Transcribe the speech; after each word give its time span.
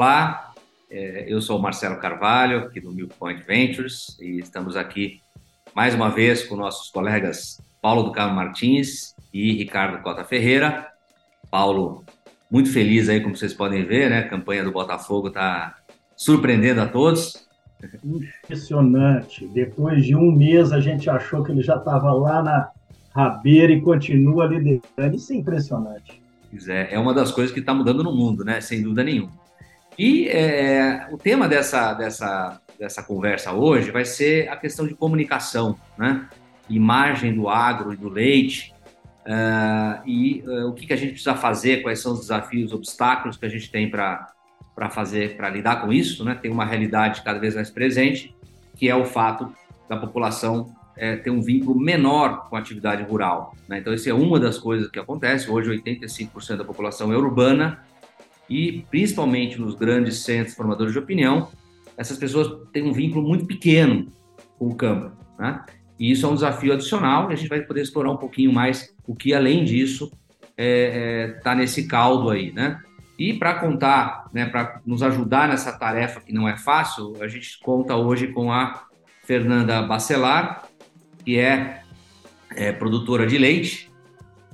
Olá, 0.00 0.54
é, 0.88 1.24
eu 1.26 1.42
sou 1.42 1.58
o 1.58 1.60
Marcelo 1.60 1.98
Carvalho, 1.98 2.60
aqui 2.60 2.80
do 2.80 2.92
Milk 2.92 3.16
Point 3.18 3.42
Ventures, 3.42 4.16
e 4.20 4.38
estamos 4.38 4.76
aqui 4.76 5.20
mais 5.74 5.92
uma 5.92 6.08
vez 6.08 6.44
com 6.44 6.54
nossos 6.54 6.88
colegas 6.88 7.60
Paulo 7.82 8.04
do 8.04 8.12
Carmo 8.12 8.36
Martins 8.36 9.12
e 9.34 9.54
Ricardo 9.54 10.00
Cota 10.00 10.22
Ferreira. 10.22 10.86
Paulo, 11.50 12.04
muito 12.48 12.72
feliz 12.72 13.08
aí, 13.08 13.20
como 13.20 13.36
vocês 13.36 13.52
podem 13.52 13.84
ver, 13.86 14.08
né? 14.08 14.20
A 14.20 14.28
campanha 14.28 14.62
do 14.62 14.70
Botafogo 14.70 15.26
está 15.26 15.74
surpreendendo 16.16 16.80
a 16.80 16.86
todos. 16.86 17.48
Impressionante. 18.04 19.48
Depois 19.48 20.04
de 20.04 20.14
um 20.14 20.30
mês, 20.30 20.70
a 20.70 20.78
gente 20.78 21.10
achou 21.10 21.42
que 21.42 21.50
ele 21.50 21.60
já 21.62 21.74
estava 21.74 22.12
lá 22.12 22.40
na 22.40 22.70
rabeira 23.12 23.72
e 23.72 23.80
continua 23.80 24.46
liderando. 24.46 25.16
Isso 25.16 25.32
é 25.32 25.36
impressionante. 25.36 26.22
É, 26.68 26.94
é 26.94 26.98
uma 27.00 27.12
das 27.12 27.32
coisas 27.32 27.52
que 27.52 27.58
está 27.58 27.74
mudando 27.74 28.04
no 28.04 28.14
mundo, 28.14 28.44
né? 28.44 28.60
Sem 28.60 28.80
dúvida 28.80 29.02
nenhuma. 29.02 29.47
E 29.98 30.28
é, 30.28 31.08
o 31.10 31.18
tema 31.18 31.48
dessa, 31.48 31.92
dessa, 31.92 32.60
dessa 32.78 33.02
conversa 33.02 33.52
hoje 33.52 33.90
vai 33.90 34.04
ser 34.04 34.48
a 34.48 34.56
questão 34.56 34.86
de 34.86 34.94
comunicação, 34.94 35.76
né? 35.98 36.28
Imagem 36.70 37.34
do 37.34 37.48
agro 37.48 37.92
e 37.92 37.96
do 37.96 38.08
leite, 38.08 38.72
uh, 39.26 40.06
e 40.06 40.44
uh, 40.46 40.68
o 40.68 40.74
que, 40.74 40.86
que 40.86 40.92
a 40.92 40.96
gente 40.96 41.12
precisa 41.12 41.34
fazer, 41.34 41.82
quais 41.82 41.98
são 41.98 42.12
os 42.12 42.20
desafios, 42.20 42.72
obstáculos 42.72 43.36
que 43.36 43.46
a 43.46 43.48
gente 43.48 43.70
tem 43.70 43.90
para 43.90 44.28
fazer, 44.90 45.36
para 45.36 45.48
lidar 45.50 45.80
com 45.80 45.92
isso, 45.92 46.24
né? 46.24 46.38
Tem 46.40 46.50
uma 46.50 46.64
realidade 46.64 47.22
cada 47.22 47.40
vez 47.40 47.56
mais 47.56 47.70
presente, 47.70 48.36
que 48.76 48.88
é 48.88 48.94
o 48.94 49.04
fato 49.04 49.52
da 49.88 49.96
população 49.96 50.76
é, 50.96 51.16
ter 51.16 51.30
um 51.30 51.40
vínculo 51.40 51.80
menor 51.80 52.48
com 52.48 52.54
a 52.54 52.60
atividade 52.60 53.02
rural. 53.02 53.54
Né? 53.66 53.78
Então, 53.78 53.92
essa 53.92 54.10
é 54.10 54.14
uma 54.14 54.38
das 54.38 54.58
coisas 54.58 54.90
que 54.90 54.98
acontece. 54.98 55.50
Hoje, 55.50 55.70
85% 55.70 56.56
da 56.56 56.64
população 56.64 57.12
é 57.12 57.16
urbana 57.16 57.80
e, 58.48 58.84
principalmente 58.90 59.60
nos 59.60 59.74
grandes 59.74 60.18
centros 60.18 60.54
formadores 60.54 60.92
de 60.92 60.98
opinião, 60.98 61.50
essas 61.96 62.16
pessoas 62.16 62.68
têm 62.72 62.84
um 62.84 62.92
vínculo 62.92 63.26
muito 63.26 63.44
pequeno 63.44 64.06
com 64.58 64.68
o 64.68 64.74
campo. 64.74 65.12
Né? 65.38 65.64
E 65.98 66.10
isso 66.10 66.24
é 66.24 66.28
um 66.28 66.34
desafio 66.34 66.72
adicional 66.72 67.30
e 67.30 67.34
a 67.34 67.36
gente 67.36 67.48
vai 67.48 67.60
poder 67.60 67.82
explorar 67.82 68.10
um 68.10 68.16
pouquinho 68.16 68.52
mais 68.52 68.94
o 69.06 69.14
que, 69.14 69.34
além 69.34 69.64
disso, 69.64 70.04
está 70.04 70.52
é, 70.56 71.26
é, 71.26 71.28
tá 71.42 71.54
nesse 71.54 71.86
caldo 71.86 72.30
aí. 72.30 72.52
Né? 72.52 72.80
E 73.18 73.34
para 73.34 73.54
contar, 73.54 74.28
né, 74.32 74.46
para 74.46 74.80
nos 74.86 75.02
ajudar 75.02 75.48
nessa 75.48 75.72
tarefa 75.72 76.20
que 76.20 76.32
não 76.32 76.48
é 76.48 76.56
fácil, 76.56 77.14
a 77.20 77.26
gente 77.26 77.58
conta 77.58 77.96
hoje 77.96 78.28
com 78.28 78.52
a 78.52 78.86
Fernanda 79.24 79.82
Bacelar, 79.82 80.68
que 81.24 81.36
é, 81.36 81.82
é 82.54 82.70
produtora 82.70 83.26
de 83.26 83.36
leite, 83.36 83.90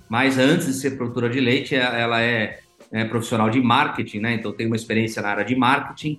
mas 0.09 0.39
antes 0.39 0.67
de 0.67 0.75
ser 0.75 0.97
produtora 0.97 1.28
de 1.28 1.41
leite, 1.41 1.75
ela 1.75 2.22
é, 2.22 2.61
é 2.95 3.05
profissional 3.05 3.50
de 3.50 3.61
marketing, 3.61 4.20
né? 4.20 4.34
Então 4.34 4.53
tem 4.53 4.67
uma 4.67 4.77
experiência 4.77 5.20
na 5.20 5.28
área 5.28 5.45
de 5.45 5.55
marketing 5.56 6.19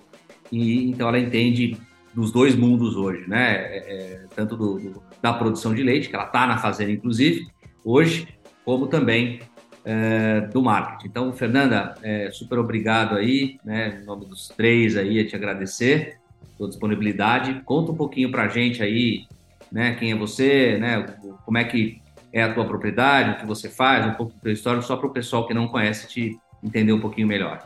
e 0.51 0.89
então 0.89 1.07
ela 1.07 1.17
entende 1.19 1.77
dos 2.13 2.31
dois 2.31 2.55
mundos 2.55 2.95
hoje, 2.95 3.27
né? 3.27 3.55
É, 3.55 3.77
é 3.77 4.25
tanto 4.35 4.55
do, 4.55 4.79
do, 4.79 5.03
da 5.21 5.33
produção 5.33 5.73
de 5.73 5.81
leite, 5.81 6.09
que 6.09 6.15
ela 6.15 6.25
está 6.25 6.45
na 6.45 6.57
fazenda, 6.57 6.91
inclusive, 6.91 7.47
hoje, 7.83 8.27
como 8.63 8.87
também 8.87 9.39
é, 9.83 10.41
do 10.41 10.61
marketing. 10.61 11.07
Então, 11.07 11.33
Fernanda, 11.33 11.95
é, 12.03 12.29
super 12.31 12.59
obrigado 12.59 13.15
aí, 13.15 13.57
né? 13.63 13.99
Em 14.01 14.05
nome 14.05 14.25
dos 14.25 14.49
três 14.49 14.97
aí, 14.97 15.19
a 15.19 15.27
te 15.27 15.35
agradecer 15.35 16.17
sua 16.57 16.67
disponibilidade. 16.67 17.61
Conta 17.65 17.91
um 17.91 17.95
pouquinho 17.95 18.31
para 18.31 18.43
a 18.43 18.47
gente 18.47 18.81
aí 18.81 19.25
né? 19.71 19.95
Quem 19.95 20.11
é 20.11 20.15
você, 20.15 20.77
né? 20.77 21.01
Como 21.43 21.57
é 21.57 21.63
que 21.63 22.01
é 22.31 22.43
a 22.43 22.53
tua 22.53 22.65
propriedade, 22.65 23.31
o 23.31 23.37
que 23.37 23.45
você 23.45 23.69
faz, 23.69 24.05
um 24.05 24.13
pouco 24.13 24.33
da 24.33 24.39
tua 24.39 24.51
história, 24.51 24.81
só 24.81 24.95
para 24.95 25.07
o 25.07 25.13
pessoal 25.13 25.47
que 25.47 25.53
não 25.53 25.67
conhece 25.67 26.07
te 26.07 26.39
entender 26.65 26.91
um 26.93 26.99
pouquinho 26.99 27.27
melhor. 27.27 27.65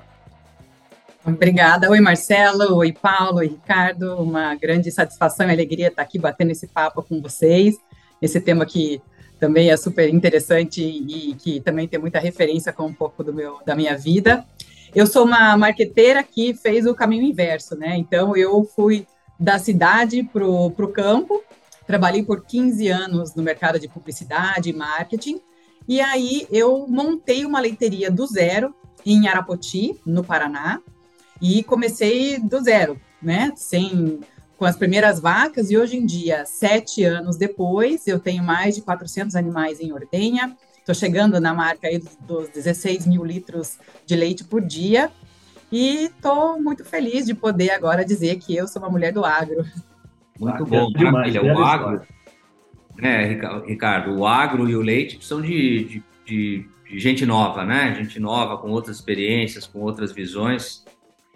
Obrigada. 1.26 1.90
Oi, 1.90 2.00
Marcelo. 2.00 2.76
Oi, 2.78 2.92
Paulo. 2.92 3.38
Oi, 3.38 3.48
Ricardo. 3.48 4.16
Uma 4.16 4.56
grande 4.56 4.92
satisfação 4.92 5.48
e 5.48 5.52
alegria 5.52 5.88
estar 5.88 6.02
aqui 6.02 6.18
batendo 6.20 6.52
esse 6.52 6.68
papo 6.68 7.02
com 7.02 7.22
vocês. 7.22 7.78
Esse 8.22 8.40
tema 8.42 8.66
que 8.66 9.02
também 9.40 9.70
é 9.70 9.78
super 9.78 10.14
interessante 10.14 10.82
e 10.82 11.36
que 11.36 11.62
também 11.62 11.88
tem 11.88 12.00
muita 12.00 12.20
referência 12.20 12.74
com 12.74 12.88
um 12.88 12.94
pouco 12.94 13.24
do 13.24 13.34
meu, 13.34 13.60
da 13.66 13.76
minha 13.76 13.98
vida. 13.98 14.46
Eu 14.94 15.08
sou 15.08 15.26
uma 15.26 15.56
marqueteira 15.56 16.24
que 16.24 16.54
fez 16.54 16.86
o 16.86 16.96
caminho 16.96 17.24
inverso, 17.24 17.76
né? 17.78 17.96
Então, 17.96 18.36
eu 18.36 18.64
fui 18.64 19.08
da 19.40 19.58
cidade 19.58 20.24
para 20.24 20.46
o 20.46 20.72
campo 20.88 21.42
Trabalhei 21.90 22.22
por 22.22 22.46
15 22.46 22.88
anos 22.88 23.34
no 23.34 23.42
mercado 23.42 23.80
de 23.80 23.88
publicidade 23.88 24.70
e 24.70 24.74
marketing. 24.74 25.42
E 25.88 26.00
aí 26.00 26.46
eu 26.52 26.86
montei 26.88 27.44
uma 27.44 27.60
leiteria 27.60 28.12
do 28.12 28.28
zero 28.28 28.76
em 29.06 29.28
Arapoti, 29.28 30.00
no 30.06 30.24
Paraná, 30.24 30.82
e 31.42 31.64
comecei 31.64 32.40
do 32.40 32.60
zero, 32.62 33.00
né? 33.22 33.52
Sem 33.56 34.20
com 34.58 34.66
as 34.66 34.76
primeiras 34.76 35.22
vacas 35.22 35.72
e 35.72 35.78
hoje 35.78 35.96
em 35.96 36.06
dia, 36.06 36.46
sete 36.46 37.02
anos 37.06 37.38
depois, 37.38 38.06
eu 38.06 38.20
tenho 38.20 38.44
mais 38.44 38.76
de 38.76 38.82
400 38.82 39.34
animais 39.38 39.80
em 39.80 39.94
ordenha. 39.94 40.54
Estou 40.78 40.94
chegando 40.94 41.40
na 41.40 41.54
marca 41.54 41.88
aí 41.88 42.04
dos 42.28 42.50
16 42.50 43.08
mil 43.08 43.24
litros 43.24 43.78
de 44.06 44.18
leite 44.18 44.44
por 44.44 44.62
dia 44.62 45.10
e 45.72 46.06
estou 46.06 46.62
muito 46.62 46.84
feliz 46.84 47.26
de 47.26 47.34
poder 47.34 47.70
agora 47.70 48.04
dizer 48.04 48.38
que 48.38 48.54
eu 48.54 48.68
sou 48.68 48.82
uma 48.82 48.90
mulher 48.90 49.14
do 49.14 49.24
agro. 49.24 49.64
Muito 50.38 50.66
bom, 50.66 50.90
maravilha. 50.92 51.42
O 51.42 51.64
agro, 51.64 52.02
né, 52.98 53.40
Ricardo, 53.66 54.14
o 54.18 54.28
agro 54.28 54.70
e 54.70 54.76
o 54.76 54.82
leite 54.82 55.24
são 55.26 55.42
de, 55.42 55.86
de, 55.86 56.04
de, 56.26 56.66
de, 56.66 56.70
gente 56.98 57.26
nova, 57.26 57.66
né? 57.66 57.94
Gente 57.96 58.20
nova, 58.20 58.58
com 58.58 58.70
outras 58.70 58.98
experiências, 58.98 59.68
com 59.68 59.80
outras 59.80 60.12
visões. 60.12 60.84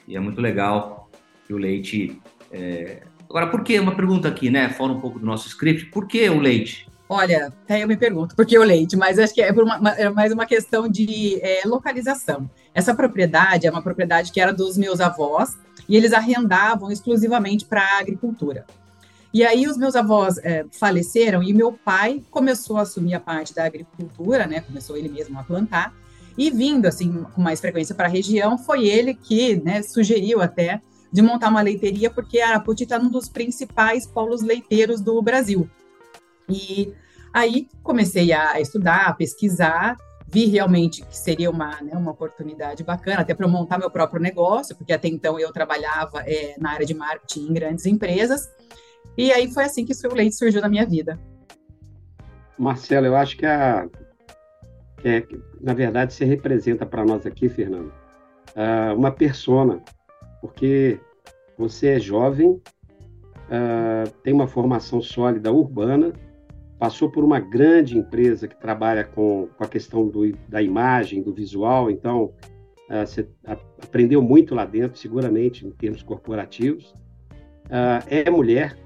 E 0.08 0.16
é 0.16 0.20
muito 0.20 0.42
legal 0.42 1.10
que 1.46 1.54
o 1.54 1.58
leite. 1.58 2.20
É... 2.52 3.04
Agora, 3.30 3.48
por 3.48 3.64
que? 3.64 3.80
Uma 3.80 3.96
pergunta 3.96 4.28
aqui, 4.28 4.50
né? 4.50 4.70
Fora 4.70 4.94
um 4.94 5.00
pouco 5.00 5.20
do 5.20 5.26
nosso 5.26 5.48
script, 5.48 5.88
por 5.88 6.08
que 6.08 6.30
o 6.30 6.40
leite? 6.40 6.88
Olha, 7.10 7.54
até 7.64 7.84
eu 7.84 7.88
me 7.88 7.98
pergunto 7.98 8.36
por 8.36 8.46
que 8.46 8.58
o 8.58 8.64
leite, 8.64 8.96
mas 8.96 9.20
acho 9.20 9.34
que 9.34 9.42
é, 9.42 9.52
uma, 9.52 9.90
é 9.92 10.10
mais 10.10 10.32
uma 10.32 10.46
questão 10.46 10.88
de 10.88 11.40
é, 11.42 11.62
localização. 11.66 12.50
Essa 12.74 12.96
propriedade 12.96 13.68
é 13.68 13.72
uma 13.72 13.82
propriedade 13.82 14.32
que 14.32 14.40
era 14.40 14.54
dos 14.54 14.78
meus 14.78 15.00
avós 15.00 15.58
e 15.88 15.96
eles 15.96 16.14
arrendavam 16.14 16.92
exclusivamente 16.92 17.66
para 17.66 17.82
a 17.82 18.00
agricultura. 18.00 18.66
E 19.34 19.44
aí 19.44 19.68
os 19.68 19.78
meus 19.78 19.96
avós 19.96 20.38
é, 20.40 20.66
faleceram 20.72 21.42
e 21.42 21.54
meu 21.54 21.74
pai 21.74 22.22
começou 22.30 22.78
a 22.78 22.82
assumir 22.82 23.16
a 23.16 23.20
parte 23.20 23.54
da 23.54 23.66
agricultura, 23.66 24.46
né? 24.46 24.62
Começou 24.62 24.96
ele 24.96 25.10
mesmo 25.10 25.40
a 25.40 25.44
plantar 25.44 25.94
e 26.38 26.50
vindo 26.50 26.86
assim 26.86 27.24
com 27.36 27.42
mais 27.42 27.60
frequência 27.60 27.96
para 27.96 28.08
a 28.08 28.10
região, 28.10 28.58
foi 28.58 28.88
ele 28.88 29.14
que, 29.14 29.56
né, 29.58 29.82
sugeriu 29.82 30.42
até 30.42 30.82
de 31.12 31.22
montar 31.22 31.50
uma 31.50 31.62
leiteria 31.62 32.10
porque 32.10 32.42
Araputi 32.42 32.84
está 32.84 32.98
num 32.98 33.10
dos 33.10 33.30
principais 33.30 34.06
polos 34.06 34.42
leiteiros 34.42 35.00
do 35.00 35.22
Brasil. 35.22 35.70
E 36.50 36.92
aí 37.32 37.68
comecei 37.84 38.34
a 38.34 38.60
estudar, 38.60 39.08
a 39.08 39.14
pesquisar, 39.14 39.96
vi 40.28 40.46
realmente 40.46 41.06
que 41.06 41.16
seria 41.16 41.52
uma, 41.52 41.80
né, 41.82 41.94
uma 41.94 42.12
oportunidade 42.12 42.84
bacana, 42.84 43.22
até 43.22 43.36
para 43.36 43.48
montar 43.48 43.78
meu 43.78 43.92
próprio 43.92 44.20
negócio, 44.20 44.76
porque 44.76 44.92
até 44.92 45.08
então 45.08 45.40
eu 45.40 45.52
trabalhava 45.54 46.24
é, 46.26 46.56
na 46.58 46.72
área 46.72 46.86
de 46.86 46.96
marketing 46.96 47.48
em 47.48 47.54
grandes 47.54 47.86
empresas, 47.86 48.50
e 49.18 49.32
aí 49.32 49.52
foi 49.52 49.64
assim 49.64 49.86
que 49.86 49.94
o 50.08 50.14
leite 50.14 50.36
surgiu 50.36 50.62
na 50.62 50.70
minha 50.70 50.86
vida. 50.86 51.20
Marcelo, 52.58 53.08
eu 53.08 53.16
acho 53.16 53.38
que 53.38 53.46
a 53.46 53.88
é, 55.04 55.26
na 55.60 55.74
verdade 55.74 56.14
você 56.14 56.24
representa 56.24 56.86
para 56.86 57.04
nós 57.04 57.26
aqui, 57.26 57.50
Fernando, 57.50 57.92
uma 58.96 59.12
persona, 59.12 59.82
porque 60.40 61.00
você 61.58 61.90
é 61.90 62.00
jovem, 62.00 62.62
tem 64.24 64.34
uma 64.34 64.48
formação 64.48 65.02
sólida 65.02 65.52
urbana, 65.52 66.14
passou 66.80 67.10
por 67.10 67.24
uma 67.24 67.40
grande 67.40 67.98
empresa 67.98 68.48
que 68.48 68.56
trabalha 68.56 69.04
com, 69.04 69.50
com 69.58 69.64
a 69.64 69.68
questão 69.68 70.08
do, 70.08 70.32
da 70.48 70.62
imagem, 70.62 71.22
do 71.22 71.34
visual, 71.34 71.92
então 71.92 72.34
você 73.06 73.28
aprendeu 73.82 74.22
muito 74.22 74.56
lá 74.56 74.66
dentro, 74.66 74.98
seguramente, 74.98 75.66
em 75.66 75.72
termos 75.72 76.02
corporativos. 76.02 76.96
é 78.08 78.30
mulher, 78.30 78.78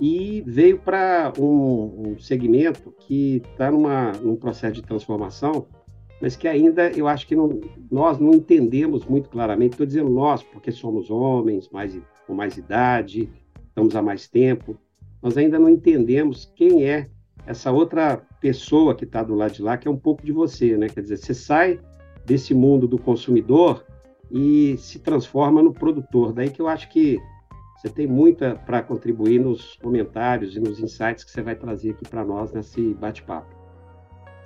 e 0.00 0.42
veio 0.46 0.78
para 0.78 1.32
um, 1.38 2.12
um, 2.12 2.18
segmento 2.18 2.94
que 3.00 3.42
está 3.50 3.70
num 3.70 4.36
processo 4.36 4.74
de 4.74 4.82
transformação, 4.82 5.66
mas 6.20 6.36
que 6.36 6.46
ainda 6.46 6.90
eu 6.90 7.08
acho 7.08 7.26
que 7.26 7.34
não, 7.34 7.60
nós 7.90 8.18
não 8.18 8.32
entendemos 8.32 9.04
muito 9.04 9.28
claramente. 9.28 9.72
Estou 9.72 9.86
dizendo 9.86 10.10
nós, 10.10 10.42
porque 10.42 10.70
somos 10.70 11.10
homens 11.10 11.68
mais, 11.70 11.98
com 12.26 12.34
mais 12.34 12.56
idade, 12.56 13.28
estamos 13.68 13.94
há 13.96 14.02
mais 14.02 14.28
tempo, 14.28 14.76
nós 15.22 15.36
ainda 15.36 15.58
não 15.58 15.68
entendemos 15.68 16.52
quem 16.54 16.84
é 16.84 17.08
essa 17.46 17.72
outra 17.72 18.16
pessoa 18.40 18.94
que 18.94 19.04
está 19.04 19.22
do 19.22 19.34
lado 19.34 19.52
de 19.52 19.62
lá, 19.62 19.76
que 19.76 19.88
é 19.88 19.90
um 19.90 19.96
pouco 19.96 20.24
de 20.24 20.32
você, 20.32 20.76
né? 20.76 20.88
Quer 20.88 21.02
dizer, 21.02 21.16
você 21.16 21.34
sai 21.34 21.80
desse 22.24 22.54
mundo 22.54 22.86
do 22.86 22.98
consumidor 22.98 23.84
e 24.30 24.76
se 24.76 24.98
transforma 24.98 25.62
no 25.62 25.72
produtor. 25.72 26.32
Daí 26.32 26.50
que 26.50 26.60
eu 26.60 26.68
acho 26.68 26.88
que 26.90 27.18
você 27.78 27.88
tem 27.88 28.08
muita 28.08 28.56
para 28.66 28.82
contribuir 28.82 29.38
nos 29.38 29.76
comentários 29.76 30.56
e 30.56 30.60
nos 30.60 30.80
insights 30.80 31.22
que 31.22 31.30
você 31.30 31.40
vai 31.40 31.54
trazer 31.54 31.90
aqui 31.90 32.08
para 32.08 32.24
nós 32.24 32.52
nesse 32.52 32.92
bate-papo. 32.94 33.46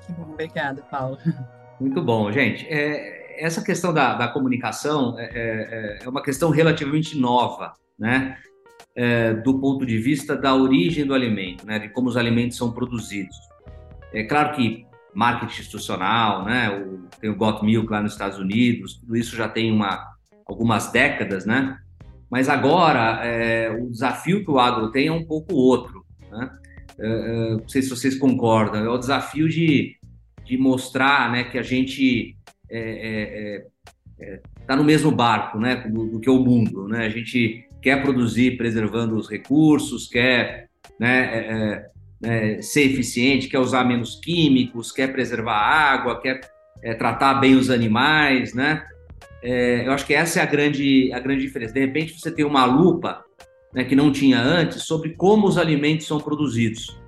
Que 0.06 0.12
bom, 0.12 0.32
obrigada, 0.34 0.82
Paulo. 0.82 1.16
Muito 1.80 2.02
bom, 2.02 2.30
gente. 2.30 2.66
É, 2.68 3.42
essa 3.42 3.64
questão 3.64 3.92
da, 3.92 4.14
da 4.14 4.28
comunicação 4.28 5.18
é, 5.18 5.30
é, 5.32 5.98
é, 6.04 6.08
uma 6.08 6.22
questão 6.22 6.50
relativamente 6.50 7.18
nova, 7.18 7.72
né? 7.98 8.36
É, 8.94 9.32
do 9.32 9.58
ponto 9.58 9.86
de 9.86 9.96
vista 9.96 10.36
da 10.36 10.54
origem 10.54 11.06
do 11.06 11.14
alimento, 11.14 11.66
né? 11.66 11.78
De 11.78 11.88
como 11.88 12.10
os 12.10 12.18
alimentos 12.18 12.58
são 12.58 12.70
produzidos. 12.70 13.34
É 14.12 14.24
claro 14.24 14.54
que 14.54 14.86
marketing 15.14 15.52
institucional, 15.52 16.44
né? 16.44 16.68
O, 16.68 17.08
tem 17.18 17.30
o 17.30 17.36
Got 17.36 17.64
Milk 17.64 17.90
lá 17.90 18.02
nos 18.02 18.12
Estados 18.12 18.38
Unidos, 18.38 18.98
tudo 18.98 19.16
isso 19.16 19.34
já 19.34 19.48
tem 19.48 19.72
uma, 19.72 20.06
algumas 20.46 20.92
décadas, 20.92 21.46
né? 21.46 21.78
Mas 22.32 22.48
agora 22.48 23.22
é, 23.22 23.70
o 23.70 23.90
desafio 23.90 24.42
que 24.42 24.50
o 24.50 24.58
agro 24.58 24.90
tem 24.90 25.08
é 25.08 25.12
um 25.12 25.22
pouco 25.22 25.54
outro, 25.54 26.02
né? 26.30 26.50
É, 26.98 27.06
é 27.06 27.50
não 27.50 27.68
sei 27.68 27.82
se 27.82 27.90
vocês 27.90 28.14
concordam, 28.14 28.82
é 28.82 28.88
o 28.88 28.96
desafio 28.96 29.46
de, 29.50 29.96
de 30.42 30.56
mostrar, 30.56 31.30
né, 31.30 31.44
que 31.44 31.58
a 31.58 31.62
gente 31.62 32.34
está 32.64 32.70
é, 32.70 33.66
é, 34.18 34.76
no 34.76 34.82
mesmo 34.82 35.12
barco, 35.12 35.58
né, 35.58 35.76
do, 35.76 36.06
do, 36.06 36.20
que 36.20 36.30
o 36.30 36.38
mundo, 36.38 36.88
né? 36.88 37.04
A 37.04 37.10
gente 37.10 37.66
quer 37.82 38.02
produzir 38.02 38.56
preservando 38.56 39.14
os 39.14 39.28
recursos, 39.28 40.08
quer, 40.08 40.70
né, 40.98 41.84
né, 42.18 42.62
ser 42.62 42.84
eficiente, 42.84 43.46
quer 43.46 43.58
usar 43.58 43.84
menos 43.84 44.18
químicos, 44.18 44.90
quer 44.90 45.12
preservar 45.12 45.52
a 45.52 45.92
água, 45.92 46.18
quer 46.18 46.40
tratar 46.96 47.34
bem 47.34 47.56
os 47.56 47.68
animais, 47.68 48.54
né? 48.54 48.86
É, 49.42 49.86
eu 49.86 49.92
acho 49.92 50.06
que 50.06 50.14
essa 50.14 50.40
é 50.40 50.42
a 50.42 50.46
grande, 50.46 51.12
a 51.12 51.18
grande 51.18 51.42
diferença. 51.42 51.74
De 51.74 51.80
repente, 51.80 52.18
você 52.18 52.30
tem 52.30 52.44
uma 52.44 52.64
lupa 52.64 53.24
né, 53.74 53.84
que 53.84 53.96
não 53.96 54.12
tinha 54.12 54.40
antes 54.40 54.84
sobre 54.84 55.10
como 55.10 55.46
os 55.46 55.58
alimentos 55.58 56.06
são 56.06 56.20
produzidos. 56.20 56.98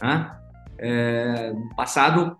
Né? 0.00 0.30
É, 0.78 1.52
passado, 1.76 2.36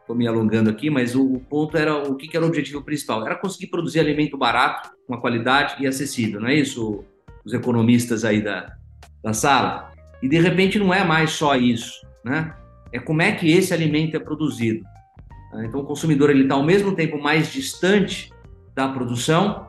estou 0.00 0.14
me 0.14 0.26
alongando 0.26 0.70
aqui, 0.70 0.90
mas 0.90 1.14
o, 1.14 1.34
o, 1.34 1.40
ponto 1.40 1.76
era 1.76 1.96
o 1.96 2.14
que, 2.14 2.28
que 2.28 2.36
era 2.36 2.44
o 2.44 2.48
objetivo 2.48 2.82
principal? 2.82 3.24
Era 3.26 3.36
conseguir 3.36 3.68
produzir 3.68 4.00
alimento 4.00 4.36
barato, 4.36 4.90
com 5.06 5.14
uma 5.14 5.20
qualidade 5.20 5.82
e 5.82 5.86
acessível, 5.86 6.40
não 6.40 6.48
é 6.48 6.54
isso? 6.54 7.04
Os 7.44 7.52
economistas 7.52 8.24
aí 8.24 8.42
da, 8.42 8.74
da 9.22 9.32
sala. 9.32 9.90
E 10.22 10.28
de 10.28 10.38
repente 10.38 10.78
não 10.78 10.92
é 10.92 11.02
mais 11.02 11.30
só 11.32 11.56
isso, 11.56 12.06
né? 12.24 12.54
É 12.92 12.98
como 12.98 13.22
é 13.22 13.32
que 13.32 13.50
esse 13.50 13.72
alimento 13.72 14.16
é 14.16 14.20
produzido. 14.20 14.84
Então 15.54 15.80
o 15.80 15.84
consumidor 15.84 16.30
está 16.30 16.54
ao 16.54 16.62
mesmo 16.62 16.94
tempo 16.94 17.20
mais 17.20 17.52
distante 17.52 18.32
da 18.74 18.88
produção, 18.88 19.66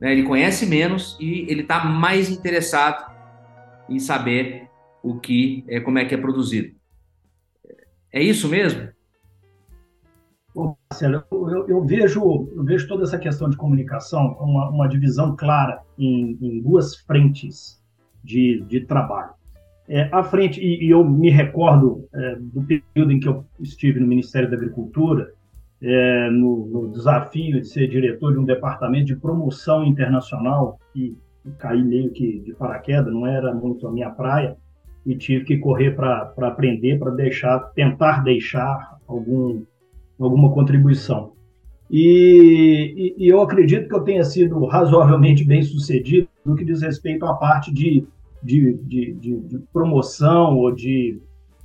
né? 0.00 0.12
ele 0.12 0.22
conhece 0.22 0.66
menos 0.66 1.16
e 1.20 1.50
ele 1.50 1.62
está 1.62 1.84
mais 1.84 2.30
interessado 2.30 3.10
em 3.88 3.98
saber 3.98 4.68
o 5.02 5.18
que 5.18 5.64
é 5.68 5.80
como 5.80 5.98
é 5.98 6.04
que 6.04 6.14
é 6.14 6.18
produzido. 6.18 6.74
É 8.12 8.22
isso 8.22 8.48
mesmo? 8.48 8.88
Bom, 10.54 10.76
Marcelo, 10.90 11.22
eu, 11.30 11.68
eu, 11.68 11.84
vejo, 11.84 12.48
eu 12.54 12.64
vejo 12.64 12.88
toda 12.88 13.04
essa 13.04 13.18
questão 13.18 13.48
de 13.48 13.56
comunicação 13.56 14.34
como 14.34 14.52
uma, 14.52 14.68
uma 14.70 14.88
divisão 14.88 15.36
clara 15.36 15.82
em, 15.96 16.36
em 16.40 16.60
duas 16.60 16.96
frentes 16.96 17.80
de, 18.22 18.64
de 18.68 18.80
trabalho. 18.80 19.32
É, 19.92 20.08
à 20.12 20.22
frente, 20.22 20.60
e, 20.60 20.86
e, 20.86 20.90
eu 20.90 21.04
me 21.04 21.30
recordo 21.30 22.08
é, 22.14 22.36
do 22.36 22.62
período 22.62 23.10
em 23.10 23.18
que 23.18 23.28
eu 23.28 23.44
estive 23.58 23.98
no 23.98 24.06
Ministério 24.06 24.48
da 24.48 24.56
Agricultura, 24.56 25.32
é, 25.82 26.30
no, 26.30 26.66
no, 26.66 26.92
desafio 26.92 27.60
de 27.60 27.66
ser 27.66 27.88
diretor 27.88 28.32
de 28.32 28.38
um 28.38 28.44
departamento 28.44 29.06
de 29.06 29.16
promoção 29.16 29.84
internacional, 29.84 30.78
e, 30.94 31.16
e 31.44 31.50
caí 31.58 31.82
meio 31.82 32.12
que 32.12 32.38
de 32.38 32.54
paraquedas, 32.54 33.12
não 33.12 33.26
era 33.26 33.52
muito 33.52 33.84
a 33.88 33.90
minha 33.90 34.10
praia, 34.10 34.56
e 35.04 35.16
tive 35.16 35.44
que 35.44 35.58
correr 35.58 35.96
para 35.96 36.32
aprender, 36.42 36.96
para 36.96 37.10
deixar, 37.10 37.58
tentar 37.74 38.22
deixar 38.22 38.96
algum, 39.08 39.64
alguma 40.20 40.52
contribuição. 40.52 41.32
E, 41.90 42.94
e, 43.18 43.24
e, 43.24 43.28
eu 43.28 43.40
acredito 43.40 43.88
que 43.88 43.94
eu 43.96 44.04
tenha 44.04 44.22
sido 44.22 44.64
razoavelmente 44.66 45.42
bem 45.42 45.64
sucedido 45.64 46.28
no 46.44 46.54
que 46.54 46.64
diz 46.64 46.80
respeito 46.80 47.26
à 47.26 47.34
parte 47.34 47.74
de 47.74 48.06
de, 48.42 48.74
de, 48.84 49.12
de, 49.14 49.36
de 49.40 49.58
promoção 49.72 50.56
ou 50.56 50.72
de, 50.72 51.20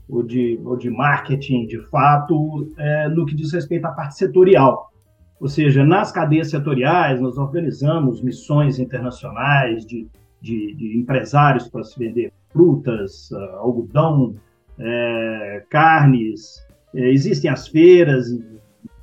ou, 0.10 0.24
de, 0.24 0.60
ou 0.64 0.78
de 0.78 0.90
marketing, 0.90 1.66
de 1.68 1.80
fato, 1.90 2.72
é, 2.78 3.10
no 3.10 3.26
que 3.26 3.36
diz 3.36 3.52
respeito 3.54 3.86
à 3.86 3.92
parte 3.92 4.18
setorial. 4.18 4.92
Ou 5.40 5.48
seja, 5.48 5.86
nas 5.86 6.12
cadeias 6.12 6.50
setoriais, 6.50 7.20
nós 7.20 7.38
organizamos 7.38 8.22
missões 8.22 8.80
internacionais 8.80 9.86
de, 9.86 10.08
de, 10.42 10.74
de 10.74 10.98
empresários 10.98 11.68
para 11.68 11.84
se 11.84 11.98
vender 12.00 12.32
frutas, 12.50 13.30
uh, 13.32 13.58
algodão, 13.58 14.36
é, 14.80 15.64
carnes. 15.70 16.66
É, 16.94 17.10
existem 17.12 17.52
as 17.52 17.68
feiras 17.68 18.28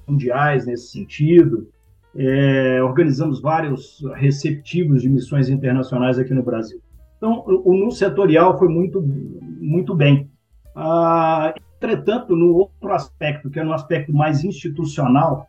mundiais 0.08 0.66
nesse 0.66 0.88
sentido. 0.88 1.68
É, 2.14 2.82
organizamos 2.82 3.40
vários 3.40 4.02
receptivos 4.14 5.02
de 5.02 5.08
missões 5.08 5.48
internacionais 5.48 6.18
aqui 6.18 6.34
no 6.34 6.42
Brasil. 6.42 6.80
Então, 7.22 7.44
o, 7.46 7.72
no 7.72 7.92
setorial 7.92 8.58
foi 8.58 8.66
muito, 8.66 9.00
muito 9.00 9.94
bem. 9.94 10.28
Ah, 10.74 11.54
entretanto, 11.76 12.34
no 12.34 12.52
outro 12.52 12.92
aspecto, 12.92 13.48
que 13.48 13.60
é 13.60 13.62
no 13.62 13.72
aspecto 13.72 14.12
mais 14.12 14.42
institucional, 14.42 15.46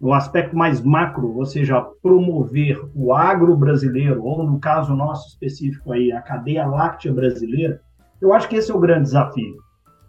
o 0.00 0.14
aspecto 0.14 0.56
mais 0.56 0.80
macro, 0.80 1.36
ou 1.36 1.44
seja, 1.44 1.84
promover 2.00 2.80
o 2.94 3.12
agro 3.12 3.56
brasileiro, 3.56 4.22
ou 4.22 4.44
no 4.44 4.60
caso 4.60 4.94
nosso 4.94 5.30
específico 5.30 5.90
aí, 5.90 6.12
a 6.12 6.22
cadeia 6.22 6.64
láctea 6.64 7.12
brasileira, 7.12 7.80
eu 8.20 8.32
acho 8.32 8.48
que 8.48 8.54
esse 8.54 8.70
é 8.70 8.74
o 8.74 8.78
grande 8.78 9.02
desafio. 9.02 9.56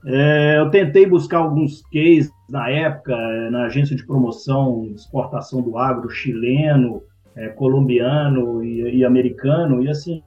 É, 0.05 0.59
eu 0.59 0.69
tentei 0.69 1.07
buscar 1.07 1.39
alguns 1.39 1.81
cases 1.91 2.29
na 2.47 2.69
época, 2.69 3.17
na 3.49 3.65
agência 3.65 3.95
de 3.95 4.05
promoção 4.05 4.85
e 4.85 4.93
exportação 4.93 5.59
do 5.63 5.75
agro 5.75 6.07
chileno, 6.07 7.01
é, 7.35 7.49
colombiano 7.49 8.63
e, 8.63 8.97
e, 8.97 9.03
americano, 9.03 9.81
e 9.81 9.89
assim, 9.89 10.21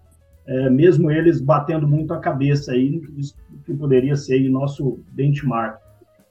é, 0.46 0.70
mesmo 0.70 1.10
eles 1.10 1.40
batendo 1.40 1.86
muito 1.86 2.12
a 2.12 2.20
cabeça 2.20 2.72
aí 2.72 2.90
no 2.90 3.00
que, 3.00 3.74
poderia 3.74 4.16
ser 4.16 4.40
nosso 4.48 5.00
benchmark. 5.12 5.80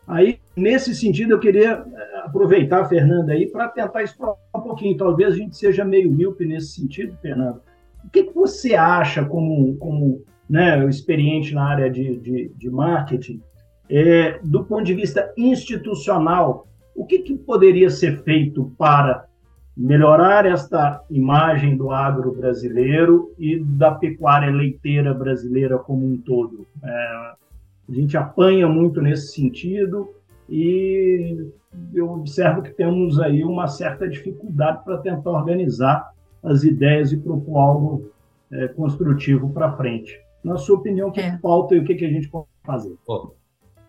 Aí, 0.07 0.39
nesse 0.55 0.93
sentido, 0.93 1.31
eu 1.31 1.39
queria 1.39 1.83
é, 1.85 2.17
aproveitar, 2.25 2.85
Fernanda, 2.85 3.31
aí 3.31 3.49
para 3.49 3.69
tentar 3.69 4.03
explorar 4.03 4.35
um 4.55 4.61
pouquinho. 4.61 4.97
Talvez 4.97 5.33
a 5.33 5.37
gente 5.37 5.55
seja 5.55 5.85
meio 5.85 6.11
míope 6.11 6.45
nesse 6.45 6.73
sentido, 6.73 7.15
Fernanda. 7.21 7.61
O 8.03 8.09
que, 8.09 8.23
que 8.23 8.33
você 8.33 8.75
acha, 8.75 9.23
como, 9.23 9.75
como 9.77 10.23
né, 10.49 10.83
experiente 10.89 11.53
na 11.53 11.63
área 11.63 11.89
de, 11.89 12.17
de, 12.17 12.51
de 12.55 12.69
marketing, 12.69 13.41
é, 13.89 14.39
do 14.43 14.65
ponto 14.65 14.83
de 14.83 14.93
vista 14.93 15.31
institucional, 15.37 16.67
o 16.95 17.05
que, 17.05 17.19
que 17.19 17.37
poderia 17.37 17.89
ser 17.89 18.21
feito 18.23 18.73
para 18.77 19.25
melhorar 19.75 20.45
esta 20.45 21.03
imagem 21.09 21.77
do 21.77 21.91
agro 21.91 22.33
brasileiro 22.33 23.33
e 23.37 23.59
da 23.59 23.91
pecuária 23.91 24.51
leiteira 24.51 25.13
brasileira 25.13 25.77
como 25.77 26.05
um 26.05 26.17
todo. 26.17 26.67
É, 26.83 26.87
a 26.87 27.93
gente 27.93 28.17
apanha 28.17 28.67
muito 28.67 29.01
nesse 29.01 29.33
sentido 29.33 30.09
e 30.49 31.47
eu 31.93 32.11
observo 32.11 32.61
que 32.61 32.71
temos 32.71 33.19
aí 33.19 33.43
uma 33.43 33.67
certa 33.67 34.07
dificuldade 34.07 34.83
para 34.83 34.97
tentar 34.97 35.31
organizar 35.31 36.11
as 36.43 36.63
ideias 36.63 37.11
e 37.11 37.17
propor 37.17 37.57
algo 37.57 38.11
é, 38.51 38.67
construtivo 38.69 39.49
para 39.51 39.75
frente. 39.77 40.19
Na 40.43 40.57
sua 40.57 40.77
opinião, 40.77 41.09
o 41.09 41.11
que, 41.11 41.21
é. 41.21 41.37
falta 41.37 41.75
e 41.75 41.79
o 41.79 41.85
que, 41.85 41.95
que 41.95 42.05
a 42.05 42.09
gente 42.09 42.27
pode 42.27 42.47
fazer? 42.63 42.95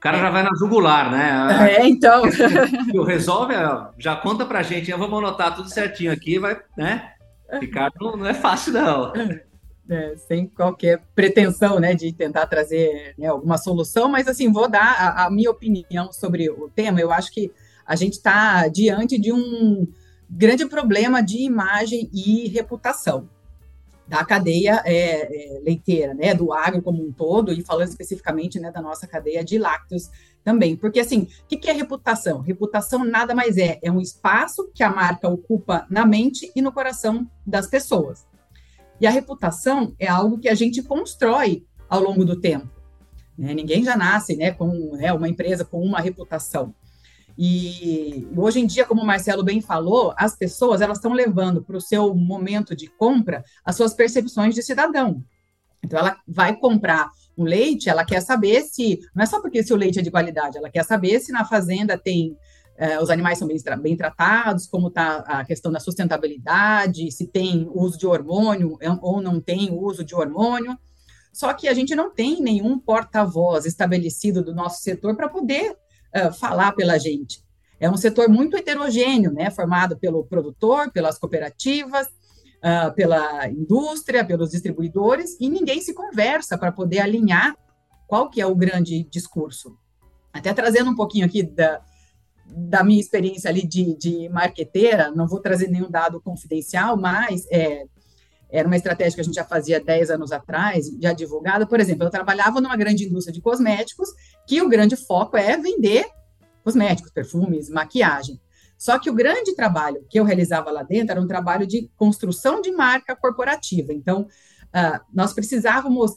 Cara 0.02 0.18
já 0.18 0.30
vai 0.30 0.42
na 0.42 0.50
jugular, 0.58 1.10
né? 1.10 1.78
É, 1.78 1.86
então. 1.86 2.22
O 2.94 3.04
resolve, 3.04 3.54
já 3.98 4.16
conta 4.16 4.44
pra 4.44 4.62
gente, 4.62 4.90
vamos 4.92 5.18
anotar 5.18 5.54
tudo 5.54 5.70
certinho 5.70 6.12
aqui, 6.12 6.38
vai, 6.38 6.60
né? 6.76 7.12
Ricardo 7.60 7.94
não, 8.00 8.16
não 8.16 8.26
é 8.26 8.34
fácil, 8.34 8.72
não. 8.72 9.12
É, 9.88 10.16
sem 10.16 10.46
qualquer 10.46 11.02
pretensão, 11.14 11.78
né, 11.78 11.94
de 11.94 12.12
tentar 12.12 12.46
trazer 12.46 13.14
né, 13.18 13.26
alguma 13.26 13.58
solução, 13.58 14.08
mas 14.08 14.26
assim, 14.26 14.50
vou 14.50 14.68
dar 14.68 14.96
a, 14.98 15.26
a, 15.26 15.30
minha 15.30 15.50
opinião 15.50 16.12
sobre 16.12 16.48
o 16.48 16.70
tema. 16.74 17.00
Eu 17.00 17.12
acho 17.12 17.30
que 17.32 17.52
a 17.86 17.94
gente 17.94 18.14
está 18.14 18.68
diante 18.68 19.18
de 19.18 19.32
um 19.32 19.86
grande 20.30 20.64
problema 20.66 21.22
de 21.22 21.42
imagem 21.42 22.08
e 22.12 22.48
reputação 22.48 23.28
da 24.12 24.22
cadeia 24.26 24.82
é, 24.84 25.56
é, 25.56 25.60
leiteira, 25.60 26.12
né, 26.12 26.34
do 26.34 26.52
agro 26.52 26.82
como 26.82 27.02
um 27.02 27.10
todo, 27.10 27.50
e 27.50 27.62
falando 27.62 27.88
especificamente 27.88 28.60
né, 28.60 28.70
da 28.70 28.82
nossa 28.82 29.06
cadeia 29.06 29.42
de 29.42 29.56
lácteos 29.56 30.10
também. 30.44 30.76
Porque, 30.76 31.00
assim, 31.00 31.20
o 31.22 31.46
que, 31.48 31.56
que 31.56 31.70
é 31.70 31.72
reputação? 31.72 32.42
Reputação 32.42 33.06
nada 33.06 33.34
mais 33.34 33.56
é, 33.56 33.78
é 33.82 33.90
um 33.90 34.02
espaço 34.02 34.70
que 34.74 34.82
a 34.82 34.90
marca 34.90 35.30
ocupa 35.30 35.86
na 35.88 36.04
mente 36.04 36.52
e 36.54 36.60
no 36.60 36.70
coração 36.70 37.26
das 37.46 37.66
pessoas. 37.66 38.26
E 39.00 39.06
a 39.06 39.10
reputação 39.10 39.94
é 39.98 40.08
algo 40.08 40.38
que 40.38 40.50
a 40.50 40.54
gente 40.54 40.82
constrói 40.82 41.64
ao 41.88 42.02
longo 42.02 42.22
do 42.22 42.38
tempo. 42.38 42.68
Né? 43.38 43.54
Ninguém 43.54 43.82
já 43.82 43.96
nasce 43.96 44.36
né, 44.36 44.50
com 44.50 44.94
né, 44.94 45.10
uma 45.10 45.26
empresa 45.26 45.64
com 45.64 45.80
uma 45.80 46.00
reputação. 46.00 46.74
E 47.36 48.28
hoje 48.36 48.60
em 48.60 48.66
dia, 48.66 48.84
como 48.84 49.02
o 49.02 49.06
Marcelo 49.06 49.42
bem 49.42 49.60
falou, 49.60 50.14
as 50.16 50.36
pessoas 50.36 50.80
elas 50.80 50.98
estão 50.98 51.12
levando 51.12 51.62
para 51.62 51.76
o 51.76 51.80
seu 51.80 52.14
momento 52.14 52.76
de 52.76 52.88
compra 52.88 53.44
as 53.64 53.76
suas 53.76 53.94
percepções 53.94 54.54
de 54.54 54.62
cidadão. 54.62 55.24
Então, 55.82 55.98
ela 55.98 56.16
vai 56.26 56.56
comprar 56.56 57.10
um 57.36 57.44
leite, 57.44 57.88
ela 57.88 58.04
quer 58.04 58.20
saber 58.20 58.62
se 58.62 59.00
não 59.14 59.22
é 59.22 59.26
só 59.26 59.40
porque 59.40 59.62
se 59.62 59.72
o 59.72 59.76
leite 59.76 59.98
é 59.98 60.02
de 60.02 60.10
qualidade, 60.10 60.58
ela 60.58 60.70
quer 60.70 60.84
saber 60.84 61.18
se 61.20 61.32
na 61.32 61.44
fazenda 61.44 61.98
tem 61.98 62.36
é, 62.76 63.00
os 63.00 63.10
animais 63.10 63.38
são 63.38 63.46
bem, 63.46 63.58
bem 63.80 63.96
tratados, 63.96 64.66
como 64.66 64.88
está 64.88 65.16
a 65.18 65.44
questão 65.44 65.70
da 65.70 65.78
sustentabilidade, 65.78 67.10
se 67.10 67.26
tem 67.26 67.68
uso 67.72 67.98
de 67.98 68.06
hormônio 68.06 68.76
é, 68.80 68.90
ou 69.00 69.20
não 69.20 69.40
tem 69.40 69.72
uso 69.72 70.04
de 70.04 70.14
hormônio. 70.14 70.76
Só 71.32 71.52
que 71.54 71.68
a 71.68 71.74
gente 71.74 71.94
não 71.94 72.12
tem 72.12 72.40
nenhum 72.42 72.78
porta-voz 72.78 73.64
estabelecido 73.66 74.42
do 74.42 74.54
nosso 74.54 74.82
setor 74.82 75.16
para 75.16 75.28
poder 75.28 75.76
uh, 76.16 76.32
falar 76.32 76.72
pela 76.72 76.98
gente. 76.98 77.42
É 77.80 77.90
um 77.90 77.96
setor 77.96 78.28
muito 78.28 78.56
heterogêneo, 78.56 79.32
né, 79.32 79.50
formado 79.50 79.96
pelo 79.96 80.24
produtor, 80.24 80.90
pelas 80.92 81.18
cooperativas, 81.18 82.06
uh, 82.06 82.94
pela 82.94 83.48
indústria, 83.48 84.24
pelos 84.24 84.50
distribuidores, 84.50 85.36
e 85.40 85.48
ninguém 85.48 85.80
se 85.80 85.92
conversa 85.92 86.56
para 86.56 86.70
poder 86.70 87.00
alinhar 87.00 87.56
qual 88.06 88.30
que 88.30 88.40
é 88.40 88.46
o 88.46 88.54
grande 88.54 89.02
discurso. 89.10 89.76
Até 90.32 90.54
trazendo 90.54 90.90
um 90.90 90.94
pouquinho 90.94 91.26
aqui 91.26 91.42
da, 91.42 91.80
da 92.46 92.84
minha 92.84 93.00
experiência 93.00 93.50
ali 93.50 93.66
de, 93.66 93.96
de 93.96 94.28
marqueteira, 94.28 95.10
não 95.10 95.26
vou 95.26 95.40
trazer 95.40 95.68
nenhum 95.68 95.90
dado 95.90 96.20
confidencial, 96.20 96.96
mas 96.96 97.46
é, 97.50 97.86
era 98.52 98.68
uma 98.68 98.76
estratégia 98.76 99.14
que 99.14 99.20
a 99.22 99.24
gente 99.24 99.34
já 99.34 99.44
fazia 99.44 99.80
10 99.80 100.10
anos 100.10 100.30
atrás, 100.30 100.86
já 101.00 101.12
divulgada. 101.12 101.66
Por 101.66 101.80
exemplo, 101.80 102.04
eu 102.04 102.10
trabalhava 102.10 102.60
numa 102.60 102.76
grande 102.76 103.06
indústria 103.06 103.32
de 103.32 103.40
cosméticos, 103.40 104.10
que 104.46 104.60
o 104.60 104.68
grande 104.68 104.94
foco 104.94 105.36
é 105.36 105.56
vender 105.56 106.04
cosméticos, 106.62 107.10
perfumes, 107.10 107.68
maquiagem. 107.70 108.38
Só 108.76 108.98
que 108.98 109.08
o 109.08 109.14
grande 109.14 109.54
trabalho 109.54 110.04
que 110.10 110.18
eu 110.18 110.24
realizava 110.24 110.70
lá 110.70 110.82
dentro 110.82 111.12
era 111.12 111.20
um 111.20 111.26
trabalho 111.26 111.66
de 111.66 111.90
construção 111.96 112.60
de 112.60 112.70
marca 112.72 113.16
corporativa. 113.16 113.92
Então, 113.92 114.22
uh, 114.22 115.00
nós 115.12 115.32
precisávamos 115.32 116.12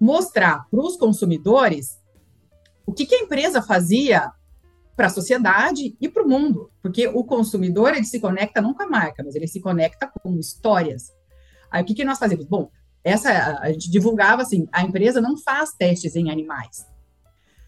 mostrar 0.00 0.66
para 0.70 0.80
os 0.80 0.96
consumidores 0.96 1.98
o 2.86 2.92
que, 2.92 3.06
que 3.06 3.14
a 3.14 3.20
empresa 3.20 3.62
fazia 3.62 4.30
para 4.96 5.06
a 5.06 5.10
sociedade 5.10 5.96
e 6.00 6.08
para 6.08 6.24
o 6.24 6.28
mundo, 6.28 6.72
porque 6.82 7.06
o 7.06 7.22
consumidor 7.22 7.94
ele 7.94 8.04
se 8.04 8.18
conecta 8.18 8.60
não 8.60 8.74
com 8.74 8.82
a 8.82 8.88
marca, 8.88 9.22
mas 9.24 9.36
ele 9.36 9.46
se 9.46 9.60
conecta 9.60 10.10
com 10.22 10.36
histórias. 10.38 11.12
Aí 11.70 11.82
o 11.82 11.84
que, 11.84 11.94
que 11.94 12.04
nós 12.04 12.18
fazíamos? 12.18 12.46
Bom, 12.46 12.70
essa 13.04 13.58
a 13.60 13.70
gente 13.72 13.90
divulgava 13.90 14.42
assim, 14.42 14.68
a 14.72 14.82
empresa 14.82 15.20
não 15.20 15.36
faz 15.36 15.72
testes 15.72 16.16
em 16.16 16.30
animais. 16.30 16.86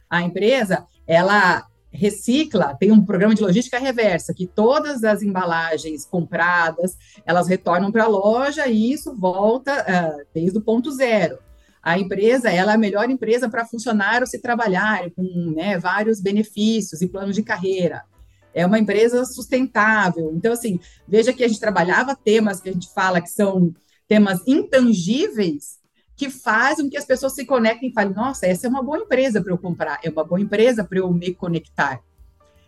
A 0.09 0.23
empresa 0.23 0.87
ela 1.07 1.67
recicla, 1.93 2.77
tem 2.79 2.93
um 2.93 3.05
programa 3.05 3.35
de 3.35 3.43
logística 3.43 3.79
reversa, 3.79 4.33
que 4.33 4.47
todas 4.47 5.03
as 5.03 5.23
embalagens 5.23 6.05
compradas, 6.05 6.97
elas 7.27 7.49
retornam 7.49 7.91
para 7.91 8.05
a 8.05 8.09
loja 8.09 8.67
e 8.69 8.93
isso 8.93 9.15
volta 9.17 9.83
uh, 9.83 10.27
desde 10.33 10.59
o 10.59 10.63
ponto 10.63 10.91
zero. 10.93 11.39
A 11.83 11.99
empresa, 11.99 12.51
ela 12.51 12.73
é 12.73 12.75
a 12.75 12.79
melhor 12.79 13.09
empresa 13.11 13.49
para 13.49 13.67
funcionário 13.67 14.27
se 14.27 14.39
trabalhar, 14.39 15.11
com 15.13 15.23
né, 15.57 15.79
vários 15.79 16.21
benefícios 16.21 17.01
e 17.01 17.09
planos 17.09 17.35
de 17.35 17.43
carreira. 17.43 18.05
É 18.53 18.67
uma 18.67 18.79
empresa 18.79 19.25
sustentável. 19.25 20.33
Então, 20.35 20.53
assim, 20.53 20.79
veja 21.09 21.33
que 21.33 21.43
a 21.43 21.49
gente 21.49 21.61
trabalhava 21.61 22.15
temas 22.15 22.61
que 22.61 22.69
a 22.69 22.73
gente 22.73 22.93
fala 22.93 23.21
que 23.21 23.31
são 23.31 23.75
temas 24.11 24.43
intangíveis, 24.45 25.79
que 26.17 26.29
fazem 26.29 26.91
que 26.91 26.97
as 26.97 27.05
pessoas 27.05 27.33
se 27.33 27.47
conectem 27.47 27.91
e 27.91 27.93
falem: 27.93 28.13
nossa, 28.13 28.45
essa 28.45 28.67
é 28.67 28.71
uma 28.71 28.83
boa 28.83 28.99
empresa 28.99 29.41
para 29.41 29.53
eu 29.53 29.59
comprar, 29.59 30.01
é 30.03 30.11
uma 30.11 30.25
boa 30.25 30.41
empresa 30.41 30.83
para 30.83 30.99
eu 30.99 31.13
me 31.13 31.33
conectar. 31.33 32.03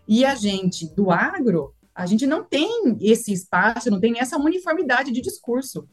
E 0.07 0.25
a 0.25 0.37
gente 0.37 0.87
do 0.95 1.11
agro, 1.11 1.75
a 1.93 2.07
gente 2.07 2.29
não 2.29 2.45
tem 2.45 2.97
esse 3.01 3.33
espaço, 3.33 3.91
não 3.91 3.99
tem 3.99 4.21
essa 4.21 4.39
uniformidade 4.39 5.11
de 5.11 5.21
discurso. 5.21 5.89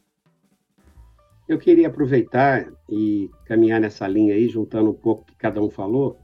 Eu 1.48 1.58
queria 1.58 1.88
aproveitar 1.88 2.72
e 2.88 3.28
caminhar 3.44 3.80
nessa 3.80 4.06
linha 4.06 4.34
aí, 4.34 4.48
juntando 4.48 4.90
um 4.90 4.94
pouco 4.94 5.24
que 5.24 5.34
cada 5.34 5.60
um 5.60 5.68
falou, 5.68 6.16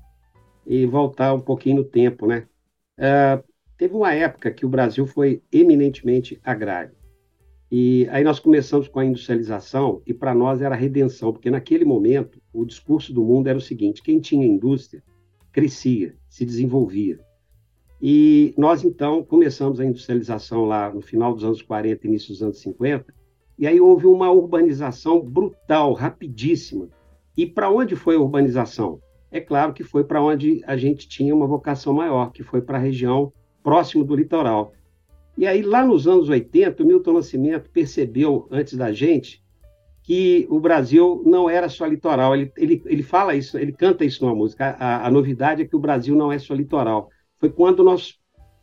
e 0.64 0.86
voltar 0.86 1.34
um 1.34 1.40
pouquinho 1.40 1.78
no 1.78 1.84
tempo, 1.84 2.28
né? 2.28 2.46
Uh, 2.96 3.42
teve 3.76 3.92
uma 3.92 4.14
época 4.14 4.52
que 4.52 4.64
o 4.64 4.68
Brasil 4.68 5.04
foi 5.04 5.42
eminentemente 5.50 6.40
agrário. 6.44 6.95
E 7.70 8.06
aí 8.10 8.22
nós 8.22 8.38
começamos 8.38 8.86
com 8.86 9.00
a 9.00 9.04
industrialização, 9.04 10.00
e 10.06 10.14
para 10.14 10.34
nós 10.34 10.62
era 10.62 10.74
a 10.74 10.78
redenção, 10.78 11.32
porque 11.32 11.50
naquele 11.50 11.84
momento 11.84 12.40
o 12.52 12.64
discurso 12.64 13.12
do 13.12 13.24
mundo 13.24 13.48
era 13.48 13.58
o 13.58 13.60
seguinte: 13.60 14.02
quem 14.02 14.20
tinha 14.20 14.46
indústria 14.46 15.02
crescia, 15.52 16.14
se 16.28 16.44
desenvolvia. 16.44 17.18
E 18.00 18.52
nós 18.58 18.84
então 18.84 19.24
começamos 19.24 19.80
a 19.80 19.84
industrialização 19.84 20.66
lá 20.66 20.92
no 20.92 21.00
final 21.00 21.32
dos 21.34 21.42
anos 21.44 21.62
40, 21.62 22.06
início 22.06 22.28
dos 22.28 22.42
anos 22.42 22.60
50, 22.60 23.12
e 23.58 23.66
aí 23.66 23.80
houve 23.80 24.06
uma 24.06 24.30
urbanização 24.30 25.18
brutal, 25.18 25.94
rapidíssima. 25.94 26.88
E 27.36 27.46
para 27.46 27.70
onde 27.70 27.96
foi 27.96 28.16
a 28.16 28.20
urbanização? 28.20 29.00
É 29.30 29.40
claro 29.40 29.72
que 29.72 29.82
foi 29.82 30.04
para 30.04 30.22
onde 30.22 30.62
a 30.66 30.76
gente 30.76 31.08
tinha 31.08 31.34
uma 31.34 31.46
vocação 31.46 31.94
maior, 31.94 32.30
que 32.32 32.42
foi 32.42 32.60
para 32.60 32.78
a 32.78 32.80
região 32.80 33.32
próximo 33.62 34.04
do 34.04 34.14
litoral. 34.14 34.72
E 35.36 35.46
aí, 35.46 35.62
lá 35.62 35.84
nos 35.84 36.08
anos 36.08 36.28
80, 36.28 36.82
o 36.82 36.86
Milton 36.86 37.12
Nascimento 37.12 37.68
percebeu, 37.70 38.48
antes 38.50 38.74
da 38.76 38.90
gente, 38.90 39.44
que 40.02 40.46
o 40.48 40.58
Brasil 40.58 41.22
não 41.26 41.50
era 41.50 41.68
só 41.68 41.84
litoral. 41.84 42.34
Ele, 42.34 42.52
ele, 42.56 42.82
ele 42.86 43.02
fala 43.02 43.34
isso, 43.34 43.58
ele 43.58 43.72
canta 43.72 44.04
isso 44.04 44.24
numa 44.24 44.34
música. 44.34 44.76
A, 44.78 45.06
a 45.06 45.10
novidade 45.10 45.62
é 45.62 45.66
que 45.66 45.76
o 45.76 45.80
Brasil 45.80 46.14
não 46.14 46.32
é 46.32 46.38
só 46.38 46.54
litoral. 46.54 47.10
Foi 47.38 47.50
quando 47.50 47.84
nós 47.84 48.14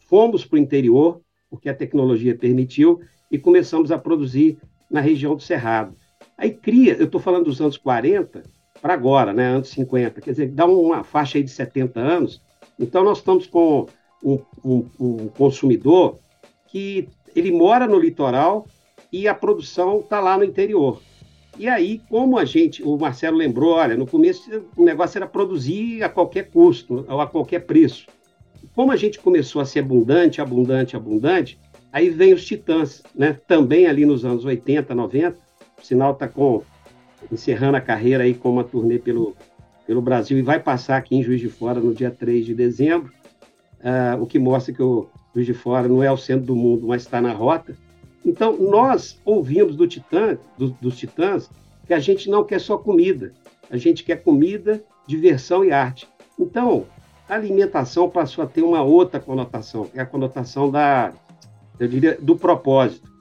fomos 0.08 0.46
para 0.46 0.56
o 0.56 0.60
interior, 0.60 1.22
porque 1.50 1.70
a 1.70 1.76
tecnologia 1.76 2.36
permitiu, 2.36 3.02
e 3.30 3.38
começamos 3.38 3.92
a 3.92 3.98
produzir 3.98 4.58
na 4.90 5.02
região 5.02 5.36
do 5.36 5.42
Cerrado. 5.42 5.96
Aí 6.38 6.52
cria, 6.52 6.94
eu 6.94 7.06
estou 7.06 7.20
falando 7.20 7.46
dos 7.46 7.62
anos 7.62 7.78
40 7.78 8.44
para 8.82 8.94
agora, 8.94 9.32
né, 9.34 9.48
anos 9.48 9.70
50, 9.70 10.22
quer 10.22 10.32
dizer, 10.32 10.52
dá 10.52 10.66
uma 10.66 11.04
faixa 11.04 11.38
aí 11.38 11.44
de 11.44 11.52
70 11.52 12.00
anos. 12.00 12.42
Então, 12.80 13.04
nós 13.04 13.20
estamos 13.20 13.48
com 13.48 13.88
um, 14.24 14.40
um, 14.64 14.90
um 15.00 15.28
consumidor 15.30 16.20
que 16.74 17.08
ele 17.34 17.54
mora 17.54 17.88
no 17.88 17.98
litoral 17.98 18.68
e 19.12 19.30
a 19.30 19.34
produção 19.34 20.00
está 20.02 20.20
lá 20.20 20.38
no 20.38 20.44
interior. 20.44 21.02
E 21.58 21.70
aí, 21.70 22.02
como 22.10 22.38
a 22.38 22.44
gente, 22.44 22.84
o 22.84 22.98
Marcelo 22.98 23.38
lembrou, 23.38 23.76
olha, 23.76 23.96
no 23.96 24.06
começo 24.06 24.50
o 24.76 24.84
negócio 24.84 25.18
era 25.18 25.28
produzir 25.28 26.04
a 26.04 26.10
qualquer 26.10 26.50
custo, 26.50 27.06
ou 27.08 27.22
a 27.22 27.28
qualquer 27.28 27.60
preço. 27.60 28.08
Como 28.76 28.92
a 28.92 28.98
gente 28.98 29.20
começou 29.20 29.62
a 29.62 29.66
ser 29.66 29.80
abundante, 29.80 30.42
abundante, 30.42 30.98
abundante, 30.98 31.60
Aí 31.94 32.10
vem 32.10 32.34
os 32.34 32.44
Titãs, 32.44 33.04
né? 33.14 33.38
também 33.48 33.86
ali 33.86 34.04
nos 34.04 34.26
anos 34.26 34.44
80, 34.44 34.96
90. 34.96 35.38
O 35.80 35.86
sinal 35.86 36.14
está 36.14 36.28
com, 36.28 36.64
encerrando 37.32 37.78
a 37.78 37.82
carreira 37.82 38.24
aí 38.24 38.34
com 38.34 38.50
uma 38.50 38.64
turnê 38.64 38.98
pelo, 38.98 39.36
pelo 39.86 40.02
Brasil 40.02 40.40
e 40.40 40.42
vai 40.42 40.60
passar 40.60 40.98
aqui 40.98 41.16
em 41.16 41.22
Juiz 41.22 41.40
de 41.40 41.50
Fora 41.50 41.80
no 41.80 41.94
dia 41.94 42.10
3 42.10 42.48
de 42.48 42.56
dezembro, 42.56 43.14
uh, 43.80 44.20
o 44.20 44.26
que 44.26 44.40
mostra 44.40 44.74
que 44.74 44.82
o 44.82 45.08
Juiz 45.34 45.46
de 45.46 45.54
Fora 45.54 45.88
não 45.88 46.04
é 46.04 46.12
o 46.12 46.18
centro 46.18 46.46
do 46.46 46.56
mundo, 46.56 46.88
mas 46.88 47.04
está 47.04 47.22
na 47.22 47.34
rota. 47.34 47.76
Então, 48.26 48.58
nós 48.58 49.20
ouvimos 49.26 49.76
do 49.76 49.88
Titã, 49.88 50.38
do, 50.58 50.70
dos 50.82 50.98
Titãs 50.98 51.50
que 51.86 51.94
a 51.94 52.00
gente 52.00 52.30
não 52.30 52.44
quer 52.44 52.60
só 52.60 52.78
comida, 52.78 53.34
a 53.70 53.76
gente 53.76 54.04
quer 54.04 54.24
comida, 54.24 54.84
diversão 55.06 55.66
e 55.66 55.72
arte. 55.72 56.08
Então, 56.40 56.86
a 57.28 57.36
alimentação 57.36 58.10
passou 58.10 58.44
a 58.44 58.48
ter 58.48 58.62
uma 58.62 58.82
outra 58.82 59.20
conotação, 59.20 59.86
que 59.86 60.00
é 60.00 60.02
a 60.02 60.06
conotação 60.06 60.72
da, 60.72 61.14
eu 61.80 61.88
diria, 61.88 62.18
do 62.22 62.36
propósito. 62.36 63.12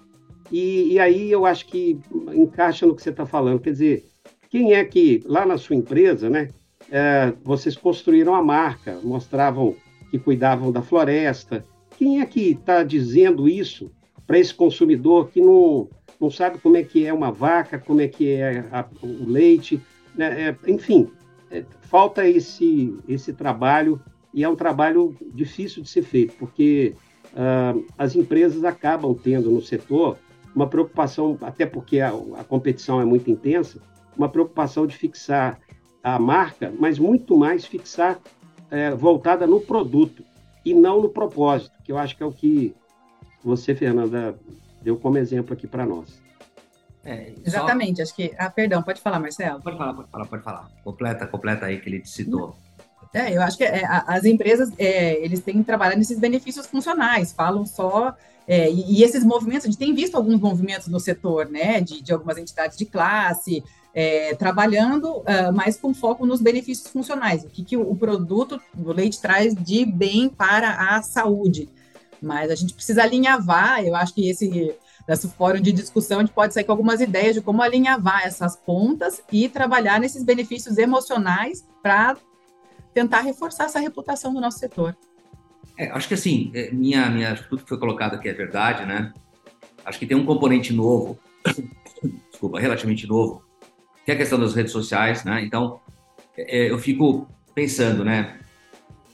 E, 0.51 0.93
e 0.93 0.99
aí 1.01 1.31
eu 1.31 1.47
acho 1.47 1.67
que 1.67 1.99
encaixa 2.35 2.87
no 2.87 2.95
que 2.95 3.03
você 3.03 3.11
está 3.11 3.25
falando. 3.25 3.61
Quer 3.61 3.73
dizer, 3.73 4.05
quem 4.51 4.75
é 4.75 4.85
que, 4.85 5.23
lá 5.25 5.47
na 5.47 5.57
sua 5.57 5.75
empresa, 5.75 6.29
né, 6.29 6.51
é, 6.91 7.33
vocês 7.43 7.77
construíram 7.77 8.35
a 8.35 8.43
marca, 8.43 8.99
mostravam 9.03 9.75
que 10.11 10.19
cuidavam 10.19 10.71
da 10.71 10.83
floresta. 10.83 11.65
Quem 12.03 12.21
é 12.21 12.27
que 12.27 12.51
está 12.51 12.83
dizendo 12.83 13.49
isso 13.49 13.93
para 14.27 14.37
esse 14.37 14.53
consumidor 14.53 15.29
que 15.29 15.41
não, 15.41 15.89
não 16.21 16.33
sabe 16.33 16.59
como 16.59 16.77
é 16.77 16.83
que 16.83 17.07
é 17.07 17.13
uma 17.13 17.31
vaca, 17.31 17.79
como 17.79 18.01
é 18.01 18.09
que 18.09 18.29
é 18.29 18.67
a, 18.73 18.85
o 19.01 19.31
leite, 19.31 19.81
né? 20.13 20.49
é, 20.49 20.57
enfim, 20.69 21.09
é, 21.49 21.65
falta 21.83 22.29
esse, 22.29 22.99
esse 23.07 23.33
trabalho 23.33 24.03
e 24.35 24.43
é 24.43 24.49
um 24.49 24.57
trabalho 24.57 25.17
difícil 25.33 25.81
de 25.81 25.89
ser 25.89 26.03
feito, 26.03 26.35
porque 26.41 26.93
uh, 27.35 27.87
as 27.97 28.17
empresas 28.17 28.65
acabam 28.65 29.15
tendo 29.15 29.49
no 29.49 29.63
setor 29.63 30.19
uma 30.57 30.67
preocupação, 30.67 31.39
até 31.41 31.67
porque 31.67 32.01
a, 32.01 32.09
a 32.37 32.43
competição 32.43 33.01
é 33.01 33.05
muito 33.05 33.31
intensa, 33.31 33.81
uma 34.19 34.29
preocupação 34.29 34.89
de 34.89 34.97
fixar 34.97 35.61
a 36.03 36.19
marca, 36.19 36.75
mas 36.81 36.99
muito 36.99 37.37
mais 37.39 37.65
fixar 37.65 38.19
é, 38.73 38.91
voltada 38.91 39.47
no 39.47 39.61
produto 39.61 40.25
e 40.65 40.75
não 40.75 41.01
no 41.01 41.09
propósito, 41.09 41.73
que 41.83 41.91
eu 41.91 41.99
acho 41.99 42.17
que 42.17 42.23
é 42.23 42.27
o 42.27 42.33
que 42.33 42.75
você, 43.45 43.75
Fernanda, 43.75 44.39
deu 44.83 44.97
como 44.97 45.19
exemplo 45.19 45.53
aqui 45.53 45.67
para 45.67 45.85
nós. 45.85 46.21
É, 47.05 47.33
Exatamente, 47.45 48.01
acho 48.01 48.15
que. 48.15 48.33
Ah, 48.39 48.49
perdão, 48.49 48.83
pode 48.83 49.01
falar, 49.01 49.19
Marcelo. 49.19 49.61
Pode 49.61 49.77
falar, 49.77 49.95
pode 49.95 50.09
falar, 50.09 50.27
pode 50.27 50.43
falar. 50.43 50.71
Completa, 50.85 51.27
completa 51.27 51.67
aí 51.67 51.81
que 51.81 51.89
ele 51.89 52.05
citou. 52.05 52.57
É, 53.13 53.37
eu 53.37 53.43
acho 53.43 53.59
que 53.59 53.65
é, 53.65 53.85
as 53.85 54.25
empresas, 54.25 54.71
é, 54.79 55.23
eles 55.23 55.41
têm 55.41 55.63
trabalhado 55.63 55.99
nesses 55.99 56.19
benefícios 56.19 56.67
funcionais, 56.67 57.33
falam 57.33 57.67
só, 57.67 58.17
é, 58.47 58.71
e, 58.71 59.01
e, 59.01 59.03
esses 59.03 59.23
movimentos, 59.23 59.67
a 59.67 59.69
gente 59.69 59.79
tem 59.79 59.95
visto 59.95 60.15
alguns 60.15 60.41
movimentos 60.41 60.89
no 60.89 60.99
setor, 60.99 61.49
né, 61.51 61.81
de, 61.81 62.03
de 62.03 62.13
algumas 62.13 62.39
entidades 62.39 62.79
de 62.79 62.87
classe, 62.87 63.63
é, 63.95 64.35
trabalhando 64.35 65.19
uh, 65.19 65.53
mais 65.53 65.77
com 65.77 65.93
foco 65.93 66.25
nos 66.25 66.41
benefícios 66.41 66.91
funcionais, 66.91 67.45
o 67.45 67.49
que, 67.49 67.65
que 67.65 67.77
o, 67.77 67.95
produto 67.95 68.61
do 68.73 68.93
leite 68.93 69.21
traz 69.21 69.55
de 69.55 69.85
bem 69.85 70.29
para 70.29 70.97
a 70.97 71.03
saúde. 71.03 71.69
Mas 72.21 72.51
a 72.51 72.55
gente 72.55 72.73
precisa 72.73 73.03
alinhavar, 73.03 73.85
eu 73.85 73.95
acho 73.95 74.15
que 74.15 74.29
esse 74.29 74.75
nesse 75.09 75.29
fórum 75.29 75.61
de 75.61 75.73
discussão, 75.73 76.19
a 76.19 76.21
gente 76.23 76.33
pode 76.33 76.55
sair 76.55 76.65
com 76.65 76.73
algumas 76.73 77.01
ideias 77.01 77.35
de 77.35 77.41
como 77.41 77.61
alinhavar 77.61 78.23
essas 78.25 78.57
pontas 78.57 79.21
e 79.33 79.49
trabalhar 79.49 79.99
nesses 79.99 80.23
benefícios 80.23 80.79
emocionais 80.79 81.67
para 81.83 82.17
tentar 82.95 83.21
reforçar 83.21 83.65
essa 83.65 83.81
reputação 83.81 84.33
do 84.33 84.41
nosso 84.41 84.59
setor. 84.59 84.97
É, 85.77 85.91
acho 85.91 86.07
que 86.07 86.15
assim, 86.15 86.51
é, 86.55 86.71
minha, 86.71 87.09
minha, 87.11 87.35
tudo 87.35 87.63
que 87.63 87.69
foi 87.69 87.79
colocado 87.79 88.15
aqui 88.15 88.29
é 88.29 88.33
verdade, 88.33 88.87
né? 88.87 89.13
Acho 89.85 89.99
que 89.99 90.07
tem 90.07 90.17
um 90.17 90.25
componente 90.25 90.73
novo, 90.73 91.19
desculpa, 92.31 92.61
relativamente 92.61 93.07
novo, 93.07 93.43
que 94.05 94.11
é 94.11 94.15
a 94.15 94.17
questão 94.17 94.39
das 94.39 94.55
redes 94.55 94.73
sociais, 94.73 95.25
né? 95.25 95.43
Então, 95.45 95.81
é, 96.37 96.71
eu 96.71 96.79
fico 96.79 97.29
pensando, 97.55 98.05
né? 98.05 98.39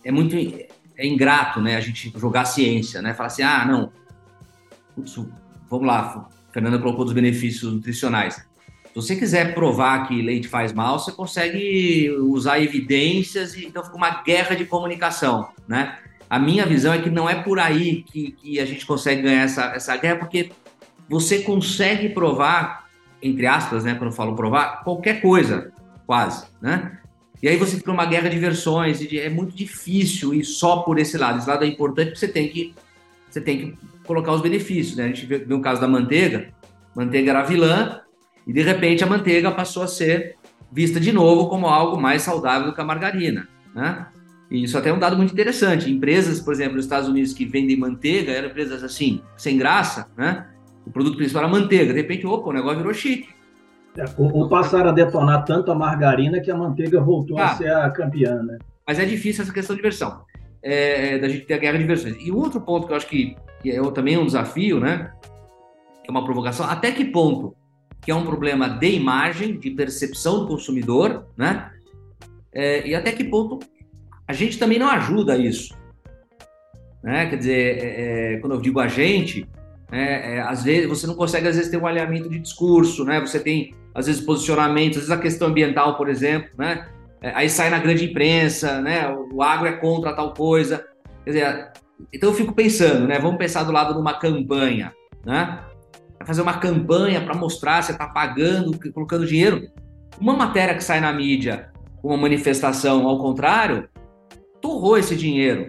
É 0.05 0.11
muito 0.11 0.37
é 0.37 1.07
ingrato, 1.07 1.61
né? 1.61 1.77
A 1.77 1.81
gente 1.81 2.13
jogar 2.17 2.45
ciência, 2.45 3.01
né? 3.01 3.15
Falar 3.15 3.29
assim, 3.29 3.43
ah, 3.43 3.65
não, 3.65 3.93
putz, 4.95 5.15
vamos 5.71 5.87
lá, 5.87 6.29
Fernanda 6.53 6.79
colocou 6.79 7.05
dos 7.05 7.15
benefícios 7.15 7.73
nutricionais. 7.73 8.37
Se 8.87 8.95
você 8.95 9.17
quiser 9.17 9.55
provar 9.55 10.09
que 10.09 10.21
leite 10.21 10.49
faz 10.49 10.73
mal, 10.73 10.99
você 10.99 11.13
consegue 11.13 12.11
usar 12.11 12.59
evidências 12.61 13.55
e 13.55 13.67
então 13.67 13.85
fica 13.85 13.97
uma 13.97 14.23
guerra 14.23 14.57
de 14.57 14.65
comunicação, 14.65 15.49
né? 15.69 15.99
A 16.29 16.39
minha 16.39 16.67
visão 16.67 16.93
é 16.93 17.01
que 17.01 17.09
não 17.09 17.29
é 17.29 17.43
por 17.43 17.59
aí 17.59 18.03
que, 18.03 18.33
que 18.33 18.61
a 18.61 18.65
gente 18.67 18.85
consegue 18.85 19.23
ganhar 19.23 19.43
essa, 19.43 19.67
essa 19.67 19.97
guerra, 19.97 20.17
porque 20.17 20.51
você 21.09 21.41
consegue 21.41 22.11
provar, 22.11 22.88
entre 23.23 23.47
aspas, 23.47 23.85
né, 23.85 23.95
quando 23.95 24.13
falo 24.13 24.35
provar, 24.35 24.83
qualquer 24.85 25.21
coisa, 25.21 25.73
quase, 26.07 26.47
né? 26.61 26.99
E 27.43 27.49
aí 27.49 27.57
você 27.57 27.77
fica 27.77 27.91
numa 27.91 28.07
guerra 28.07 28.29
de 28.29 28.39
versões, 28.39 29.01
e 29.01 29.19
é 29.19 29.29
muito 29.29 29.55
difícil 29.55 30.35
ir 30.35 30.45
só 30.45 30.79
por 30.79 30.99
esse 30.99 31.17
lado. 31.17 31.39
Esse 31.39 31.49
lado 31.49 31.65
é 31.65 31.69
importante 31.69 32.07
porque 32.07 32.21
você 32.21 32.29
tem 32.29 32.49
que, 32.49 32.75
você 33.31 33.41
tem 33.41 33.59
que 33.59 33.79
colocar 34.05 34.33
os 34.33 34.41
benefícios, 34.41 34.97
né? 34.97 35.05
A 35.05 35.09
gente 35.09 35.27
vê, 35.27 35.39
vê 35.39 35.55
o 35.55 35.61
caso 35.61 35.81
da 35.81 35.87
manteiga, 35.87 36.49
manteiga 36.95 37.31
era 37.31 37.43
vilã, 37.43 38.01
e 38.47 38.53
de 38.53 38.63
repente 38.63 39.05
a 39.05 39.07
manteiga 39.07 39.53
passou 39.53 39.83
a 39.83 39.87
ser 39.87 40.37
vista 40.73 40.99
de 40.99 41.13
novo 41.13 41.49
como 41.49 41.67
algo 41.67 42.01
mais 42.01 42.23
saudável 42.23 42.69
do 42.69 42.75
que 42.75 42.81
a 42.81 42.85
margarina, 42.85 43.49
né? 43.75 44.07
E 44.51 44.65
isso 44.65 44.79
até 44.79 44.89
é 44.89 44.93
um 44.93 44.99
dado 44.99 45.17
muito 45.17 45.33
interessante. 45.33 45.91
Empresas, 45.91 46.41
por 46.41 46.55
exemplo, 46.55 46.77
nos 46.77 46.87
Estados 46.87 47.09
Unidos 47.09 47.35
que 47.35 47.45
vendem 47.45 47.77
manteiga, 47.77 48.33
eram 48.33 48.49
empresas 48.49 48.83
assim, 48.83 49.21
sem 49.37 49.59
graça, 49.59 50.11
né? 50.17 50.47
O 50.89 50.91
produto 50.91 51.17
principal 51.17 51.43
era 51.43 51.53
manteiga. 51.53 51.93
De 51.93 52.01
repente, 52.01 52.27
opa, 52.27 52.49
o 52.49 52.53
negócio 52.53 52.79
virou 52.79 52.95
chique. 52.95 53.29
É, 53.97 54.05
ou, 54.17 54.35
ou 54.35 54.49
passaram 54.49 54.89
a 54.89 54.93
detonar 54.93 55.45
tanto 55.45 55.71
a 55.71 55.75
margarina 55.75 56.41
que 56.41 56.51
a 56.51 56.57
manteiga 56.57 56.99
voltou 56.99 57.39
ah, 57.39 57.47
a 57.47 57.55
ser 57.57 57.71
a 57.71 57.91
campeã, 57.91 58.43
né? 58.43 58.59
Mas 58.87 58.99
é 58.99 59.05
difícil 59.05 59.43
essa 59.43 59.53
questão 59.53 59.77
de 59.77 59.83
versão. 59.83 60.23
É, 60.63 61.19
da 61.19 61.29
gente 61.29 61.45
ter 61.45 61.55
a 61.55 61.59
guerra 61.59 61.79
de 61.79 61.85
versões. 61.85 62.17
E 62.19 62.33
outro 62.33 62.61
ponto 62.61 62.87
que 62.87 62.93
eu 62.93 62.97
acho 62.97 63.07
que, 63.07 63.37
que 63.63 63.71
é 63.71 63.91
também 63.91 64.17
um 64.17 64.25
desafio, 64.25 64.81
né? 64.81 65.13
É 66.07 66.11
uma 66.11 66.25
provocação. 66.25 66.67
Até 66.67 66.91
que 66.91 67.05
ponto 67.05 67.55
que 68.01 68.11
é 68.11 68.15
um 68.15 68.25
problema 68.25 68.69
de 68.69 68.91
imagem, 68.93 69.59
de 69.59 69.71
percepção 69.71 70.41
do 70.41 70.47
consumidor, 70.47 71.27
né? 71.37 71.71
É, 72.53 72.87
e 72.89 72.95
até 72.95 73.13
que 73.13 73.25
ponto 73.25 73.59
a 74.27 74.33
gente 74.33 74.59
também 74.59 74.79
não 74.79 74.89
ajuda 74.89 75.37
isso. 75.37 75.75
Né? 77.03 77.27
Quer 77.27 77.37
dizer, 77.37 77.79
é, 77.79 78.35
é, 78.35 78.37
quando 78.39 78.55
eu 78.55 78.61
digo 78.61 78.81
a 78.81 78.89
gente, 78.89 79.47
é, 79.91 80.37
é, 80.37 80.41
às 80.41 80.65
vezes 80.65 80.89
você 80.89 81.07
não 81.07 81.15
consegue 81.15 81.49
às 81.49 81.57
vezes 81.57 81.71
ter 81.71 81.77
um 81.77 81.87
alinhamento 81.87 82.29
de 82.29 82.39
discurso, 82.39 83.05
né? 83.05 83.21
Você 83.21 83.41
tem 83.41 83.75
às 83.95 84.07
vezes 84.07 84.21
posicionamentos, 84.21 84.99
às 84.99 85.05
vezes 85.05 85.11
a 85.11 85.21
questão 85.21 85.49
ambiental, 85.49 85.97
por 85.97 86.09
exemplo, 86.09 86.51
né? 86.59 86.89
É, 87.21 87.33
aí 87.35 87.49
sai 87.49 87.71
na 87.71 87.79
grande 87.79 88.05
imprensa, 88.05 88.81
né? 88.81 89.09
O 89.33 89.43
agro 89.43 89.67
é 89.67 89.73
contra 89.73 90.15
tal 90.15 90.35
coisa. 90.35 90.85
Quer 91.25 91.31
dizer, 91.31 91.73
então 92.13 92.31
eu 92.31 92.35
fico 92.35 92.53
pensando, 92.53 93.07
né? 93.07 93.19
Vamos 93.19 93.39
pensar 93.39 93.65
do 93.65 93.73
lado 93.73 93.95
de 93.95 94.01
uma 94.01 94.15
campanha, 94.15 94.93
né? 95.25 95.61
fazer 96.25 96.43
uma 96.43 96.59
campanha 96.59 97.25
para 97.25 97.35
mostrar, 97.35 97.83
você 97.83 97.93
está 97.93 98.07
pagando, 98.07 98.79
colocando 98.93 99.27
dinheiro. 99.27 99.71
Uma 100.21 100.35
matéria 100.35 100.75
que 100.75 100.85
sai 100.85 101.01
na 101.01 101.11
mídia, 101.11 101.71
uma 102.03 102.19
manifestação 102.19 103.09
ao 103.09 103.19
contrário, 103.19 103.89
torrou 104.61 104.99
esse 104.99 105.17
dinheiro. 105.17 105.69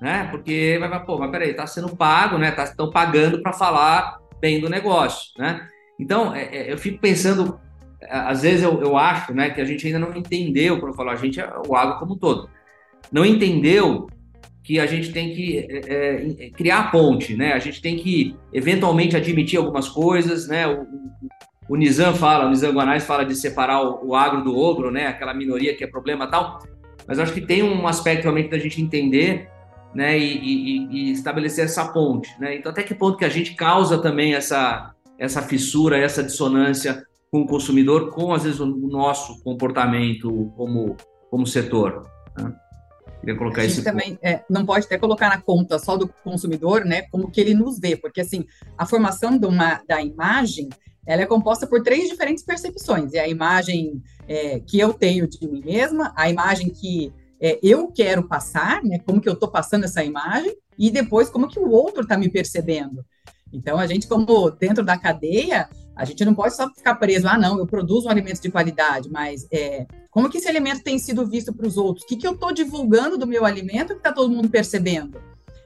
Né? 0.00 0.28
Porque 0.30 0.76
vai, 0.78 1.04
pô, 1.04 1.18
mas 1.18 1.30
peraí, 1.30 1.50
está 1.50 1.66
sendo 1.66 1.96
pago, 1.96 2.36
né? 2.36 2.54
Estão 2.56 2.86
tá, 2.86 2.92
pagando 2.92 3.40
para 3.40 3.52
falar 3.52 4.18
bem 4.40 4.60
do 4.60 4.68
negócio, 4.68 5.30
né? 5.38 5.66
Então, 5.98 6.34
é, 6.34 6.44
é, 6.44 6.72
eu 6.72 6.76
fico 6.76 6.98
pensando, 7.00 7.58
às 8.08 8.42
vezes 8.42 8.62
eu, 8.62 8.80
eu 8.82 8.96
acho, 8.96 9.32
né, 9.32 9.48
que 9.48 9.60
a 9.60 9.64
gente 9.64 9.86
ainda 9.86 9.98
não 9.98 10.14
entendeu, 10.14 10.78
quando 10.78 10.92
eu 10.92 10.96
falo 10.96 11.08
a 11.08 11.16
gente, 11.16 11.40
é 11.40 11.48
o 11.66 11.74
agro 11.74 11.98
como 11.98 12.14
um 12.14 12.18
todo, 12.18 12.50
não 13.10 13.24
entendeu 13.24 14.06
que 14.66 14.80
a 14.80 14.86
gente 14.86 15.12
tem 15.12 15.32
que 15.32 15.58
é, 15.58 16.46
é, 16.46 16.50
criar 16.50 16.80
a 16.80 16.90
ponte, 16.90 17.36
né? 17.36 17.52
A 17.52 17.58
gente 17.60 17.80
tem 17.80 17.96
que 17.96 18.34
eventualmente 18.52 19.16
admitir 19.16 19.58
algumas 19.58 19.88
coisas, 19.88 20.48
né? 20.48 20.66
O, 20.66 20.84
o, 21.68 21.76
Nizam 21.76 22.12
fala, 22.16 22.46
o 22.46 22.50
Nizam 22.50 22.72
Guanais 22.72 23.04
fala 23.04 23.24
de 23.24 23.36
separar 23.36 23.80
o, 23.80 24.08
o, 24.08 24.14
agro 24.16 24.42
do 24.42 24.58
ogro, 24.58 24.90
né? 24.90 25.06
Aquela 25.06 25.32
minoria 25.32 25.76
que 25.76 25.84
é 25.84 25.86
problema 25.86 26.26
tal. 26.26 26.58
Mas 27.06 27.20
acho 27.20 27.32
que 27.32 27.40
tem 27.40 27.62
um 27.62 27.86
aspecto 27.86 28.24
realmente 28.24 28.50
da 28.50 28.58
gente 28.58 28.82
entender, 28.82 29.48
né? 29.96 30.18
E, 30.18 30.36
e, 30.36 30.88
e, 30.90 31.12
estabelecer 31.12 31.64
essa 31.64 31.86
ponte, 31.88 32.28
né? 32.38 32.54
Então 32.54 32.70
até 32.70 32.82
que 32.82 32.94
ponto 32.94 33.16
que 33.16 33.24
a 33.24 33.30
gente 33.30 33.54
causa 33.54 33.98
também 33.98 34.34
essa 34.34 34.92
essa 35.18 35.40
fissura, 35.40 35.96
essa 35.96 36.22
dissonância 36.22 37.02
com 37.30 37.40
o 37.40 37.46
consumidor, 37.46 38.10
com 38.10 38.34
às 38.34 38.44
vezes 38.44 38.60
o 38.60 38.66
nosso 38.66 39.42
comportamento 39.42 40.52
como 40.54 40.94
como 41.30 41.46
setor. 41.46 42.02
Né? 42.36 42.54
Queria 43.20 43.36
colocar 43.36 43.62
a 43.62 43.66
gente 43.66 43.82
também 43.82 44.18
é, 44.22 44.44
não 44.50 44.66
pode 44.66 44.84
até 44.84 44.98
colocar 44.98 45.30
na 45.30 45.40
conta 45.40 45.78
só 45.78 45.96
do 45.96 46.06
consumidor, 46.06 46.84
né? 46.84 47.02
Como 47.10 47.30
que 47.30 47.40
ele 47.40 47.54
nos 47.54 47.78
vê, 47.80 47.96
porque 47.96 48.20
assim 48.20 48.44
a 48.76 48.84
formação 48.84 49.38
uma, 49.38 49.80
da 49.88 50.02
imagem 50.02 50.68
ela 51.06 51.22
é 51.22 51.26
composta 51.26 51.66
por 51.66 51.82
três 51.82 52.08
diferentes 52.08 52.44
percepções. 52.44 53.14
É 53.14 53.20
a 53.20 53.28
imagem 53.28 54.02
é, 54.28 54.60
que 54.60 54.78
eu 54.78 54.92
tenho 54.92 55.26
de 55.26 55.48
mim 55.48 55.62
mesma, 55.64 56.12
a 56.16 56.28
imagem 56.28 56.68
que 56.68 57.12
é, 57.40 57.58
eu 57.62 57.88
quero 57.88 58.26
passar, 58.26 58.82
né? 58.82 58.98
Como 58.98 59.20
que 59.20 59.28
eu 59.28 59.34
estou 59.34 59.50
passando 59.50 59.84
essa 59.84 60.02
imagem 60.02 60.56
e 60.78 60.90
depois 60.90 61.28
como 61.28 61.48
que 61.48 61.58
o 61.58 61.70
outro 61.70 62.02
está 62.02 62.16
me 62.16 62.28
percebendo. 62.28 63.04
Então 63.52 63.78
a 63.78 63.86
gente 63.86 64.06
como 64.08 64.50
dentro 64.50 64.84
da 64.84 64.98
cadeia 64.98 65.68
a 65.96 66.04
gente 66.04 66.24
não 66.26 66.34
pode 66.34 66.54
só 66.54 66.68
ficar 66.68 66.94
preso, 66.96 67.26
ah, 67.26 67.38
não, 67.38 67.58
eu 67.58 67.66
produzo 67.66 68.06
um 68.06 68.10
alimento 68.10 68.42
de 68.42 68.50
qualidade, 68.50 69.08
mas 69.10 69.46
é, 69.50 69.86
como 70.10 70.28
que 70.28 70.36
esse 70.36 70.46
alimento 70.46 70.82
tem 70.82 70.98
sido 70.98 71.26
visto 71.26 71.54
para 71.54 71.66
os 71.66 71.78
outros? 71.78 72.04
O 72.04 72.06
que, 72.06 72.16
que 72.16 72.26
eu 72.26 72.32
estou 72.32 72.52
divulgando 72.52 73.16
do 73.16 73.26
meu 73.26 73.46
alimento 73.46 73.94
que 73.94 74.00
está 74.00 74.12
todo 74.12 74.30
mundo 74.30 74.50
percebendo? 74.50 75.18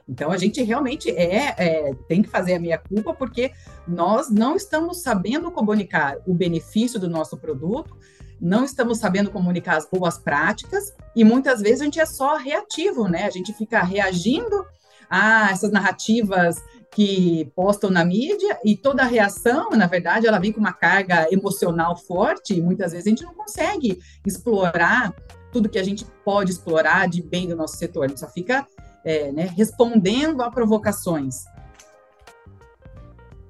Então, 0.07 0.31
a 0.31 0.37
gente 0.37 0.61
realmente 0.63 1.09
é, 1.09 1.53
é, 1.57 1.93
tem 2.07 2.21
que 2.21 2.29
fazer 2.29 2.55
a 2.55 2.59
minha 2.59 2.77
culpa, 2.77 3.13
porque 3.13 3.51
nós 3.87 4.29
não 4.29 4.55
estamos 4.55 5.01
sabendo 5.01 5.51
comunicar 5.51 6.17
o 6.25 6.33
benefício 6.33 6.99
do 6.99 7.09
nosso 7.09 7.37
produto, 7.37 7.95
não 8.41 8.65
estamos 8.65 8.97
sabendo 8.97 9.29
comunicar 9.29 9.77
as 9.77 9.87
boas 9.87 10.17
práticas, 10.17 10.93
e 11.15 11.23
muitas 11.23 11.61
vezes 11.61 11.81
a 11.81 11.85
gente 11.85 11.99
é 11.99 12.05
só 12.05 12.37
reativo, 12.37 13.07
né? 13.07 13.25
A 13.25 13.29
gente 13.29 13.53
fica 13.53 13.83
reagindo 13.83 14.65
a 15.09 15.51
essas 15.51 15.71
narrativas 15.71 16.63
que 16.93 17.51
postam 17.55 17.89
na 17.89 18.03
mídia 18.03 18.59
e 18.65 18.75
toda 18.75 19.03
a 19.03 19.05
reação, 19.05 19.69
na 19.71 19.85
verdade, 19.85 20.27
ela 20.27 20.39
vem 20.39 20.51
com 20.51 20.59
uma 20.59 20.73
carga 20.73 21.27
emocional 21.31 21.95
forte 21.95 22.53
e 22.53 22.61
muitas 22.61 22.91
vezes 22.91 23.07
a 23.07 23.09
gente 23.09 23.23
não 23.23 23.33
consegue 23.33 23.99
explorar 24.25 25.13
tudo 25.51 25.69
que 25.69 25.79
a 25.79 25.83
gente 25.83 26.05
pode 26.25 26.51
explorar 26.51 27.07
de 27.07 27.21
bem 27.21 27.47
do 27.47 27.55
nosso 27.55 27.77
setor, 27.77 28.05
a 28.05 28.07
gente 28.07 28.19
só 28.19 28.27
fica 28.27 28.65
é, 29.03 29.31
né, 29.31 29.49
respondendo 29.55 30.41
a 30.41 30.49
provocações. 30.49 31.45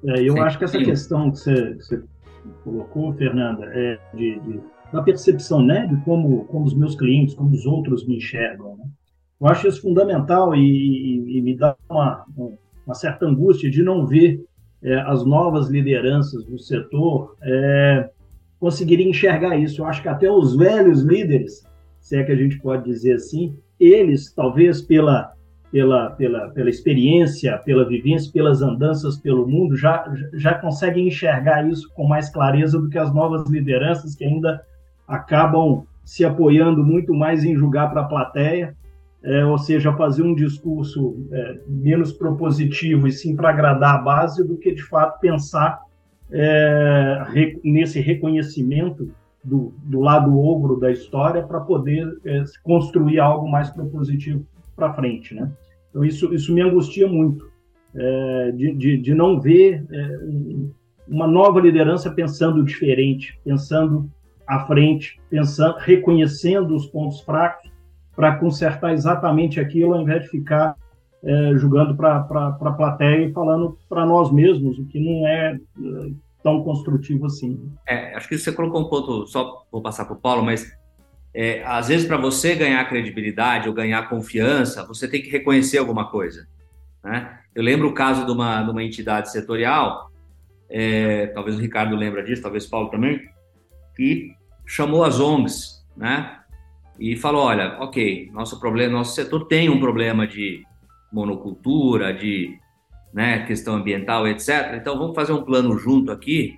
É, 0.03 0.21
eu 0.21 0.33
Sim. 0.33 0.39
acho 0.39 0.57
que 0.57 0.63
essa 0.63 0.77
questão 0.77 1.31
que 1.31 1.37
você, 1.37 1.75
que 1.75 1.83
você 1.83 2.03
colocou, 2.63 3.13
Fernanda, 3.13 3.65
é 3.73 3.99
de, 4.15 4.39
de, 4.39 4.61
da 4.91 5.01
percepção, 5.01 5.61
né, 5.61 5.87
de 5.87 5.95
como, 6.03 6.45
como 6.45 6.65
os 6.65 6.73
meus 6.73 6.95
clientes, 6.95 7.33
como 7.33 7.51
os 7.51 7.65
outros 7.65 8.05
me 8.05 8.17
enxergam. 8.17 8.75
Né? 8.77 8.85
Eu 9.39 9.47
acho 9.47 9.67
isso 9.67 9.81
fundamental 9.81 10.55
e, 10.55 10.59
e, 10.59 11.37
e 11.37 11.41
me 11.41 11.55
dá 11.55 11.75
uma, 11.89 12.25
uma 12.85 12.95
certa 12.95 13.25
angústia 13.25 13.69
de 13.69 13.81
não 13.81 14.05
ver 14.05 14.43
é, 14.83 14.95
as 15.01 15.25
novas 15.25 15.69
lideranças 15.69 16.43
do 16.45 16.59
setor 16.59 17.35
é, 17.41 18.09
conseguirem 18.59 19.09
enxergar 19.09 19.57
isso. 19.57 19.81
Eu 19.81 19.85
acho 19.85 20.01
que 20.01 20.09
até 20.09 20.29
os 20.29 20.55
velhos 20.55 21.01
líderes, 21.01 21.63
se 21.99 22.17
é 22.17 22.23
que 22.23 22.31
a 22.31 22.35
gente 22.35 22.59
pode 22.59 22.83
dizer 22.83 23.13
assim, 23.13 23.55
eles, 23.79 24.33
talvez 24.33 24.81
pela, 24.81 25.33
pela, 25.71 26.11
pela, 26.11 26.49
pela 26.49 26.69
experiência, 26.69 27.57
pela 27.59 27.87
vivência, 27.87 28.31
pelas 28.31 28.61
andanças 28.61 29.17
pelo 29.17 29.47
mundo, 29.47 29.75
já, 29.75 30.05
já 30.33 30.55
conseguem 30.55 31.07
enxergar 31.07 31.67
isso 31.67 31.89
com 31.93 32.07
mais 32.07 32.29
clareza 32.29 32.79
do 32.79 32.89
que 32.89 32.97
as 32.97 33.13
novas 33.13 33.49
lideranças 33.49 34.15
que 34.15 34.25
ainda 34.25 34.61
acabam 35.11 35.85
se 36.05 36.23
apoiando 36.23 36.83
muito 36.83 37.13
mais 37.13 37.43
em 37.43 37.55
julgar 37.55 37.91
para 37.91 38.01
a 38.01 38.05
plateia, 38.05 38.75
é, 39.23 39.45
ou 39.45 39.57
seja, 39.57 39.93
fazer 39.93 40.23
um 40.23 40.33
discurso 40.33 41.27
é, 41.31 41.59
menos 41.67 42.11
propositivo 42.11 43.07
e 43.07 43.11
sim 43.11 43.35
para 43.35 43.49
agradar 43.49 43.95
a 43.95 44.01
base, 44.01 44.43
do 44.43 44.57
que 44.57 44.73
de 44.73 44.81
fato 44.83 45.19
pensar 45.19 45.79
é, 46.31 47.23
re, 47.27 47.59
nesse 47.63 47.99
reconhecimento 47.99 49.11
do, 49.43 49.73
do, 49.83 49.99
lado 49.99 50.39
ogro 50.39 50.79
da 50.79 50.89
história 50.89 51.43
para 51.43 51.59
poder 51.59 52.07
é, 52.25 52.43
construir 52.63 53.19
algo 53.19 53.49
mais 53.49 53.69
propositivo 53.69 54.45
para 54.75 54.93
frente, 54.93 55.35
né? 55.35 55.51
Então 55.89 56.05
isso, 56.05 56.33
isso 56.33 56.53
me 56.53 56.61
angustia 56.61 57.07
muito, 57.07 57.51
é, 57.93 58.51
de, 58.51 58.73
de, 58.73 58.97
de, 58.97 59.13
não 59.13 59.39
ver 59.39 59.85
é, 59.91 60.19
uma 61.07 61.27
nova 61.27 61.59
liderança 61.59 62.09
pensando 62.09 62.63
diferente, 62.63 63.37
pensando 63.43 64.09
à 64.51 64.65
frente, 64.65 65.17
pensando, 65.29 65.77
reconhecendo 65.77 66.75
os 66.75 66.85
pontos 66.85 67.21
fracos 67.21 67.71
para 68.13 68.35
consertar 68.35 68.91
exatamente 68.91 69.61
aquilo, 69.61 69.93
ao 69.93 70.01
invés 70.01 70.23
de 70.23 70.27
ficar 70.29 70.75
é, 71.23 71.53
julgando 71.55 71.95
para 71.95 72.17
a 72.17 72.71
plateia 72.73 73.27
e 73.27 73.31
falando 73.31 73.77
para 73.87 74.05
nós 74.05 74.29
mesmos, 74.29 74.77
o 74.77 74.85
que 74.85 74.99
não 74.99 75.25
é, 75.25 75.53
é 75.55 76.11
tão 76.43 76.61
construtivo 76.63 77.27
assim. 77.27 77.71
É, 77.87 78.13
acho 78.13 78.27
que 78.27 78.37
você 78.37 78.51
colocou 78.51 78.81
um 78.81 78.89
ponto, 78.89 79.25
só 79.25 79.65
vou 79.71 79.81
passar 79.81 80.03
para 80.03 80.15
o 80.15 80.19
Paulo, 80.19 80.43
mas 80.43 80.69
é, 81.33 81.63
às 81.63 81.87
vezes 81.87 82.05
para 82.05 82.17
você 82.17 82.53
ganhar 82.53 82.83
credibilidade 82.89 83.69
ou 83.69 83.73
ganhar 83.73 84.09
confiança, 84.09 84.85
você 84.85 85.07
tem 85.07 85.21
que 85.21 85.29
reconhecer 85.29 85.77
alguma 85.77 86.11
coisa. 86.11 86.45
Né? 87.01 87.39
Eu 87.55 87.63
lembro 87.63 87.87
o 87.87 87.93
caso 87.93 88.25
de 88.25 88.31
uma, 88.33 88.63
de 88.63 88.69
uma 88.69 88.83
entidade 88.83 89.31
setorial, 89.31 90.11
é, 90.69 91.27
talvez 91.27 91.55
o 91.55 91.61
Ricardo 91.61 91.95
lembra 91.95 92.21
disso, 92.21 92.41
talvez 92.41 92.65
o 92.65 92.69
Paulo 92.69 92.89
também, 92.89 93.21
que 93.95 94.40
chamou 94.71 95.03
as 95.03 95.19
ONGs, 95.19 95.85
né? 95.97 96.39
E 96.97 97.17
falou, 97.17 97.43
olha, 97.43 97.77
ok, 97.81 98.29
nosso 98.31 98.57
problema, 98.57 98.93
nosso 98.93 99.13
setor 99.13 99.45
tem 99.45 99.69
um 99.69 99.81
problema 99.81 100.25
de 100.25 100.63
monocultura, 101.11 102.13
de 102.13 102.57
né, 103.13 103.45
questão 103.45 103.75
ambiental, 103.75 104.25
etc. 104.29 104.75
Então 104.75 104.97
vamos 104.97 105.13
fazer 105.13 105.33
um 105.33 105.43
plano 105.43 105.77
junto 105.77 106.09
aqui 106.09 106.55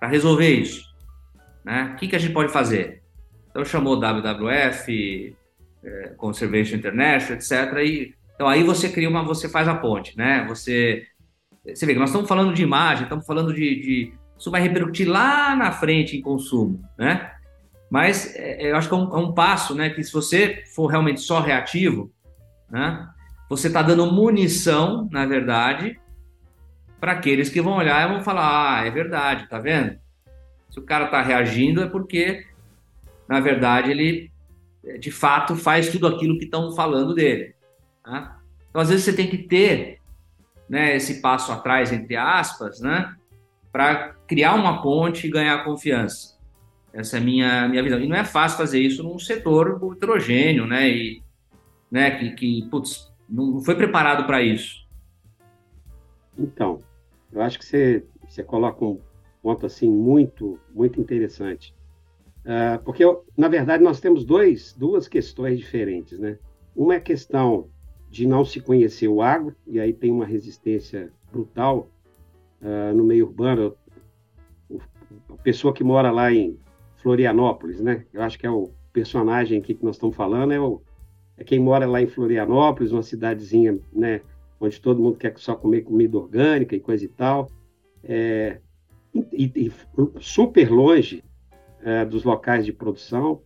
para 0.00 0.08
resolver 0.08 0.48
isso. 0.48 0.82
Né? 1.62 1.90
O 1.92 1.96
que, 1.96 2.08
que 2.08 2.16
a 2.16 2.18
gente 2.18 2.32
pode 2.32 2.50
fazer? 2.50 3.02
Então 3.50 3.62
chamou 3.62 3.96
WWF, 3.96 5.36
é, 5.84 6.14
Conservation 6.16 6.76
International, 6.76 7.36
etc. 7.36 7.52
E, 7.84 8.14
então 8.34 8.48
aí 8.48 8.62
você 8.62 8.88
cria 8.88 9.10
uma, 9.10 9.22
você 9.22 9.50
faz 9.50 9.68
a 9.68 9.74
ponte, 9.74 10.16
né? 10.16 10.46
Você, 10.48 11.04
você 11.62 11.84
vê 11.84 11.92
que 11.92 12.00
nós 12.00 12.08
estamos 12.08 12.26
falando 12.26 12.54
de 12.54 12.62
imagem, 12.62 13.04
estamos 13.04 13.26
falando 13.26 13.52
de, 13.52 13.80
de 13.80 14.21
isso 14.42 14.50
vai 14.50 14.60
repercutir 14.60 15.08
lá 15.08 15.54
na 15.54 15.70
frente 15.70 16.16
em 16.16 16.20
consumo, 16.20 16.82
né? 16.98 17.32
Mas 17.88 18.34
é, 18.34 18.72
eu 18.72 18.76
acho 18.76 18.88
que 18.88 18.94
é 18.94 18.96
um, 18.96 19.14
é 19.14 19.18
um, 19.18 19.32
passo, 19.32 19.72
né? 19.72 19.88
Que 19.90 20.02
se 20.02 20.12
você 20.12 20.64
for 20.74 20.88
realmente 20.88 21.20
só 21.20 21.38
reativo, 21.38 22.10
né? 22.68 23.08
Você 23.48 23.68
está 23.68 23.82
dando 23.82 24.10
munição, 24.10 25.08
na 25.12 25.24
verdade, 25.26 25.96
para 26.98 27.12
aqueles 27.12 27.50
que 27.50 27.62
vão 27.62 27.74
olhar 27.74 28.04
e 28.04 28.12
vão 28.12 28.24
falar: 28.24 28.80
ah, 28.80 28.84
é 28.84 28.90
verdade, 28.90 29.48
tá 29.48 29.60
vendo? 29.60 29.96
Se 30.68 30.80
o 30.80 30.82
cara 30.82 31.04
está 31.04 31.22
reagindo 31.22 31.80
é 31.80 31.86
porque, 31.86 32.44
na 33.28 33.38
verdade, 33.38 33.92
ele 33.92 34.32
de 34.98 35.12
fato 35.12 35.54
faz 35.54 35.88
tudo 35.88 36.08
aquilo 36.08 36.36
que 36.36 36.46
estão 36.46 36.74
falando 36.74 37.14
dele. 37.14 37.54
Né? 38.04 38.28
Então, 38.70 38.82
às 38.82 38.88
vezes, 38.88 39.04
você 39.04 39.12
tem 39.12 39.28
que 39.28 39.38
ter 39.38 40.00
né, 40.68 40.96
esse 40.96 41.20
passo 41.20 41.52
atrás, 41.52 41.92
entre 41.92 42.16
aspas, 42.16 42.80
né, 42.80 43.14
para 43.70 44.16
criar 44.32 44.54
uma 44.54 44.80
ponte 44.80 45.26
e 45.26 45.30
ganhar 45.30 45.62
confiança. 45.62 46.38
Essa 46.90 47.18
é 47.18 47.20
a 47.20 47.22
minha, 47.22 47.68
minha 47.68 47.82
visão. 47.82 48.00
E 48.00 48.08
não 48.08 48.16
é 48.16 48.24
fácil 48.24 48.56
fazer 48.56 48.80
isso 48.80 49.02
num 49.02 49.18
setor 49.18 49.78
heterogêneo, 49.92 50.66
né? 50.66 50.88
E, 50.88 51.22
né, 51.90 52.12
que, 52.12 52.30
que 52.30 52.68
putz, 52.70 53.12
não 53.28 53.62
foi 53.62 53.74
preparado 53.74 54.24
para 54.26 54.40
isso. 54.40 54.88
Então, 56.38 56.78
eu 57.30 57.42
acho 57.42 57.58
que 57.58 57.66
você, 57.66 58.06
você 58.26 58.42
coloca 58.42 58.82
um 58.82 58.98
ponto 59.42 59.66
assim 59.66 59.90
muito, 59.90 60.58
muito 60.74 60.98
interessante. 60.98 61.74
Uh, 62.40 62.82
porque, 62.86 63.04
na 63.36 63.48
verdade, 63.48 63.84
nós 63.84 64.00
temos 64.00 64.24
dois, 64.24 64.72
duas 64.72 65.06
questões 65.06 65.58
diferentes, 65.58 66.18
né? 66.18 66.38
Uma 66.74 66.94
é 66.94 66.96
a 66.96 67.02
questão 67.02 67.68
de 68.08 68.26
não 68.26 68.46
se 68.46 68.62
conhecer 68.62 69.08
o 69.08 69.20
agro, 69.20 69.54
e 69.66 69.78
aí 69.78 69.92
tem 69.92 70.10
uma 70.10 70.24
resistência 70.24 71.12
brutal 71.30 71.90
uh, 72.62 72.96
no 72.96 73.04
meio 73.04 73.26
urbano. 73.26 73.76
A 75.38 75.42
pessoa 75.42 75.72
que 75.72 75.84
mora 75.84 76.10
lá 76.10 76.32
em 76.32 76.58
Florianópolis, 76.96 77.80
né? 77.80 78.04
Eu 78.12 78.22
acho 78.22 78.38
que 78.38 78.46
é 78.46 78.50
o 78.50 78.70
personagem 78.92 79.58
aqui 79.58 79.74
que 79.74 79.84
nós 79.84 79.96
estamos 79.96 80.14
falando, 80.14 80.52
é 80.52 80.60
o, 80.60 80.80
é 81.36 81.44
quem 81.44 81.58
mora 81.58 81.86
lá 81.86 82.00
em 82.00 82.06
Florianópolis, 82.06 82.92
uma 82.92 83.02
cidadezinha, 83.02 83.78
né, 83.92 84.20
onde 84.60 84.80
todo 84.80 85.02
mundo 85.02 85.16
quer 85.16 85.36
só 85.38 85.54
comer 85.54 85.82
comida 85.82 86.16
orgânica 86.16 86.76
e 86.76 86.80
coisa 86.80 87.04
e 87.04 87.08
tal, 87.08 87.50
é, 88.04 88.60
e, 89.14 89.50
e, 89.54 89.72
super 90.20 90.70
longe 90.70 91.24
é, 91.82 92.04
dos 92.04 92.22
locais 92.24 92.64
de 92.64 92.72
produção. 92.72 93.42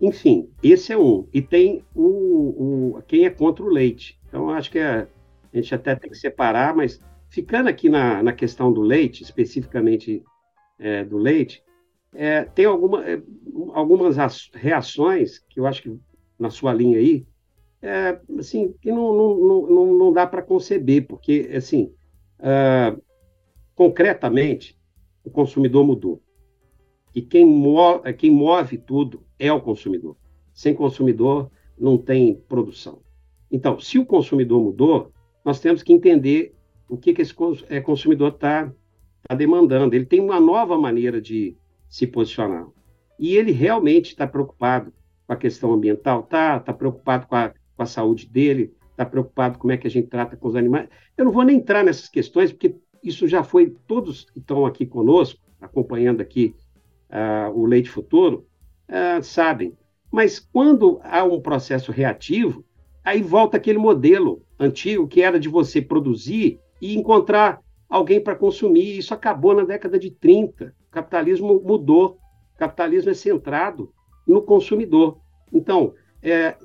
Enfim, 0.00 0.48
esse 0.62 0.92
é 0.92 0.98
um. 0.98 1.26
E 1.32 1.40
tem 1.42 1.82
o, 1.94 2.96
o 2.96 3.02
quem 3.06 3.24
é 3.24 3.30
contra 3.30 3.64
o 3.64 3.68
leite. 3.68 4.18
Então, 4.28 4.50
acho 4.50 4.70
que 4.70 4.78
é, 4.78 5.08
a 5.52 5.56
gente 5.56 5.74
até 5.74 5.94
tem 5.96 6.10
que 6.10 6.16
separar, 6.16 6.74
mas 6.76 7.00
ficando 7.28 7.68
aqui 7.68 7.88
na, 7.88 8.22
na 8.22 8.32
questão 8.32 8.72
do 8.72 8.80
leite, 8.80 9.22
especificamente 9.22 10.22
é, 10.78 11.04
do 11.04 11.18
leite, 11.18 11.62
é, 12.14 12.44
tem 12.44 12.64
alguma, 12.64 13.04
é, 13.08 13.20
algumas 13.72 14.16
reações 14.52 15.38
que 15.38 15.60
eu 15.60 15.66
acho 15.66 15.82
que 15.82 15.98
na 16.38 16.50
sua 16.50 16.72
linha 16.72 16.98
aí, 16.98 17.26
é, 17.82 18.20
assim, 18.38 18.74
que 18.80 18.90
não, 18.90 19.12
não, 19.12 19.66
não, 19.66 19.98
não 19.98 20.12
dá 20.12 20.26
para 20.26 20.42
conceber, 20.42 21.06
porque, 21.06 21.50
assim, 21.54 21.92
uh, 22.40 23.00
concretamente, 23.74 24.78
o 25.24 25.30
consumidor 25.30 25.84
mudou. 25.84 26.20
E 27.14 27.22
quem 27.22 27.44
move, 27.44 28.12
quem 28.14 28.30
move 28.30 28.78
tudo 28.78 29.24
é 29.38 29.52
o 29.52 29.60
consumidor. 29.60 30.16
Sem 30.52 30.74
consumidor, 30.74 31.50
não 31.78 31.96
tem 31.96 32.34
produção. 32.48 33.00
Então, 33.50 33.78
se 33.78 33.98
o 33.98 34.06
consumidor 34.06 34.60
mudou, 34.60 35.12
nós 35.44 35.60
temos 35.60 35.82
que 35.82 35.92
entender 35.92 36.54
o 36.88 36.96
que, 36.96 37.14
que 37.14 37.22
esse 37.22 37.34
é, 37.68 37.80
consumidor 37.80 38.32
está 38.32 38.72
tá 39.28 39.34
demandando. 39.34 39.94
Ele 39.94 40.06
tem 40.06 40.20
uma 40.20 40.40
nova 40.40 40.76
maneira 40.78 41.20
de 41.20 41.56
se 41.88 42.06
posicionar. 42.06 42.66
E 43.18 43.36
ele 43.36 43.52
realmente 43.52 44.08
está 44.10 44.26
preocupado 44.26 44.92
com 45.26 45.32
a 45.32 45.36
questão 45.36 45.72
ambiental, 45.72 46.22
tá, 46.22 46.56
está 46.56 46.72
preocupado 46.72 47.26
com 47.26 47.36
a, 47.36 47.52
com 47.76 47.82
a 47.82 47.86
saúde 47.86 48.26
dele, 48.26 48.72
está 48.90 49.04
preocupado 49.04 49.58
como 49.58 49.72
é 49.72 49.76
que 49.76 49.86
a 49.86 49.90
gente 49.90 50.08
trata 50.08 50.36
com 50.36 50.48
os 50.48 50.56
animais. 50.56 50.88
Eu 51.16 51.26
não 51.26 51.32
vou 51.32 51.44
nem 51.44 51.56
entrar 51.58 51.84
nessas 51.84 52.08
questões, 52.08 52.50
porque 52.50 52.74
isso 53.02 53.28
já 53.28 53.42
foi, 53.42 53.76
todos 53.86 54.24
que 54.24 54.38
estão 54.38 54.64
aqui 54.64 54.86
conosco, 54.86 55.38
acompanhando 55.60 56.20
aqui 56.20 56.54
uh, 57.10 57.52
o 57.52 57.66
Leite 57.66 57.90
Futuro, 57.90 58.46
uh, 58.88 59.22
sabem. 59.22 59.76
Mas 60.10 60.38
quando 60.38 61.00
há 61.02 61.22
um 61.24 61.40
processo 61.40 61.92
reativo, 61.92 62.64
aí 63.04 63.20
volta 63.20 63.56
aquele 63.56 63.78
modelo 63.78 64.42
antigo 64.58 65.06
que 65.06 65.20
era 65.20 65.38
de 65.38 65.48
você 65.48 65.82
produzir 65.82 66.58
e 66.80 66.96
encontrar 66.96 67.60
alguém 67.88 68.20
para 68.20 68.34
consumir. 68.36 68.98
Isso 68.98 69.14
acabou 69.14 69.54
na 69.54 69.64
década 69.64 69.98
de 69.98 70.10
30. 70.10 70.74
O 70.88 70.90
capitalismo 70.90 71.60
mudou. 71.64 72.18
O 72.54 72.58
capitalismo 72.58 73.10
é 73.10 73.14
centrado 73.14 73.92
no 74.26 74.42
consumidor. 74.42 75.18
Então, 75.52 75.94
é, 76.22 76.56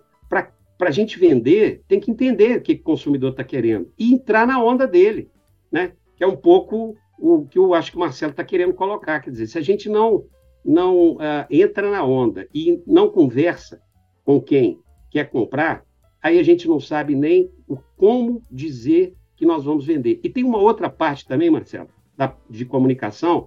para 0.78 0.90
a 0.90 0.92
gente 0.92 1.18
vender, 1.18 1.84
tem 1.88 2.00
que 2.00 2.12
entender 2.12 2.58
o 2.58 2.62
que 2.62 2.74
o 2.74 2.84
consumidor 2.84 3.32
está 3.32 3.44
querendo 3.44 3.92
e 3.98 4.14
entrar 4.14 4.46
na 4.46 4.62
onda 4.62 4.86
dele, 4.86 5.32
né? 5.72 5.94
Que 6.18 6.24
é 6.24 6.28
um 6.28 6.36
pouco 6.36 6.96
o 7.18 7.46
que 7.48 7.58
eu 7.58 7.74
acho 7.74 7.92
que 7.92 7.98
o 7.98 8.00
Marcelo 8.02 8.32
está 8.32 8.44
querendo 8.44 8.74
colocar. 8.74 9.22
Quer 9.22 9.30
dizer, 9.30 9.48
se 9.48 9.58
a 9.58 9.62
gente 9.62 9.88
não, 9.88 10.26
não 10.66 11.14
uh, 11.14 11.46
entra 11.50 11.90
na 11.90 12.04
onda 12.04 12.48
e 12.54 12.82
não 12.86 13.10
conversa 13.10 13.82
com 14.26 14.42
quem 14.42 14.78
quer 15.10 15.30
comprar, 15.30 15.86
aí 16.22 16.38
a 16.40 16.44
gente 16.44 16.68
não 16.68 16.80
sabe 16.80 17.16
nem 17.16 17.50
o 17.68 17.78
como 17.96 18.42
dizer 18.52 19.16
que 19.44 19.46
nós 19.46 19.66
vamos 19.66 19.86
vender. 19.86 20.22
E 20.24 20.30
tem 20.30 20.46
uma 20.46 20.58
outra 20.58 20.90
parte 20.90 21.28
também, 21.28 21.50
Marcelo, 21.50 21.90
da, 22.18 22.34
de 22.50 22.64
comunicação, 22.64 23.46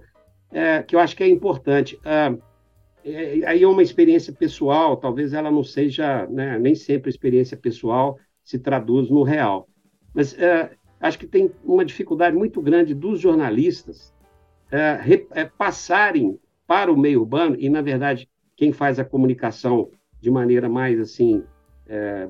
é, 0.51 0.83
que 0.83 0.95
eu 0.95 0.99
acho 0.99 1.15
que 1.15 1.23
é 1.23 1.27
importante. 1.27 1.95
Uh, 1.95 2.39
é, 3.03 3.47
aí 3.47 3.63
é 3.63 3.67
uma 3.67 3.81
experiência 3.81 4.31
pessoal, 4.31 4.95
talvez 4.95 5.33
ela 5.33 5.49
não 5.49 5.63
seja, 5.63 6.27
né, 6.27 6.59
nem 6.59 6.75
sempre 6.75 7.09
a 7.09 7.13
experiência 7.13 7.57
pessoal 7.57 8.19
se 8.43 8.59
traduz 8.59 9.09
no 9.09 9.23
real. 9.23 9.67
Mas 10.13 10.37
é, 10.37 10.71
acho 11.01 11.17
que 11.17 11.25
tem 11.25 11.51
uma 11.63 11.83
dificuldade 11.83 12.35
muito 12.35 12.61
grande 12.61 12.93
dos 12.93 13.19
jornalistas 13.19 14.13
é, 14.69 14.99
re, 15.01 15.27
é, 15.31 15.45
passarem 15.45 16.39
para 16.67 16.91
o 16.93 16.97
meio 16.97 17.21
urbano, 17.21 17.55
e, 17.57 17.69
na 17.69 17.81
verdade, 17.81 18.29
quem 18.55 18.71
faz 18.71 18.99
a 18.99 19.05
comunicação 19.05 19.89
de 20.21 20.29
maneira 20.29 20.69
mais 20.69 20.99
assim, 20.99 21.43
é, 21.87 22.27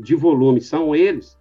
de 0.00 0.14
volume, 0.14 0.60
são 0.60 0.94
eles, 0.94 1.36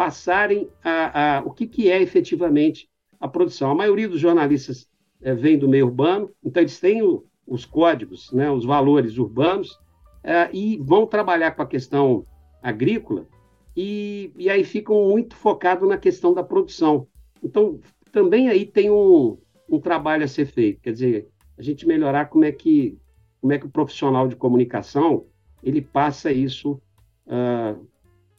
passarem 0.00 0.66
a, 0.82 1.36
a, 1.36 1.40
o 1.44 1.50
que, 1.50 1.66
que 1.66 1.90
é 1.90 2.00
efetivamente 2.00 2.88
a 3.20 3.28
produção. 3.28 3.70
A 3.70 3.74
maioria 3.74 4.08
dos 4.08 4.18
jornalistas 4.18 4.88
é, 5.20 5.34
vem 5.34 5.58
do 5.58 5.68
meio 5.68 5.84
urbano, 5.84 6.30
então 6.42 6.62
eles 6.62 6.80
têm 6.80 7.02
o, 7.02 7.26
os 7.46 7.66
códigos, 7.66 8.32
né, 8.32 8.50
os 8.50 8.64
valores 8.64 9.18
urbanos, 9.18 9.78
é, 10.24 10.48
e 10.54 10.78
vão 10.78 11.06
trabalhar 11.06 11.50
com 11.50 11.60
a 11.60 11.66
questão 11.66 12.24
agrícola, 12.62 13.28
e, 13.76 14.32
e 14.38 14.48
aí 14.48 14.64
ficam 14.64 15.06
muito 15.06 15.36
focados 15.36 15.86
na 15.86 15.98
questão 15.98 16.32
da 16.32 16.42
produção. 16.42 17.06
Então, 17.42 17.78
também 18.10 18.48
aí 18.48 18.64
tem 18.64 18.90
um, 18.90 19.36
um 19.68 19.78
trabalho 19.78 20.24
a 20.24 20.28
ser 20.28 20.46
feito, 20.46 20.80
quer 20.80 20.94
dizer, 20.94 21.28
a 21.58 21.62
gente 21.62 21.86
melhorar 21.86 22.24
como 22.30 22.46
é 22.46 22.52
que, 22.52 22.98
como 23.38 23.52
é 23.52 23.58
que 23.58 23.66
o 23.66 23.70
profissional 23.70 24.26
de 24.26 24.34
comunicação 24.34 25.26
ele 25.62 25.82
passa 25.82 26.32
isso 26.32 26.80
uh, 27.26 27.86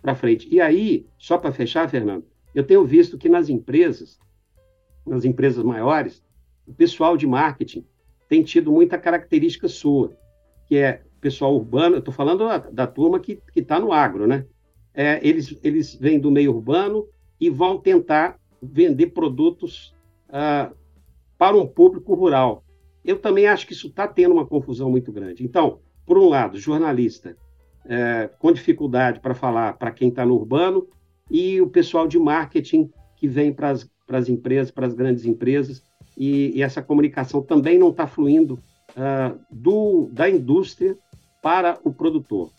para 0.01 0.15
frente. 0.15 0.47
E 0.51 0.59
aí, 0.59 1.05
só 1.17 1.37
para 1.37 1.51
fechar, 1.51 1.89
Fernando, 1.89 2.25
eu 2.53 2.63
tenho 2.63 2.85
visto 2.85 3.17
que 3.17 3.29
nas 3.29 3.49
empresas, 3.49 4.19
nas 5.05 5.23
empresas 5.25 5.63
maiores, 5.63 6.23
o 6.67 6.73
pessoal 6.73 7.15
de 7.15 7.27
marketing 7.27 7.85
tem 8.27 8.43
tido 8.43 8.71
muita 8.71 8.97
característica 8.97 9.67
sua, 9.67 10.15
que 10.67 10.77
é 10.77 11.01
pessoal 11.21 11.55
urbano, 11.55 11.95
eu 11.95 11.99
estou 11.99 12.13
falando 12.13 12.47
da, 12.47 12.57
da, 12.57 12.87
turma 12.87 13.19
que 13.19 13.39
está 13.55 13.79
no 13.79 13.93
agro, 13.93 14.25
né? 14.25 14.45
É, 14.93 15.19
eles, 15.25 15.57
eles 15.63 15.95
vêm 15.95 16.19
do 16.19 16.31
meio 16.31 16.51
urbano 16.51 17.07
e 17.39 17.49
vão 17.49 17.77
tentar 17.77 18.39
vender 18.61 19.07
produtos 19.07 19.95
ah, 20.27 20.71
para 21.37 21.55
um 21.55 21.65
público 21.65 22.13
rural. 22.13 22.63
Eu 23.05 23.17
também 23.19 23.47
acho 23.47 23.65
que 23.65 23.73
isso 23.73 23.87
está 23.87 24.07
tendo 24.07 24.33
uma 24.33 24.45
confusão 24.45 24.89
muito 24.89 25.11
grande. 25.11 25.43
Então, 25.43 25.79
por 26.05 26.17
um 26.17 26.27
lado, 26.27 26.59
jornalista 26.59 27.37
é, 27.85 28.29
com 28.39 28.51
dificuldade 28.51 29.19
para 29.19 29.33
falar 29.33 29.73
para 29.73 29.91
quem 29.91 30.09
está 30.09 30.25
no 30.25 30.35
urbano 30.35 30.87
e 31.29 31.61
o 31.61 31.67
pessoal 31.67 32.07
de 32.07 32.19
marketing 32.19 32.91
que 33.15 33.27
vem 33.27 33.53
para 33.53 33.71
as 33.71 34.29
empresas, 34.29 34.71
para 34.71 34.87
as 34.87 34.93
grandes 34.93 35.25
empresas, 35.25 35.81
e, 36.17 36.57
e, 36.57 36.61
essa 36.61 36.81
comunicação 36.81 37.41
também 37.41 37.79
não 37.79 37.89
está 37.89 38.05
fluindo 38.05 38.61
uh, 38.91 39.39
do, 39.49 40.09
da 40.11 40.29
indústria 40.29 40.97
para 41.41 41.79
o 41.83 41.93
produtor. 41.93 42.51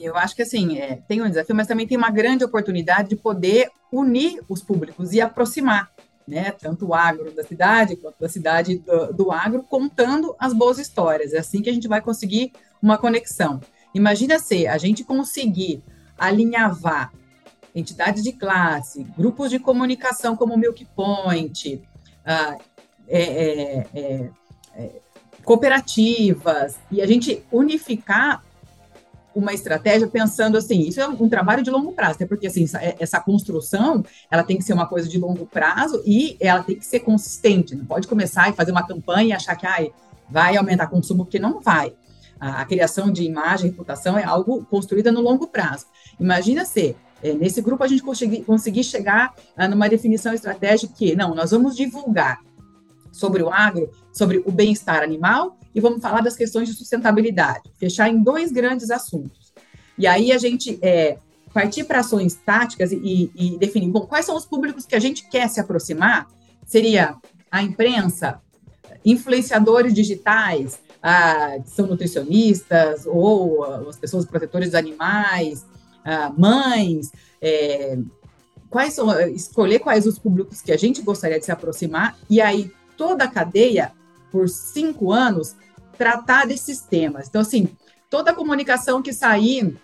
Eu 0.00 0.16
acho 0.16 0.34
que 0.34 0.42
assim, 0.42 0.78
é, 0.78 0.96
tem 1.08 1.22
um 1.22 1.28
desafio, 1.28 1.54
mas 1.54 1.66
também 1.66 1.86
tem 1.86 1.96
uma 1.96 2.10
grande 2.10 2.44
oportunidade 2.44 3.10
de 3.10 3.16
poder 3.16 3.70
unir 3.92 4.40
os 4.48 4.62
públicos 4.62 5.12
e 5.12 5.20
aproximar, 5.20 5.90
né? 6.26 6.50
Tanto 6.52 6.86
o 6.86 6.94
agro 6.94 7.32
da 7.32 7.42
cidade 7.42 7.96
quanto 7.96 8.18
da 8.18 8.28
cidade 8.28 8.78
do, 8.78 9.12
do 9.12 9.32
agro, 9.32 9.62
contando 9.62 10.34
as 10.38 10.52
boas 10.52 10.78
histórias. 10.78 11.32
É 11.32 11.38
assim 11.38 11.62
que 11.62 11.70
a 11.70 11.72
gente 11.72 11.88
vai 11.88 12.00
conseguir 12.00 12.52
uma 12.82 12.98
conexão. 12.98 13.60
Imagina 13.94 14.38
se 14.38 14.66
a 14.66 14.78
gente 14.78 15.04
conseguir 15.04 15.82
alinhavar 16.18 17.12
entidades 17.74 18.22
de 18.22 18.32
classe, 18.32 19.04
grupos 19.16 19.50
de 19.50 19.58
comunicação 19.58 20.36
como 20.36 20.54
o 20.54 20.58
Milk 20.58 20.84
Point, 20.96 21.76
uh, 21.76 22.60
é, 23.06 23.22
é, 23.22 23.86
é, 23.94 24.30
é, 24.74 24.90
cooperativas, 25.44 26.76
e 26.90 27.00
a 27.00 27.06
gente 27.06 27.42
unificar 27.50 28.44
uma 29.34 29.52
estratégia 29.52 30.08
pensando 30.08 30.58
assim, 30.58 30.80
isso 30.80 31.00
é 31.00 31.08
um 31.08 31.28
trabalho 31.28 31.62
de 31.62 31.70
longo 31.70 31.92
prazo, 31.92 32.14
até 32.14 32.26
porque 32.26 32.48
assim, 32.48 32.64
essa, 32.64 32.80
essa, 32.98 33.20
construção, 33.20 34.04
ela 34.30 34.42
tem 34.42 34.56
que 34.56 34.64
ser 34.64 34.72
uma 34.72 34.86
coisa 34.86 35.08
de 35.08 35.18
longo 35.18 35.46
prazo 35.46 36.02
e 36.04 36.36
ela 36.40 36.62
tem 36.62 36.76
que 36.76 36.84
ser 36.84 37.00
consistente, 37.00 37.76
não 37.76 37.86
pode 37.86 38.08
começar 38.08 38.50
e 38.50 38.52
fazer 38.52 38.72
uma 38.72 38.86
campanha 38.86 39.28
e 39.28 39.32
achar 39.32 39.54
que 39.54 39.66
ai, 39.66 39.92
vai 40.28 40.56
aumentar 40.56 40.88
consumo, 40.88 41.24
porque 41.24 41.38
não 41.38 41.60
vai. 41.60 41.94
A, 42.40 42.62
a 42.62 42.64
criação 42.64 43.10
de 43.10 43.22
imagem, 43.24 43.70
reputação 43.70 44.16
é 44.16 44.24
algo 44.24 44.64
construída 44.66 45.10
no 45.10 45.20
longo 45.20 45.46
prazo. 45.46 45.86
Imagina 46.18 46.64
se 46.64 46.96
é, 47.22 47.32
nesse 47.32 47.60
grupo 47.60 47.82
a 47.82 47.88
gente 47.88 48.02
conseguir, 48.02 48.44
conseguir 48.44 48.84
chegar 48.84 49.34
a 49.56 49.66
numa 49.66 49.88
definição 49.88 50.32
estratégica 50.32 50.92
que, 50.96 51.16
não, 51.16 51.34
nós 51.34 51.50
vamos 51.50 51.76
divulgar 51.76 52.40
sobre 53.10 53.42
o 53.42 53.50
agro, 53.50 53.90
sobre 54.12 54.42
o 54.44 54.52
bem-estar 54.52 55.02
animal 55.02 55.58
e 55.74 55.80
vamos 55.80 56.00
falar 56.00 56.20
das 56.20 56.36
questões 56.36 56.68
de 56.68 56.74
sustentabilidade, 56.74 57.70
fechar 57.78 58.08
em 58.08 58.22
dois 58.22 58.52
grandes 58.52 58.90
assuntos. 58.90 59.52
E 59.96 60.06
aí 60.06 60.30
a 60.30 60.38
gente 60.38 60.78
é, 60.80 61.18
partir 61.52 61.84
para 61.84 62.00
ações 62.00 62.34
táticas 62.34 62.92
e, 62.92 63.30
e, 63.34 63.58
definir, 63.58 63.90
bom, 63.90 64.06
quais 64.06 64.24
são 64.24 64.36
os 64.36 64.46
públicos 64.46 64.86
que 64.86 64.94
a 64.94 65.00
gente 65.00 65.28
quer 65.28 65.48
se 65.48 65.58
aproximar? 65.58 66.28
Seria 66.64 67.16
a 67.50 67.62
imprensa, 67.62 68.40
influenciadores 69.04 69.92
digitais, 69.92 70.78
ah, 71.02 71.56
são 71.64 71.86
nutricionistas 71.86 73.06
ou 73.06 73.64
ah, 73.64 73.84
as 73.88 73.96
pessoas 73.96 74.24
protetores 74.24 74.68
dos 74.68 74.74
animais, 74.74 75.64
ah, 76.04 76.32
mães, 76.36 77.12
é, 77.40 77.98
quais 78.68 78.94
são, 78.94 79.10
escolher 79.30 79.78
quais 79.78 80.06
os 80.06 80.18
públicos 80.18 80.60
que 80.60 80.72
a 80.72 80.76
gente 80.76 81.02
gostaria 81.02 81.38
de 81.38 81.44
se 81.44 81.52
aproximar 81.52 82.16
e 82.28 82.40
aí 82.40 82.70
toda 82.96 83.24
a 83.24 83.28
cadeia 83.28 83.92
por 84.30 84.48
cinco 84.48 85.12
anos 85.12 85.54
tratar 85.96 86.46
desses 86.46 86.80
temas. 86.80 87.28
Então 87.28 87.40
assim, 87.40 87.68
toda 88.10 88.30
a 88.30 88.34
comunicação 88.34 89.02
que 89.02 89.12
sair 89.12 89.76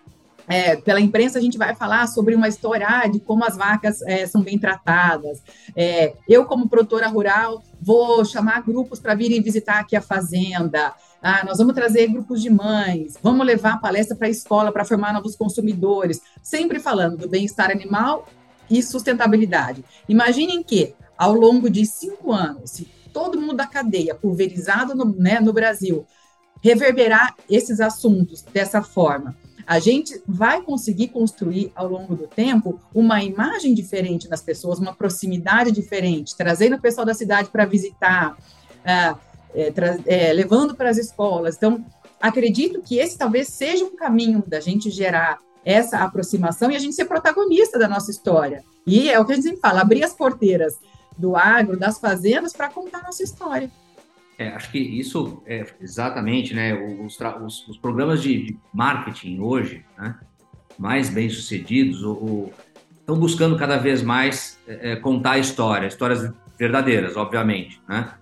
é, 0.49 0.77
pela 0.77 1.01
imprensa 1.01 1.39
a 1.39 1.43
gente 1.43 1.57
vai 1.57 1.75
falar 1.75 2.07
sobre 2.07 2.35
uma 2.35 2.49
história 2.49 2.87
ah, 2.89 3.07
de 3.07 3.21
como 3.21 3.45
as 3.45 3.57
vacas 3.57 4.03
é, 4.03 4.27
são 4.27 4.43
bem 4.43 4.59
tratadas. 4.59 5.43
É, 5.77 6.15
eu, 6.29 6.45
como 6.45 6.69
produtora 6.69 7.09
rural, 7.09 7.63
vou 7.81 8.25
chamar 8.25 8.63
grupos 8.63 9.01
para 9.01 9.15
virem 9.15 9.43
visitar 9.43 9.81
aqui 9.81 9.97
a 9.97 10.03
fazenda. 10.03 10.93
Ah, 11.23 11.45
nós 11.47 11.59
vamos 11.59 11.75
trazer 11.75 12.09
grupos 12.09 12.43
de 12.43 12.51
mães, 12.51 13.17
vamos 13.23 13.47
levar 13.47 13.81
palestra 13.81 14.17
para 14.17 14.27
a 14.27 14.31
escola 14.31 14.71
para 14.71 14.85
formar 14.85 15.13
novos 15.13 15.35
consumidores, 15.35 16.21
sempre 16.43 16.79
falando 16.79 17.17
do 17.17 17.29
bem-estar 17.29 17.71
animal 17.71 18.27
e 18.69 18.83
sustentabilidade. 18.83 19.85
Imaginem 20.09 20.63
que, 20.63 20.95
ao 21.17 21.33
longo 21.33 21.71
de 21.71 21.87
cinco 21.87 22.33
anos, 22.33 22.73
se 22.73 22.85
todo 23.13 23.41
mundo 23.41 23.55
da 23.55 23.67
cadeia, 23.67 24.15
pulverizado 24.15 24.95
no, 24.95 25.15
né, 25.17 25.41
no 25.41 25.53
Brasil, 25.53 26.05
reverberar 26.63 27.35
esses 27.49 27.81
assuntos 27.81 28.43
dessa 28.43 28.83
forma, 28.83 29.37
a 29.67 29.79
gente 29.79 30.21
vai 30.27 30.63
conseguir 30.63 31.09
construir 31.09 31.73
ao 31.75 31.89
longo 31.89 32.15
do 32.15 32.27
tempo 32.27 32.81
uma 32.95 33.23
imagem 33.23 33.75
diferente 33.75 34.29
nas 34.29 34.43
pessoas, 34.43 34.79
uma 34.79 34.95
proximidade 34.95 35.73
diferente, 35.73 36.37
trazendo 36.37 36.77
o 36.77 36.81
pessoal 36.81 37.07
da 37.07 37.15
cidade 37.15 37.49
para 37.49 37.65
visitar, 37.65 38.33
uh, 38.33 39.19
é, 39.55 39.73
é, 40.07 40.33
levando 40.33 40.75
para 40.75 40.91
as 40.91 40.99
escolas. 40.99 41.57
Então, 41.57 41.85
acredito 42.21 42.83
que 42.83 42.99
esse 42.99 43.17
talvez 43.17 43.49
seja 43.49 43.85
um 43.85 43.97
caminho 43.97 44.43
da 44.47 44.61
gente 44.61 44.91
gerar 44.91 45.39
essa 45.65 45.99
aproximação 45.99 46.71
e 46.71 46.77
a 46.77 46.79
gente 46.79 46.95
ser 46.95 47.07
protagonista 47.07 47.79
da 47.79 47.89
nossa 47.89 48.11
história. 48.11 48.63
E 48.87 49.11
é 49.11 49.19
o 49.19 49.25
que 49.25 49.33
a 49.33 49.35
gente 49.37 49.45
sempre 49.45 49.61
fala, 49.61 49.81
abrir 49.81 50.05
as 50.05 50.13
porteiras 50.13 50.79
do 51.17 51.37
agro, 51.37 51.79
das 51.79 51.99
fazendas, 51.99 52.53
para 52.53 52.69
contar 52.69 53.03
nossa 53.03 53.23
história. 53.23 53.71
É, 54.39 54.49
acho 54.49 54.71
que 54.71 54.79
isso 54.79 55.43
é 55.47 55.65
exatamente, 55.81 56.55
né? 56.55 56.75
Os, 56.75 57.19
os, 57.21 57.69
os 57.69 57.79
programas 57.79 58.23
de 58.23 58.57
marketing 58.73 59.39
hoje, 59.39 59.85
né, 59.97 60.17
mais 60.79 61.09
bem 61.09 61.29
sucedidos, 61.31 61.99
estão 62.99 63.17
buscando 63.17 63.57
cada 63.57 63.77
vez 63.77 64.03
mais 64.03 64.59
é, 64.67 64.93
é, 64.93 64.97
contar 64.97 65.39
histórias, 65.39 65.93
histórias 65.93 66.33
verdadeiras, 66.59 67.17
obviamente, 67.17 67.81
né? 67.89 68.15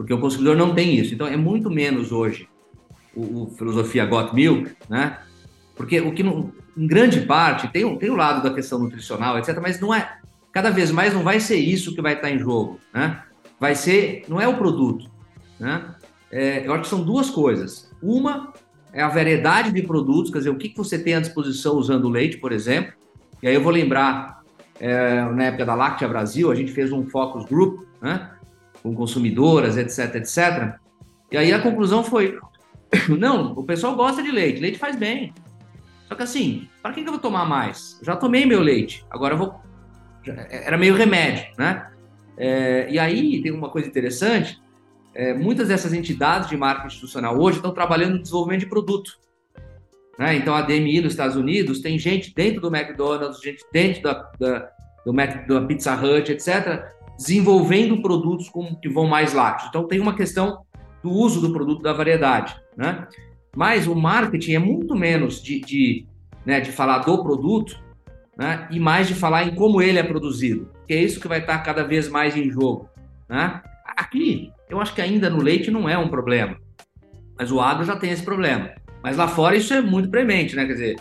porque 0.00 0.14
o 0.14 0.18
consumidor 0.18 0.56
não 0.56 0.74
tem 0.74 0.96
isso. 0.96 1.12
Então, 1.12 1.26
é 1.26 1.36
muito 1.36 1.68
menos 1.68 2.10
hoje 2.10 2.48
o, 3.14 3.42
o 3.42 3.54
filosofia 3.58 4.06
Got 4.06 4.34
Milk, 4.34 4.74
né? 4.88 5.18
Porque 5.76 6.00
o 6.00 6.12
que, 6.12 6.22
não, 6.22 6.50
em 6.74 6.86
grande 6.86 7.20
parte, 7.20 7.68
tem, 7.68 7.98
tem 7.98 8.08
o 8.08 8.16
lado 8.16 8.42
da 8.42 8.54
questão 8.54 8.78
nutricional, 8.78 9.38
etc., 9.38 9.58
mas 9.60 9.78
não 9.78 9.94
é, 9.94 10.18
cada 10.52 10.70
vez 10.70 10.90
mais 10.90 11.12
não 11.12 11.22
vai 11.22 11.38
ser 11.38 11.56
isso 11.56 11.94
que 11.94 12.00
vai 12.00 12.14
estar 12.14 12.30
em 12.30 12.38
jogo, 12.38 12.80
né? 12.94 13.22
Vai 13.60 13.74
ser, 13.74 14.24
não 14.26 14.40
é 14.40 14.48
o 14.48 14.56
produto, 14.56 15.09
né? 15.60 15.94
É, 16.30 16.66
eu 16.66 16.72
acho 16.72 16.82
que 16.82 16.88
são 16.88 17.02
duas 17.02 17.30
coisas. 17.30 17.90
Uma 18.02 18.52
é 18.92 19.02
a 19.02 19.08
variedade 19.08 19.72
de 19.72 19.82
produtos, 19.82 20.32
quer 20.32 20.38
dizer, 20.38 20.50
o 20.50 20.56
que, 20.56 20.70
que 20.70 20.76
você 20.76 20.98
tem 20.98 21.14
à 21.14 21.20
disposição 21.20 21.76
usando 21.76 22.08
leite, 22.08 22.38
por 22.38 22.50
exemplo. 22.50 22.92
E 23.42 23.48
aí 23.48 23.54
eu 23.54 23.62
vou 23.62 23.72
lembrar, 23.72 24.42
é, 24.78 25.22
na 25.22 25.44
época 25.44 25.64
da 25.64 25.74
Láctea 25.74 26.08
Brasil, 26.08 26.50
a 26.50 26.54
gente 26.54 26.72
fez 26.72 26.90
um 26.90 27.08
focus 27.08 27.44
group, 27.44 27.84
né? 28.00 28.30
com 28.82 28.94
consumidoras, 28.94 29.76
etc, 29.76 30.14
etc. 30.16 30.74
E 31.30 31.36
aí 31.36 31.52
a 31.52 31.60
conclusão 31.60 32.02
foi: 32.02 32.38
não, 33.08 33.52
o 33.52 33.64
pessoal 33.64 33.94
gosta 33.94 34.22
de 34.22 34.30
leite, 34.30 34.60
leite 34.60 34.78
faz 34.78 34.96
bem. 34.96 35.32
Só 36.08 36.14
que 36.14 36.22
assim, 36.22 36.68
para 36.82 36.92
que, 36.92 37.02
que 37.02 37.08
eu 37.08 37.12
vou 37.12 37.20
tomar 37.20 37.44
mais? 37.44 38.00
Já 38.02 38.16
tomei 38.16 38.44
meu 38.44 38.60
leite, 38.60 39.04
agora 39.10 39.34
eu 39.34 39.38
vou. 39.38 39.60
Era 40.50 40.76
meio 40.76 40.94
remédio, 40.94 41.46
né? 41.56 41.88
É, 42.36 42.90
e 42.90 42.98
aí 42.98 43.40
tem 43.42 43.52
uma 43.52 43.70
coisa 43.70 43.88
interessante: 43.88 44.60
é, 45.14 45.34
muitas 45.34 45.68
dessas 45.68 45.92
entidades 45.92 46.48
de 46.48 46.56
marketing 46.56 46.88
institucional 46.88 47.38
hoje 47.38 47.58
estão 47.58 47.72
trabalhando 47.72 48.14
no 48.14 48.22
desenvolvimento 48.22 48.60
de 48.60 48.66
produto. 48.66 49.18
Né? 50.18 50.36
Então 50.36 50.54
a 50.54 50.62
DMI 50.62 51.00
nos 51.00 51.12
Estados 51.12 51.36
Unidos 51.36 51.80
tem 51.80 51.98
gente 51.98 52.34
dentro 52.34 52.60
do 52.60 52.74
McDonald's, 52.74 53.40
gente 53.40 53.64
dentro 53.72 54.02
da, 54.02 54.30
da 54.38 54.70
do, 55.04 55.12
Mac, 55.12 55.46
da 55.46 55.60
Pizza 55.62 55.94
Hut, 55.94 56.30
etc., 56.30 56.84
desenvolvendo 57.16 58.00
produtos 58.00 58.48
com, 58.48 58.74
que 58.76 58.88
vão 58.88 59.06
mais 59.06 59.32
lácteos. 59.32 59.68
Então, 59.68 59.86
tem 59.86 60.00
uma 60.00 60.14
questão 60.14 60.62
do 61.02 61.10
uso 61.10 61.40
do 61.40 61.52
produto, 61.52 61.82
da 61.82 61.92
variedade, 61.92 62.56
né? 62.76 63.06
Mas 63.54 63.86
o 63.86 63.94
marketing 63.94 64.54
é 64.54 64.58
muito 64.58 64.94
menos 64.94 65.42
de, 65.42 65.60
de, 65.60 66.06
né, 66.46 66.60
de 66.60 66.70
falar 66.70 66.98
do 66.98 67.22
produto, 67.22 67.78
né? 68.36 68.68
E 68.70 68.78
mais 68.78 69.08
de 69.08 69.14
falar 69.14 69.44
em 69.44 69.54
como 69.54 69.82
ele 69.82 69.98
é 69.98 70.02
produzido, 70.02 70.70
que 70.86 70.94
é 70.94 71.02
isso 71.02 71.20
que 71.20 71.28
vai 71.28 71.40
estar 71.40 71.58
cada 71.58 71.82
vez 71.82 72.08
mais 72.08 72.36
em 72.36 72.50
jogo, 72.50 72.88
né? 73.28 73.62
Aqui, 73.96 74.52
eu 74.70 74.80
acho 74.80 74.94
que 74.94 75.02
ainda 75.02 75.28
no 75.28 75.42
leite 75.42 75.70
não 75.70 75.88
é 75.88 75.98
um 75.98 76.08
problema. 76.08 76.56
Mas 77.38 77.50
o 77.50 77.60
agro 77.60 77.84
já 77.84 77.96
tem 77.96 78.10
esse 78.10 78.22
problema. 78.22 78.70
Mas 79.02 79.16
lá 79.16 79.26
fora 79.26 79.56
isso 79.56 79.72
é 79.72 79.80
muito 79.80 80.10
premente, 80.10 80.54
né? 80.54 80.66
Quer 80.66 80.72
dizer, 80.72 80.96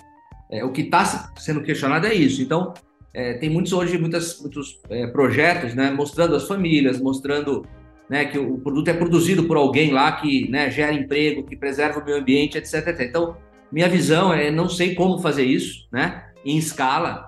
é, 0.52 0.64
o 0.64 0.72
que 0.72 0.82
está 0.82 1.06
sendo 1.36 1.62
questionado 1.62 2.08
é 2.08 2.14
isso. 2.14 2.42
Então, 2.42 2.74
é, 3.14 3.34
tem 3.34 3.50
muitos 3.50 3.74
hoje 3.74 3.98
muitas, 3.98 4.40
muitos 4.40 4.80
é, 4.90 5.08
projetos, 5.08 5.74
né, 5.74 5.92
mostrando 5.92 6.36
as 6.36 6.48
famílias, 6.48 7.00
mostrando 7.00 7.66
né, 8.10 8.26
que 8.26 8.38
o 8.38 8.58
produto 8.58 8.88
é 8.88 8.94
produzido 8.94 9.44
por 9.44 9.58
alguém 9.58 9.92
lá 9.92 10.12
que 10.14 10.50
né, 10.50 10.70
gera 10.72 10.94
emprego, 10.94 11.44
que 11.44 11.56
preserva 11.56 12.00
o 12.00 12.06
meio 12.06 12.18
ambiente, 12.18 12.58
etc, 12.58 12.88
etc. 12.88 13.02
Então, 13.02 13.38
minha 13.72 13.88
visão 13.88 14.34
é 14.34 14.50
não 14.50 14.68
sei 14.68 14.96
como 14.96 15.20
fazer 15.20 15.44
isso, 15.44 15.88
né, 15.92 16.24
em 16.44 16.58
escala, 16.58 17.28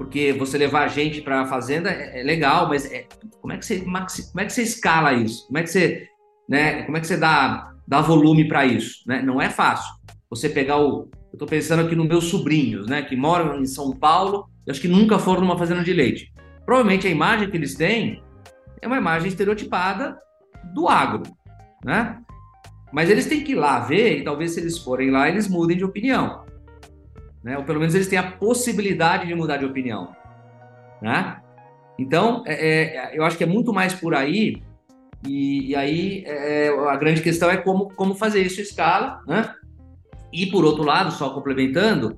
porque 0.00 0.32
você 0.32 0.56
levar 0.56 0.88
gente 0.88 1.20
para 1.20 1.42
a 1.42 1.46
fazenda 1.46 1.90
é, 1.90 2.20
é, 2.20 2.22
legal, 2.22 2.66
mas 2.70 2.90
é, 2.90 3.06
como 3.38 3.52
é 3.52 3.58
que 3.58 3.66
você 3.66 3.80
como 3.80 3.98
é 3.98 4.46
que 4.46 4.52
você 4.54 4.62
escala 4.62 5.12
isso? 5.12 5.46
Como 5.46 5.58
é 5.58 5.62
que 5.62 5.68
você, 5.68 6.08
né, 6.48 6.84
como 6.84 6.96
é 6.96 7.00
que 7.00 7.06
você 7.06 7.18
dá 7.18 7.74
dá 7.86 8.00
volume 8.00 8.48
para 8.48 8.64
isso, 8.64 9.02
né? 9.06 9.20
Não 9.20 9.42
é 9.42 9.50
fácil. 9.50 9.92
Você 10.30 10.48
pegar 10.48 10.78
o 10.78 11.10
eu 11.30 11.34
estou 11.34 11.46
pensando 11.46 11.82
aqui 11.82 11.94
nos 11.94 12.08
meus 12.08 12.24
sobrinhos, 12.24 12.86
né, 12.86 13.02
que 13.02 13.14
moram 13.14 13.60
em 13.60 13.66
São 13.66 13.90
Paulo, 13.90 14.48
e 14.66 14.70
acho 14.70 14.80
que 14.80 14.88
nunca 14.88 15.18
foram 15.18 15.42
numa 15.42 15.58
fazenda 15.58 15.84
de 15.84 15.92
leite. 15.92 16.32
Provavelmente 16.64 17.06
a 17.06 17.10
imagem 17.10 17.50
que 17.50 17.56
eles 17.58 17.74
têm 17.74 18.22
é 18.80 18.86
uma 18.86 18.96
imagem 18.96 19.28
estereotipada 19.28 20.16
do 20.74 20.88
agro, 20.88 21.24
né? 21.84 22.18
Mas 22.90 23.10
eles 23.10 23.26
têm 23.26 23.44
que 23.44 23.52
ir 23.52 23.56
lá 23.56 23.80
ver 23.80 24.18
e 24.18 24.24
talvez 24.24 24.52
se 24.52 24.60
eles 24.60 24.78
forem 24.78 25.10
lá 25.10 25.28
eles 25.28 25.46
mudem 25.46 25.76
de 25.76 25.84
opinião, 25.84 26.42
né? 27.42 27.56
Ou 27.56 27.64
pelo 27.64 27.80
menos 27.80 27.94
eles 27.94 28.08
têm 28.08 28.18
a 28.18 28.30
possibilidade 28.30 29.26
de 29.26 29.34
mudar 29.34 29.56
de 29.56 29.64
opinião, 29.64 30.14
né? 31.00 31.40
Então, 31.98 32.42
é, 32.46 32.54
é, 32.54 33.18
eu 33.18 33.24
acho 33.24 33.36
que 33.36 33.44
é 33.44 33.46
muito 33.46 33.72
mais 33.72 33.92
por 33.92 34.14
aí 34.14 34.62
e, 35.26 35.70
e 35.70 35.76
aí 35.76 36.24
é, 36.26 36.68
a 36.88 36.96
grande 36.96 37.20
questão 37.20 37.50
é 37.50 37.56
como, 37.56 37.88
como 37.94 38.14
fazer 38.14 38.40
isso 38.42 38.60
em 38.60 38.62
escala, 38.62 39.20
né? 39.26 39.52
E 40.32 40.46
por 40.46 40.64
outro 40.64 40.84
lado, 40.84 41.10
só 41.10 41.30
complementando, 41.30 42.16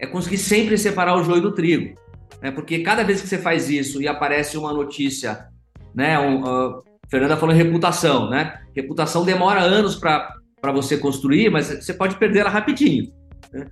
é 0.00 0.06
conseguir 0.06 0.38
sempre 0.38 0.78
separar 0.78 1.16
o 1.16 1.22
joio 1.22 1.42
do 1.42 1.52
trigo, 1.52 1.94
né? 2.42 2.50
Porque 2.50 2.80
cada 2.80 3.04
vez 3.04 3.20
que 3.20 3.28
você 3.28 3.38
faz 3.38 3.68
isso 3.68 4.02
e 4.02 4.08
aparece 4.08 4.56
uma 4.56 4.72
notícia, 4.72 5.46
né? 5.94 6.18
Um, 6.18 6.42
uh, 6.42 6.82
Fernanda 7.08 7.36
falou 7.36 7.54
em 7.54 7.58
reputação, 7.58 8.30
né? 8.30 8.60
Reputação 8.74 9.24
demora 9.24 9.60
anos 9.60 9.96
para 9.96 10.72
você 10.72 10.96
construir, 10.96 11.50
mas 11.50 11.66
você 11.66 11.92
pode 11.92 12.16
perder 12.16 12.40
ela 12.40 12.50
rapidinho. 12.50 13.12
Né? 13.52 13.66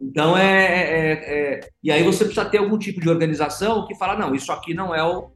Então 0.00 0.36
é, 0.36 0.64
é, 0.64 0.80
é, 0.80 1.12
é, 1.12 1.60
e 1.82 1.90
aí 1.90 2.02
você 2.02 2.24
precisa 2.24 2.46
ter 2.46 2.58
algum 2.58 2.78
tipo 2.78 3.00
de 3.00 3.08
organização 3.08 3.86
que 3.86 3.94
fala 3.94 4.16
não, 4.16 4.34
isso 4.34 4.50
aqui 4.50 4.72
não 4.72 4.94
é 4.94 5.04
o 5.04 5.30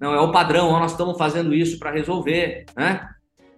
não 0.00 0.14
é 0.14 0.20
o 0.20 0.30
padrão, 0.30 0.70
nós 0.72 0.92
estamos 0.92 1.16
fazendo 1.16 1.54
isso 1.54 1.78
para 1.78 1.90
resolver, 1.90 2.66
né? 2.76 3.08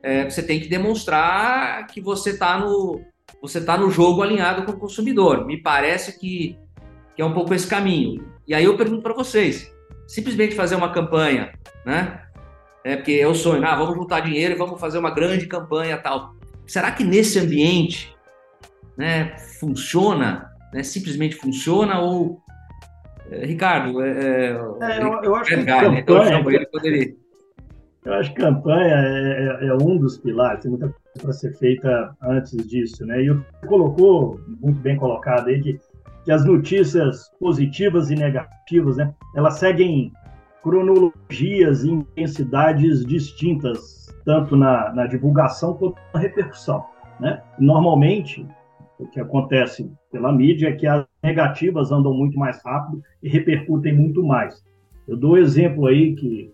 É, 0.03 0.29
você 0.29 0.43
tem 0.43 0.61
que 0.61 0.69
demonstrar 0.69 1.87
que 1.87 2.01
você 2.01 2.31
está 2.31 2.59
no 2.59 3.01
você 3.41 3.59
está 3.59 3.77
no 3.77 3.91
jogo 3.91 4.23
alinhado 4.23 4.65
com 4.65 4.73
o 4.73 4.79
consumidor. 4.79 5.47
Me 5.47 5.63
parece 5.63 6.19
que, 6.19 6.59
que 7.15 7.23
é 7.23 7.25
um 7.25 7.33
pouco 7.33 7.55
esse 7.55 7.67
caminho. 7.67 8.25
E 8.47 8.55
aí 8.55 8.65
eu 8.65 8.77
pergunto 8.77 9.03
para 9.03 9.15
vocês, 9.15 9.71
simplesmente 10.07 10.55
fazer 10.55 10.75
uma 10.75 10.93
campanha, 10.93 11.53
né? 11.85 12.23
É 12.83 12.97
porque 12.97 13.13
eu 13.13 13.35
sonho, 13.35 13.65
ah, 13.67 13.77
vamos 13.77 13.95
juntar 13.95 14.21
dinheiro 14.21 14.55
e 14.55 14.59
vamos 14.59 14.81
fazer 14.81 14.99
uma 14.99 15.11
grande 15.11 15.47
campanha 15.47 15.99
tal. 15.99 16.35
Será 16.67 16.91
que 16.91 17.05
nesse 17.05 17.39
ambiente, 17.39 18.15
né, 19.01 19.37
funciona? 19.59 20.51
Né, 20.73 20.83
simplesmente 20.83 21.35
funciona 21.35 21.99
ou 22.01 22.41
é, 23.31 23.47
Ricardo, 23.47 24.01
é, 24.03 24.11
é, 24.11 24.51
é 24.83 25.03
eu, 25.03 25.23
eu, 25.23 25.35
acho 25.35 25.51
que 25.51 25.65
campanha, 25.65 25.91
né? 25.91 26.01
então 26.01 26.17
eu 26.17 26.25
chamo 26.25 26.51
ele 26.51 26.67
ele 26.85 27.21
eu 28.05 28.15
acho 28.15 28.33
que 28.33 28.41
campanha 28.41 28.95
é, 28.95 29.65
é, 29.65 29.67
é, 29.67 29.75
um 29.75 29.99
dos 29.99 30.17
pilares, 30.19 30.63
tem 30.63 30.71
muita 30.71 30.89
coisa 30.89 31.21
para 31.21 31.33
ser 31.33 31.53
feita 31.59 32.17
antes 32.23 32.57
disso, 32.67 33.05
né? 33.05 33.23
E 33.23 33.31
o 33.31 33.45
colocou, 33.67 34.41
muito 34.61 34.81
bem 34.81 34.97
colocado 34.97 35.49
aí, 35.49 35.61
que, 35.61 35.79
que 36.25 36.33
as 36.33 36.45
notícias 36.45 37.31
positivas 37.39 38.11
e 38.11 38.15
negativas, 38.15 38.97
né, 38.97 39.13
elas 39.37 39.59
seguem 39.59 40.13
cronologias 40.63 41.85
e 41.85 41.91
intensidades 41.91 43.05
distintas, 43.05 44.07
tanto 44.25 44.57
na, 44.57 44.93
na 44.95 45.07
divulgação 45.07 45.75
quanto 45.75 46.01
na 46.15 46.21
repercussão, 46.21 46.85
né? 47.19 47.43
Normalmente, 47.59 48.47
o 49.01 49.07
que 49.09 49.19
acontece 49.19 49.91
pela 50.13 50.31
mídia 50.33 50.69
é 50.69 50.73
que 50.73 50.87
as 50.87 51.07
negativas 51.23 51.91
andam 51.91 52.13
muito 52.13 52.39
mais 52.39 52.63
rápido 52.63 53.03
e 53.23 53.29
repercutem 53.29 53.97
muito 53.97 54.23
mais. 54.23 54.63
Eu 55.09 55.17
dou 55.17 55.33
um 55.33 55.39
exemplo 55.39 55.87
aí 55.87 56.15
que 56.15 56.53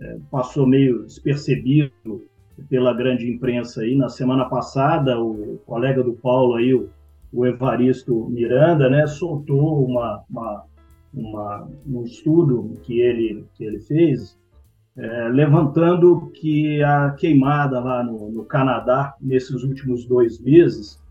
é, 0.00 0.18
passou 0.30 0.66
meio 0.66 1.04
despercebido 1.04 2.26
pela 2.68 2.92
grande 2.92 3.30
imprensa 3.30 3.82
aí. 3.82 3.96
Na 3.96 4.08
semana 4.08 4.46
passada, 4.46 5.20
o 5.20 5.58
colega 5.66 6.02
do 6.02 6.14
Paulo 6.14 6.54
aí, 6.54 6.74
o, 6.74 6.88
o 7.32 7.46
Evaristo 7.46 8.28
Miranda, 8.28 8.90
né, 8.90 9.06
soltou 9.06 9.84
uma, 9.86 10.24
uma, 10.28 10.64
uma, 11.14 11.68
um 11.86 12.02
estudo 12.02 12.76
que 12.82 13.00
ele, 13.00 13.44
que 13.54 13.64
ele 13.64 13.78
fez, 13.80 14.36
é, 14.96 15.28
levantando 15.28 16.30
que 16.32 16.82
a 16.82 17.10
queimada 17.10 17.78
lá 17.80 18.02
no, 18.02 18.30
no 18.30 18.44
Canadá, 18.44 19.14
nesses 19.20 19.62
últimos 19.62 20.04
dois 20.06 20.40
meses, 20.40 21.03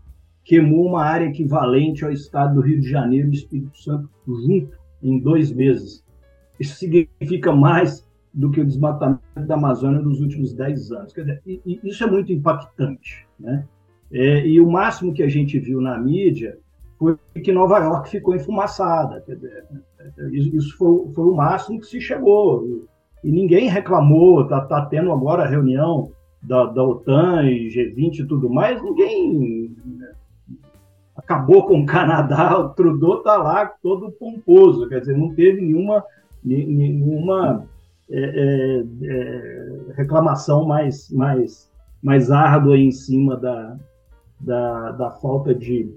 queimou 0.44 0.86
uma 0.86 1.02
área 1.02 1.26
equivalente 1.26 2.04
ao 2.04 2.12
estado 2.12 2.54
do 2.54 2.60
Rio 2.60 2.80
de 2.80 2.88
Janeiro 2.88 3.30
e 3.30 3.34
Espírito 3.34 3.76
Santo 3.78 4.08
junto 4.26 4.76
em 5.02 5.18
dois 5.18 5.50
meses. 5.52 6.04
Isso 6.60 6.76
significa 6.76 7.52
mais 7.52 8.06
do 8.32 8.50
que 8.50 8.60
o 8.60 8.66
desmatamento 8.66 9.22
da 9.46 9.54
Amazônia 9.54 10.00
nos 10.00 10.20
últimos 10.20 10.52
10 10.52 10.92
anos. 10.92 11.12
Quer 11.12 11.20
dizer, 11.22 11.42
isso 11.64 12.04
é 12.04 12.06
muito 12.06 12.32
impactante. 12.32 13.26
Né? 13.38 13.64
É, 14.12 14.46
e 14.46 14.60
o 14.60 14.70
máximo 14.70 15.12
que 15.12 15.22
a 15.22 15.28
gente 15.28 15.58
viu 15.58 15.80
na 15.80 15.98
mídia 15.98 16.58
foi 16.98 17.16
que 17.42 17.52
Nova 17.52 17.78
York 17.78 18.10
ficou 18.10 18.34
enfumaçada. 18.34 19.20
Quer 19.22 19.36
dizer, 19.36 19.64
isso 20.32 20.76
foi, 20.76 21.12
foi 21.14 21.24
o 21.24 21.34
máximo 21.34 21.80
que 21.80 21.86
se 21.86 22.00
chegou. 22.00 22.66
E, 23.22 23.28
e 23.28 23.32
ninguém 23.32 23.68
reclamou, 23.68 24.42
está 24.42 24.60
tá 24.62 24.84
tendo 24.86 25.12
agora 25.12 25.44
a 25.44 25.48
reunião 25.48 26.10
da, 26.42 26.66
da 26.66 26.84
OTAN 26.84 27.44
e 27.44 27.68
G20 27.68 28.20
e 28.20 28.26
tudo 28.26 28.50
mais, 28.50 28.82
ninguém 28.82 29.74
né, 29.84 30.12
acabou 31.24 31.66
com 31.66 31.80
o 31.80 31.86
Canadá, 31.86 32.56
o 32.60 32.68
Trudeau 32.70 33.18
está 33.18 33.36
lá 33.36 33.66
todo 33.66 34.12
pomposo, 34.12 34.88
quer 34.88 35.00
dizer, 35.00 35.16
não 35.16 35.34
teve 35.34 35.60
nenhuma, 35.60 36.04
nenhuma 36.44 37.66
é, 38.10 38.20
é, 38.20 38.84
é, 39.02 39.92
reclamação 39.96 40.66
mais, 40.66 41.10
mais, 41.10 41.70
mais 42.02 42.30
árdua 42.30 42.78
em 42.78 42.90
cima 42.90 43.36
da, 43.36 43.76
da, 44.38 44.90
da 44.92 45.10
falta 45.10 45.54
de, 45.54 45.90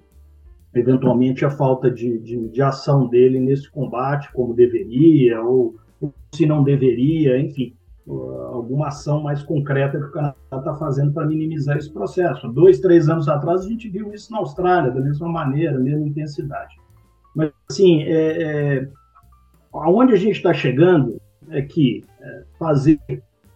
eventualmente, 0.74 1.46
a 1.46 1.50
falta 1.50 1.92
de, 1.92 2.18
de, 2.20 2.48
de, 2.48 2.62
ação 2.62 3.08
dele 3.08 3.40
nesse 3.40 3.70
combate, 3.70 4.32
como 4.32 4.54
deveria, 4.54 5.42
ou, 5.42 5.76
ou 6.02 6.14
se 6.34 6.46
não 6.46 6.64
deveria, 6.64 7.40
enfim, 7.40 7.74
alguma 8.10 8.88
ação 8.88 9.22
mais 9.22 9.44
concreta 9.44 10.00
que 10.00 10.06
o 10.06 10.12
Canadá 10.12 10.36
está 10.54 10.76
fazendo 10.76 11.12
para 11.12 11.28
minimizar 11.28 11.78
esse 11.78 11.92
processo. 11.92 12.48
Dois, 12.48 12.80
três 12.80 13.10
anos 13.10 13.28
atrás, 13.28 13.66
a 13.66 13.70
gente 13.70 13.90
viu 13.90 14.14
isso 14.14 14.32
na 14.32 14.40
Austrália, 14.40 14.92
da 14.92 15.02
mesma 15.02 15.28
maneira, 15.28 15.78
mesma 15.78 16.08
intensidade. 16.08 16.76
Mas, 17.36 17.52
assim, 17.70 18.04
é, 18.04 18.42
é, 18.42 18.90
aonde 19.74 20.14
a 20.14 20.18
gente 20.18 20.38
está 20.38 20.54
chegando 20.54 21.20
é 21.50 21.62
que 21.62 22.04
é, 22.22 22.44
fazer 22.58 23.00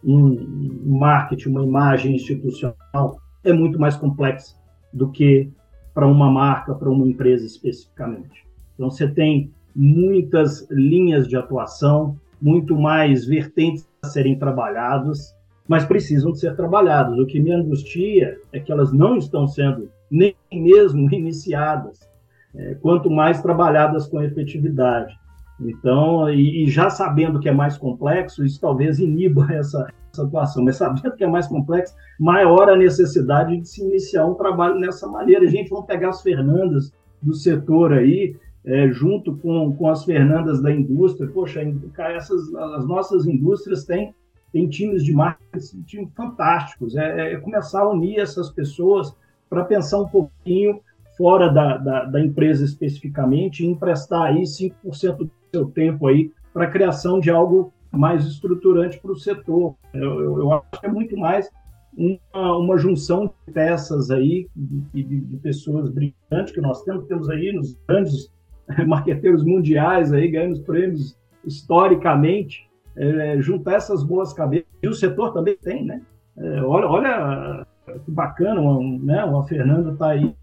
um 0.04 0.98
marketing, 1.00 1.50
uma 1.50 1.64
imagem 1.64 2.16
institucional 2.16 3.20
é 3.44 3.54
muito 3.54 3.80
mais 3.80 3.96
complexo 3.96 4.56
do 4.94 5.10
que 5.12 5.50
para 5.94 6.08
uma 6.08 6.30
marca, 6.30 6.76
para 6.76 6.90
uma 6.90 7.08
empresa 7.08 7.46
especificamente. 7.46 8.46
Então, 8.76 8.90
você 8.90 9.08
tem 9.08 9.52
muitas 9.76 10.68
linhas 10.70 11.28
de 11.28 11.38
atuação, 11.38 12.18
muito 12.42 12.76
mais 12.76 13.26
vertentes 13.26 13.88
serem 14.06 14.38
trabalhadas, 14.38 15.36
mas 15.68 15.86
precisam 15.86 16.32
de 16.32 16.40
ser 16.40 16.56
trabalhadas. 16.56 17.18
O 17.20 17.26
que 17.26 17.40
me 17.40 17.52
angustia 17.52 18.38
é 18.52 18.60
que 18.60 18.72
elas 18.72 18.92
não 18.92 19.18
estão 19.18 19.48
sendo 19.48 19.90
nem 20.10 20.36
mesmo 20.52 21.08
iniciadas, 21.14 22.10
é, 22.56 22.76
quanto 22.76 23.10
mais 23.10 23.42
trabalhadas 23.42 24.08
com 24.08 24.22
efetividade. 24.22 25.16
Então, 25.60 26.28
e, 26.32 26.64
e, 26.64 26.70
já 26.70 26.90
sabendo 26.90 27.40
que 27.40 27.48
é 27.48 27.52
mais 27.52 27.78
complexo, 27.78 28.44
isso 28.44 28.60
talvez 28.60 29.00
iniba 29.00 29.48
essa, 29.54 29.88
essa 30.12 30.24
atuação, 30.24 30.64
mas 30.64 30.78
sabendo 30.78 31.16
que 31.16 31.24
é 31.24 31.28
mais 31.28 31.48
complexo, 31.48 31.94
maior 32.20 32.70
a 32.70 32.76
necessidade 32.76 33.56
de 33.56 33.70
se 33.70 33.84
iniciar 33.84 34.26
um 34.26 34.34
trabalho 34.34 34.80
nessa 34.80 35.08
maneira. 35.08 35.46
A 35.46 35.50
gente 35.50 35.70
vai 35.70 35.84
pegar 35.84 36.10
as 36.10 36.24
Fernandas 36.24 36.92
do 37.22 37.36
setor 37.36 37.94
aí, 37.94 38.36
é, 38.66 38.90
junto 38.90 39.36
com, 39.38 39.74
com 39.76 39.88
as 39.90 40.06
Fernandas 40.06 40.62
da 40.62 40.72
indústria. 40.72 41.30
Poxa, 41.30 41.62
essas, 41.98 42.54
as 42.54 42.88
nossas 42.88 43.26
indústrias 43.26 43.84
têm, 43.86 44.14
têm 44.52 44.68
times 44.70 45.04
de 45.04 45.14
marketing 45.14 46.08
fantásticos. 46.16 46.96
É, 46.96 47.34
é 47.34 47.38
começar 47.38 47.82
a 47.82 47.90
unir 47.90 48.20
essas 48.20 48.50
pessoas 48.50 49.16
para 49.50 49.66
pensar 49.66 50.00
um 50.00 50.08
pouquinho 50.08 50.80
fora 51.18 51.50
da, 51.50 51.78
da, 51.78 52.06
da, 52.06 52.20
empresa 52.22 52.64
especificamente 52.64 53.64
e 53.64 53.68
emprestar 53.68 54.24
aí 54.24 54.44
5% 54.44 55.18
do 55.18 55.32
seu 55.54 55.66
tempo 55.66 56.08
aí 56.08 56.32
para 56.54 56.66
a 56.66 56.72
criação 56.72 57.20
de 57.20 57.30
algo 57.30 57.74
mais 57.92 58.26
estruturante 58.26 59.00
para 59.00 59.12
o 59.12 59.20
setor. 59.20 59.76
Eu, 59.94 60.22
eu, 60.22 60.40
eu, 60.40 60.54
acho 60.54 60.80
que 60.80 60.86
é 60.86 60.90
muito 60.90 61.18
mais 61.18 61.50
uma, 61.96 62.58
uma 62.58 62.78
junção 62.78 63.28
de 63.28 63.54
peças 63.54 64.10
aí, 64.10 64.48
de, 64.56 65.04
de, 65.04 65.22
de, 65.22 65.38
pessoas 65.38 65.90
brilhantes 65.90 66.54
que 66.54 66.62
nós 66.62 66.82
temos, 66.84 67.06
temos 67.06 67.30
aí 67.30 67.52
nos 67.52 67.78
grandes 67.88 68.32
marqueteiros 68.88 69.44
mundiais 69.44 70.14
aí, 70.14 70.30
ganhando 70.30 70.62
prêmios 70.62 71.18
historicamente, 71.46 72.70
é, 72.96 73.40
juntar 73.40 73.74
essas 73.74 74.04
boas 74.04 74.34
cabeças, 74.34 74.68
e 74.82 74.88
o 74.88 74.94
setor 74.94 75.34
também 75.34 75.58
tem, 75.58 75.86
né? 75.86 76.02
É, 76.38 76.62
olha, 76.62 76.88
olha 76.88 77.68
que 78.06 78.12
bacana, 78.12 78.60
uma, 78.62 79.00
né? 79.04 79.20
A 79.20 79.44
Fernanda 79.44 79.92
está 79.92 80.10
aí 80.10 80.36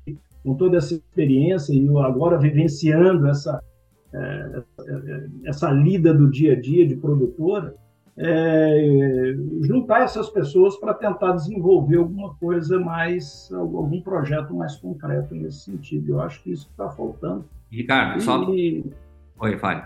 com 0.42 0.54
toda 0.54 0.76
essa 0.76 0.94
experiência 0.94 1.72
e 1.72 1.88
agora 1.98 2.38
vivenciando 2.38 3.26
essa, 3.28 3.62
é, 4.12 4.62
essa 5.44 5.70
lida 5.70 6.12
do 6.14 6.30
dia 6.30 6.54
a 6.54 6.60
dia 6.60 6.86
de 6.86 6.96
produtora, 6.96 7.74
é, 8.16 9.34
juntar 9.62 10.02
essas 10.02 10.28
pessoas 10.28 10.76
para 10.76 10.92
tentar 10.92 11.32
desenvolver 11.32 11.98
alguma 11.98 12.34
coisa 12.34 12.78
mais, 12.80 13.48
algum 13.52 14.00
projeto 14.00 14.54
mais 14.54 14.76
concreto 14.76 15.34
nesse 15.34 15.70
sentido. 15.70 16.10
Eu 16.10 16.20
acho 16.20 16.42
que 16.42 16.50
isso 16.50 16.68
está 16.70 16.88
faltando. 16.90 17.44
Ricardo, 17.70 18.18
e, 18.18 18.20
só. 18.20 18.46
Oi, 19.40 19.58
fale. 19.58 19.82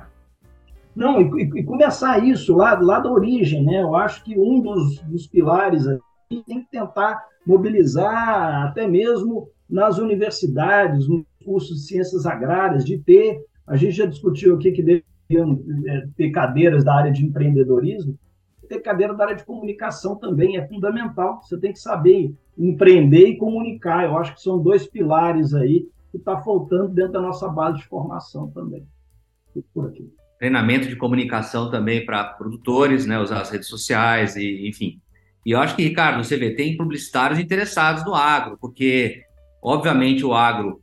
Não, 0.94 1.20
e, 1.20 1.42
e, 1.42 1.64
começar 1.64 2.22
isso 2.24 2.54
lá, 2.54 2.78
lá 2.78 3.00
da 3.00 3.10
origem, 3.10 3.64
né? 3.64 3.82
Eu 3.82 3.96
acho 3.96 4.22
que 4.24 4.38
um 4.38 4.60
dos, 4.60 5.00
dos 5.00 5.26
pilares 5.26 5.86
aqui 5.86 6.42
tem 6.46 6.60
que 6.60 6.70
tentar 6.70 7.24
mobilizar 7.46 8.66
até 8.66 8.86
mesmo 8.86 9.48
nas 9.68 9.98
universidades, 9.98 11.08
nos 11.08 11.24
cursos 11.44 11.80
de 11.80 11.86
ciências 11.86 12.26
agrárias, 12.26 12.84
de 12.84 12.98
ter. 12.98 13.44
A 13.66 13.76
gente 13.76 13.96
já 13.96 14.06
discutiu 14.06 14.54
aqui 14.54 14.70
que 14.72 14.82
deveriam 14.82 15.62
é, 15.86 16.06
ter 16.16 16.30
cadeiras 16.30 16.84
da 16.84 16.94
área 16.94 17.10
de 17.10 17.24
empreendedorismo, 17.24 18.18
ter 18.68 18.80
cadeira 18.80 19.14
da 19.14 19.24
área 19.24 19.36
de 19.36 19.44
comunicação 19.44 20.16
também 20.16 20.56
é 20.56 20.66
fundamental. 20.66 21.40
Você 21.42 21.58
tem 21.58 21.72
que 21.72 21.78
saber 21.78 22.34
empreender 22.56 23.28
e 23.28 23.38
comunicar. 23.38 24.04
Eu 24.04 24.16
acho 24.16 24.34
que 24.34 24.40
são 24.40 24.62
dois 24.62 24.86
pilares 24.86 25.54
aí 25.54 25.88
que 26.12 26.18
está 26.18 26.40
faltando 26.42 26.88
dentro 26.88 27.12
da 27.12 27.20
nossa 27.20 27.48
base 27.48 27.78
de 27.78 27.86
formação 27.86 28.50
também. 28.50 28.86
Por 29.74 29.88
aqui. 29.88 30.08
Treinamento 30.38 30.88
de 30.88 30.96
comunicação 30.96 31.70
também 31.70 32.04
para 32.04 32.24
produtores, 32.24 33.06
né, 33.06 33.18
usar 33.18 33.40
as 33.40 33.50
redes 33.50 33.68
sociais 33.68 34.36
e 34.36 34.68
enfim. 34.68 35.00
E 35.44 35.50
eu 35.50 35.58
acho 35.58 35.74
que, 35.74 35.82
Ricardo, 35.82 36.22
você 36.22 36.36
vê, 36.36 36.54
tem 36.54 36.76
publicitários 36.76 37.38
interessados 37.38 38.04
no 38.04 38.14
agro, 38.14 38.56
porque, 38.60 39.22
obviamente, 39.60 40.24
o 40.24 40.32
agro, 40.32 40.80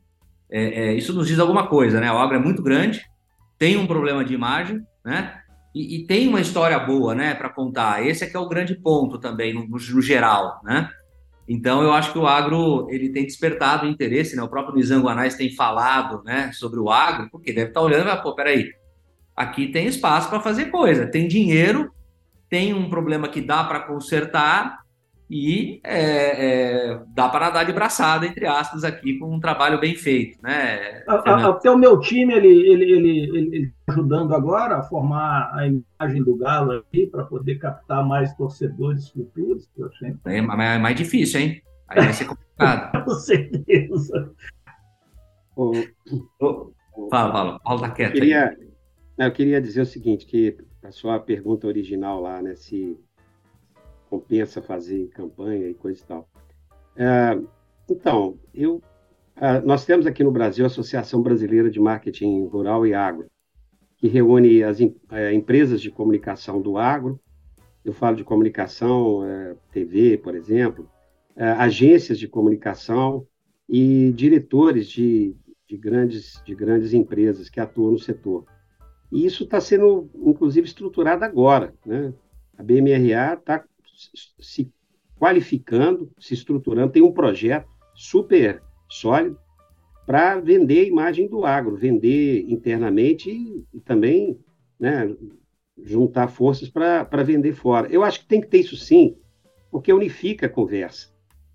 é, 0.50 0.88
é, 0.88 0.94
isso 0.94 1.14
nos 1.14 1.26
diz 1.26 1.38
alguma 1.38 1.66
coisa, 1.66 2.00
né? 2.00 2.12
O 2.12 2.18
agro 2.18 2.36
é 2.36 2.40
muito 2.40 2.62
grande, 2.62 3.02
tem 3.58 3.76
um 3.76 3.86
problema 3.86 4.24
de 4.24 4.34
imagem, 4.34 4.82
né? 5.04 5.40
E, 5.74 5.96
e 5.96 6.06
tem 6.06 6.28
uma 6.28 6.40
história 6.40 6.78
boa, 6.78 7.14
né, 7.14 7.34
para 7.34 7.48
contar. 7.48 8.04
Esse 8.04 8.24
é 8.24 8.26
que 8.26 8.36
é 8.36 8.40
o 8.40 8.48
grande 8.48 8.74
ponto 8.74 9.18
também, 9.18 9.54
no, 9.54 9.66
no, 9.66 9.78
geral, 9.78 10.60
né? 10.64 10.90
Então, 11.48 11.82
eu 11.82 11.92
acho 11.92 12.12
que 12.12 12.18
o 12.18 12.26
agro 12.26 12.86
ele 12.90 13.08
tem 13.08 13.24
despertado 13.24 13.86
interesse, 13.86 14.36
né? 14.36 14.42
O 14.42 14.48
próprio 14.48 14.76
Nizam 14.76 15.02
Guanais 15.02 15.34
tem 15.34 15.54
falado, 15.54 16.22
né, 16.22 16.52
sobre 16.52 16.78
o 16.78 16.90
agro, 16.90 17.28
porque 17.30 17.52
deve 17.52 17.70
estar 17.70 17.80
olhando 17.80 18.02
e 18.02 18.04
falar, 18.04 18.22
pô, 18.22 18.34
peraí, 18.34 18.70
aqui 19.34 19.68
tem 19.68 19.86
espaço 19.86 20.28
para 20.28 20.40
fazer 20.40 20.66
coisa, 20.66 21.06
tem 21.06 21.26
dinheiro, 21.26 21.90
tem 22.48 22.72
um 22.74 22.88
problema 22.88 23.28
que 23.28 23.40
dá 23.40 23.64
para 23.64 23.80
consertar 23.80 24.80
e 25.30 25.80
é, 25.84 26.88
é, 26.90 27.00
dá 27.14 27.28
para 27.28 27.50
dar 27.50 27.62
de 27.62 27.72
braçada, 27.72 28.26
entre 28.26 28.48
aspas, 28.48 28.82
aqui 28.82 29.16
com 29.16 29.32
um 29.32 29.38
trabalho 29.38 29.78
bem 29.78 29.94
feito. 29.94 30.42
Né, 30.42 31.04
até 31.06 31.70
o 31.70 31.78
meu 31.78 32.00
time, 32.00 32.34
ele, 32.34 32.48
ele, 32.48 32.92
ele, 32.92 33.38
ele, 33.38 33.72
ajudando 33.88 34.34
agora 34.34 34.78
a 34.78 34.82
formar 34.82 35.52
a 35.54 35.68
imagem 35.68 36.24
do 36.24 36.34
Galo 36.36 36.72
aqui 36.72 37.06
para 37.06 37.22
poder 37.22 37.60
captar 37.60 38.04
mais 38.04 38.34
torcedores 38.34 39.08
futuros. 39.10 39.68
É, 40.26 40.38
é 40.38 40.42
mais 40.42 40.96
difícil, 40.96 41.40
hein? 41.40 41.62
Aí 41.86 42.02
vai 42.02 42.12
ser 42.12 42.24
complicado. 42.24 42.90
com 43.04 43.10
certeza. 43.12 44.32
O, 45.54 45.72
o, 46.40 46.72
fala, 47.08 47.32
fala, 47.32 47.60
Paulo 47.60 47.80
tá 47.82 47.90
quieto. 47.90 48.08
Eu 48.08 48.14
queria, 48.14 48.56
eu 49.16 49.32
queria 49.32 49.60
dizer 49.60 49.82
o 49.82 49.86
seguinte, 49.86 50.26
que 50.26 50.56
a 50.82 50.90
sua 50.90 51.20
pergunta 51.20 51.68
original 51.68 52.20
lá, 52.20 52.42
né, 52.42 52.56
se 52.56 52.98
compensa 54.10 54.60
fazer 54.60 55.08
campanha 55.08 55.68
e 55.68 55.74
coisa 55.74 56.02
e 56.02 56.04
tal. 56.04 56.28
É, 56.96 57.38
então, 57.88 58.38
eu, 58.52 58.82
nós 59.64 59.86
temos 59.86 60.06
aqui 60.06 60.22
no 60.22 60.30
Brasil 60.30 60.64
a 60.64 60.66
Associação 60.66 61.22
Brasileira 61.22 61.70
de 61.70 61.80
Marketing 61.80 62.44
Rural 62.46 62.86
e 62.86 62.92
Agro, 62.92 63.26
que 63.96 64.08
reúne 64.08 64.62
as 64.62 64.80
é, 64.80 65.32
empresas 65.32 65.80
de 65.80 65.90
comunicação 65.90 66.60
do 66.60 66.76
agro, 66.76 67.20
eu 67.84 67.92
falo 67.92 68.16
de 68.16 68.24
comunicação, 68.24 69.24
é, 69.26 69.56
TV, 69.72 70.18
por 70.18 70.34
exemplo, 70.34 70.88
é, 71.36 71.44
agências 71.44 72.18
de 72.18 72.28
comunicação 72.28 73.26
e 73.68 74.12
diretores 74.12 74.88
de, 74.88 75.34
de, 75.66 75.76
grandes, 75.76 76.42
de 76.44 76.54
grandes 76.54 76.92
empresas 76.92 77.48
que 77.48 77.60
atuam 77.60 77.92
no 77.92 77.98
setor. 77.98 78.44
E 79.10 79.24
isso 79.24 79.44
está 79.44 79.60
sendo, 79.60 80.10
inclusive, 80.14 80.66
estruturado 80.66 81.24
agora. 81.24 81.74
Né? 81.84 82.12
A 82.56 82.62
BMRA 82.62 83.34
está 83.34 83.64
se 84.38 84.72
qualificando, 85.18 86.10
se 86.18 86.34
estruturando, 86.34 86.92
tem 86.92 87.02
um 87.02 87.12
projeto 87.12 87.68
super 87.94 88.62
sólido 88.88 89.38
para 90.06 90.40
vender 90.40 90.80
a 90.80 90.88
imagem 90.88 91.28
do 91.28 91.44
agro, 91.44 91.76
vender 91.76 92.44
internamente 92.48 93.30
e, 93.30 93.66
e 93.72 93.80
também 93.80 94.38
né, 94.78 95.14
juntar 95.82 96.28
forças 96.28 96.68
para 96.68 97.22
vender 97.22 97.52
fora. 97.52 97.88
Eu 97.92 98.02
acho 98.02 98.20
que 98.20 98.26
tem 98.26 98.40
que 98.40 98.48
ter 98.48 98.58
isso 98.58 98.76
sim, 98.76 99.16
porque 99.70 99.92
unifica 99.92 100.46
a 100.46 100.50
conversa. 100.50 101.08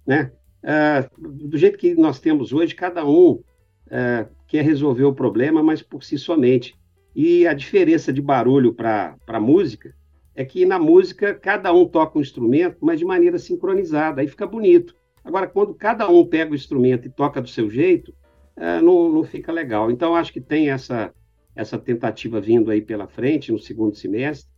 Né? 0.05 0.31
Ah, 0.63 1.09
do 1.17 1.57
jeito 1.57 1.77
que 1.77 1.95
nós 1.95 2.19
temos 2.19 2.53
hoje, 2.53 2.75
cada 2.75 3.05
um 3.05 3.41
ah, 3.89 4.27
quer 4.47 4.63
resolver 4.63 5.03
o 5.03 5.13
problema, 5.13 5.61
mas 5.63 5.81
por 5.81 6.03
si 6.03 6.17
somente. 6.17 6.75
E 7.15 7.47
a 7.47 7.53
diferença 7.53 8.13
de 8.13 8.21
barulho 8.21 8.73
para 8.73 9.39
música 9.39 9.95
é 10.35 10.43
que 10.43 10.65
na 10.65 10.77
música 10.77 11.33
cada 11.33 11.71
um 11.73 11.87
toca 11.87 12.19
um 12.19 12.21
instrumento, 12.21 12.77
mas 12.81 12.99
de 12.99 13.05
maneira 13.05 13.39
sincronizada, 13.39 14.21
aí 14.21 14.27
fica 14.27 14.45
bonito. 14.45 14.95
Agora, 15.23 15.47
quando 15.47 15.73
cada 15.73 16.07
um 16.09 16.25
pega 16.25 16.51
o 16.51 16.55
instrumento 16.55 17.07
e 17.07 17.09
toca 17.09 17.41
do 17.41 17.49
seu 17.49 17.69
jeito, 17.69 18.13
é, 18.55 18.81
não, 18.81 19.09
não 19.09 19.23
fica 19.23 19.51
legal. 19.51 19.89
Então, 19.89 20.15
acho 20.15 20.31
que 20.31 20.41
tem 20.41 20.69
essa, 20.69 21.13
essa 21.55 21.77
tentativa 21.77 22.39
vindo 22.39 22.69
aí 22.69 22.81
pela 22.81 23.07
frente 23.07 23.51
no 23.51 23.57
segundo 23.57 23.95
semestre. 23.95 24.49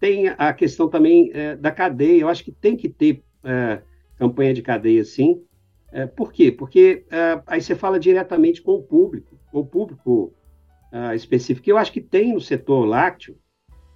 Tem 0.00 0.28
a 0.28 0.52
questão 0.52 0.88
também 0.88 1.30
é, 1.34 1.56
da 1.56 1.70
cadeia, 1.70 2.22
eu 2.22 2.28
acho 2.28 2.44
que 2.44 2.52
tem 2.52 2.76
que 2.76 2.88
ter 2.88 3.22
é, 3.44 3.82
campanha 4.16 4.54
de 4.54 4.62
cadeia, 4.62 5.04
sim. 5.04 5.42
É, 5.92 6.06
por 6.06 6.32
quê? 6.32 6.50
Porque 6.52 7.04
é, 7.10 7.40
aí 7.46 7.60
você 7.60 7.74
fala 7.74 7.98
diretamente 7.98 8.62
com 8.62 8.72
o 8.72 8.82
público, 8.82 9.38
com 9.50 9.60
o 9.60 9.66
público 9.66 10.32
é, 10.92 11.14
específico. 11.14 11.68
Eu 11.68 11.78
acho 11.78 11.92
que 11.92 12.00
tem 12.00 12.32
no 12.32 12.40
setor 12.40 12.84
lácteo, 12.84 13.36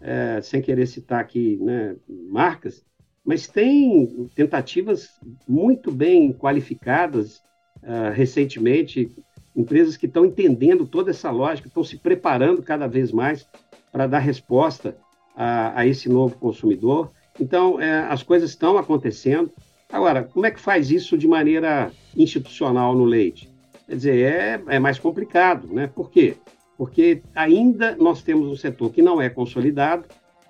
é, 0.02 0.40
sem 0.42 0.60
querer 0.60 0.86
citar 0.86 1.20
aqui 1.20 1.56
né, 1.60 1.96
marcas, 2.08 2.84
mas 3.24 3.46
tem 3.46 4.28
tentativas 4.34 5.10
muito 5.48 5.92
bem 5.92 6.32
qualificadas 6.32 7.36
uh, 7.82 8.12
recentemente, 8.12 9.10
empresas 9.54 9.96
que 9.96 10.06
estão 10.06 10.24
entendendo 10.24 10.86
toda 10.86 11.10
essa 11.10 11.30
lógica, 11.30 11.68
estão 11.68 11.84
se 11.84 11.98
preparando 11.98 12.62
cada 12.62 12.86
vez 12.86 13.12
mais 13.12 13.46
para 13.92 14.06
dar 14.06 14.18
resposta 14.18 14.96
a, 15.36 15.80
a, 15.80 15.86
esse 15.86 16.08
novo 16.08 16.36
consumidor. 16.36 17.12
Então, 17.38 17.80
é, 17.80 18.00
as 18.08 18.22
coisas 18.22 18.50
estão 18.50 18.76
acontecendo. 18.76 19.52
Agora, 19.90 20.24
como 20.24 20.46
é 20.46 20.50
que 20.50 20.60
faz 20.60 20.90
isso 20.90 21.16
de 21.16 21.28
maneira 21.28 21.92
institucional 22.16 22.94
no 22.94 23.04
leite? 23.04 23.52
Quer 23.86 23.96
dizer, 23.96 24.32
é, 24.32 24.62
é 24.76 24.78
mais 24.78 24.98
complicado, 24.98 25.68
né? 25.72 25.86
Por 25.86 26.10
quê? 26.10 26.36
Porque 26.82 27.22
ainda 27.32 27.94
nós 27.94 28.24
temos 28.24 28.48
um 28.48 28.56
setor 28.56 28.90
que 28.90 29.00
não 29.00 29.22
é 29.22 29.28
consolidado 29.28 30.04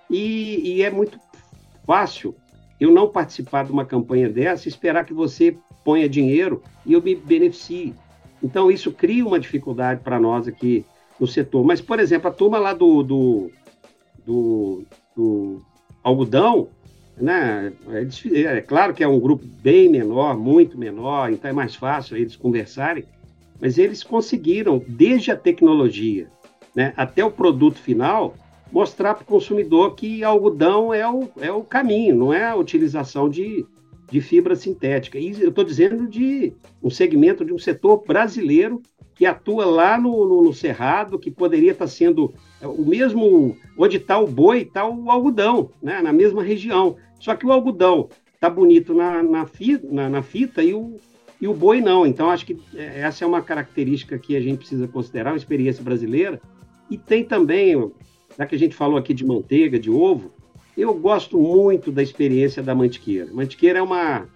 e, 0.08 0.76
e 0.76 0.82
é 0.82 0.90
muito 0.90 1.20
fácil 1.86 2.34
eu 2.80 2.90
não 2.90 3.06
participar 3.06 3.66
de 3.66 3.70
uma 3.70 3.84
campanha 3.84 4.30
dessa 4.30 4.66
esperar 4.66 5.04
que 5.04 5.12
você 5.12 5.54
ponha 5.84 6.08
dinheiro 6.08 6.62
e 6.86 6.94
eu 6.94 7.02
me 7.02 7.14
beneficie. 7.14 7.94
Então, 8.42 8.70
isso 8.70 8.90
cria 8.92 9.26
uma 9.26 9.38
dificuldade 9.38 10.00
para 10.00 10.18
nós 10.18 10.48
aqui 10.48 10.86
no 11.20 11.26
setor. 11.26 11.66
Mas, 11.66 11.82
por 11.82 12.00
exemplo, 12.00 12.28
a 12.28 12.32
turma 12.32 12.58
lá 12.58 12.72
do, 12.72 13.02
do, 13.02 13.50
do, 14.24 14.84
do 15.14 15.62
algodão, 16.02 16.68
né? 17.14 17.74
É, 17.90 18.40
é 18.56 18.60
claro 18.62 18.94
que 18.94 19.04
é 19.04 19.06
um 19.06 19.20
grupo 19.20 19.44
bem 19.62 19.90
menor, 19.90 20.34
muito 20.34 20.78
menor, 20.78 21.30
então 21.30 21.50
é 21.50 21.52
mais 21.52 21.74
fácil 21.74 22.16
eles 22.16 22.36
conversarem, 22.36 23.04
mas 23.60 23.78
eles 23.78 24.02
conseguiram, 24.02 24.82
desde 24.86 25.30
a 25.30 25.36
tecnologia 25.36 26.28
né, 26.74 26.92
até 26.96 27.24
o 27.24 27.30
produto 27.30 27.78
final, 27.78 28.34
mostrar 28.70 29.14
para 29.14 29.22
o 29.22 29.26
consumidor 29.26 29.94
que 29.94 30.24
algodão 30.24 30.92
é 30.92 31.08
o, 31.08 31.28
é 31.38 31.52
o 31.52 31.62
caminho, 31.62 32.16
não 32.16 32.32
é 32.32 32.44
a 32.44 32.56
utilização 32.56 33.28
de, 33.28 33.66
de 34.10 34.20
fibra 34.20 34.56
sintética. 34.56 35.18
E 35.18 35.30
eu 35.40 35.50
estou 35.50 35.62
dizendo 35.62 36.08
de 36.08 36.52
um 36.82 36.88
segmento 36.88 37.44
de 37.44 37.52
um 37.52 37.58
setor 37.58 38.02
brasileiro 38.06 38.80
que 39.14 39.26
atua 39.26 39.66
lá 39.66 39.98
no, 40.00 40.26
no, 40.26 40.42
no 40.42 40.54
Cerrado, 40.54 41.18
que 41.18 41.30
poderia 41.30 41.72
estar 41.72 41.84
tá 41.84 41.90
sendo 41.90 42.32
é, 42.60 42.66
o 42.66 42.84
mesmo, 42.84 43.56
onde 43.76 43.98
está 43.98 44.18
o 44.18 44.26
boi, 44.26 44.62
está 44.62 44.88
o 44.88 45.10
algodão, 45.10 45.70
né, 45.82 46.00
na 46.00 46.12
mesma 46.12 46.42
região. 46.42 46.96
Só 47.20 47.36
que 47.36 47.46
o 47.46 47.52
algodão 47.52 48.08
tá 48.40 48.48
bonito 48.48 48.94
na, 48.94 49.22
na, 49.22 49.46
fita, 49.46 49.86
na, 49.88 50.08
na 50.08 50.22
fita 50.22 50.62
e 50.62 50.72
o, 50.74 50.96
e 51.42 51.48
o 51.48 51.52
boi 51.52 51.80
não. 51.80 52.06
Então, 52.06 52.30
acho 52.30 52.46
que 52.46 52.56
é, 52.72 53.00
essa 53.00 53.24
é 53.24 53.26
uma 53.26 53.42
característica 53.42 54.16
que 54.16 54.36
a 54.36 54.40
gente 54.40 54.58
precisa 54.58 54.86
considerar, 54.86 55.32
uma 55.32 55.36
experiência 55.36 55.82
brasileira. 55.82 56.40
E 56.88 56.96
tem 56.96 57.24
também, 57.24 57.90
já 58.38 58.46
que 58.46 58.54
a 58.54 58.58
gente 58.58 58.76
falou 58.76 58.96
aqui 58.96 59.12
de 59.12 59.26
manteiga, 59.26 59.76
de 59.76 59.90
ovo, 59.90 60.32
eu 60.78 60.94
gosto 60.94 61.36
muito 61.36 61.90
da 61.90 62.00
experiência 62.00 62.62
da 62.62 62.76
Mantiqueira. 62.76 63.28
Mantiqueira 63.32 63.80
é 63.80 63.82
uma, 63.82 64.28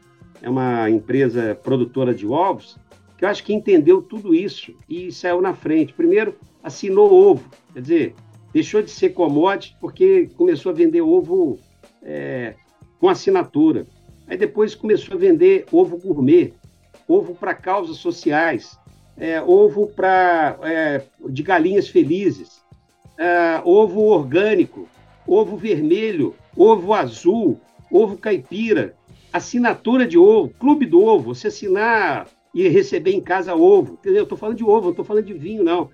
é 0.42 0.50
uma 0.50 0.90
empresa 0.90 1.54
produtora 1.54 2.12
de 2.12 2.26
ovos 2.26 2.76
que 3.16 3.24
eu 3.24 3.28
acho 3.28 3.44
que 3.44 3.54
entendeu 3.54 4.02
tudo 4.02 4.34
isso 4.34 4.74
e 4.88 5.12
saiu 5.12 5.40
na 5.40 5.54
frente. 5.54 5.94
Primeiro, 5.94 6.34
assinou 6.62 7.10
ovo, 7.12 7.48
quer 7.72 7.80
dizer, 7.80 8.14
deixou 8.52 8.82
de 8.82 8.90
ser 8.90 9.10
commodity 9.10 9.76
porque 9.80 10.28
começou 10.36 10.72
a 10.72 10.74
vender 10.74 11.02
ovo 11.02 11.58
é, 12.02 12.54
com 12.98 13.08
assinatura. 13.08 13.86
Aí 14.26 14.36
depois 14.36 14.74
começou 14.74 15.14
a 15.14 15.18
vender 15.18 15.64
ovo 15.70 15.96
gourmet, 15.96 16.52
ovo 17.08 17.34
para 17.34 17.54
causas 17.54 17.96
sociais, 17.98 18.78
é, 19.16 19.40
ovo 19.40 19.86
para 19.88 20.58
é, 20.62 21.02
de 21.28 21.42
galinhas 21.42 21.88
felizes, 21.88 22.62
é, 23.18 23.60
ovo 23.64 24.02
orgânico, 24.02 24.88
ovo 25.26 25.56
vermelho, 25.56 26.34
ovo 26.56 26.92
azul, 26.92 27.58
ovo 27.90 28.16
caipira, 28.16 28.94
assinatura 29.32 30.06
de 30.06 30.18
ovo, 30.18 30.50
clube 30.58 30.86
do 30.86 31.02
ovo, 31.02 31.34
você 31.34 31.48
assinar 31.48 32.26
e 32.54 32.68
receber 32.68 33.12
em 33.12 33.20
casa 33.20 33.54
ovo. 33.54 33.98
Eu 34.04 34.22
estou 34.22 34.38
falando 34.38 34.56
de 34.56 34.64
ovo, 34.64 34.84
não 34.84 34.90
estou 34.90 35.04
falando 35.04 35.26
de 35.26 35.34
vinho, 35.34 35.62
não. 35.62 35.90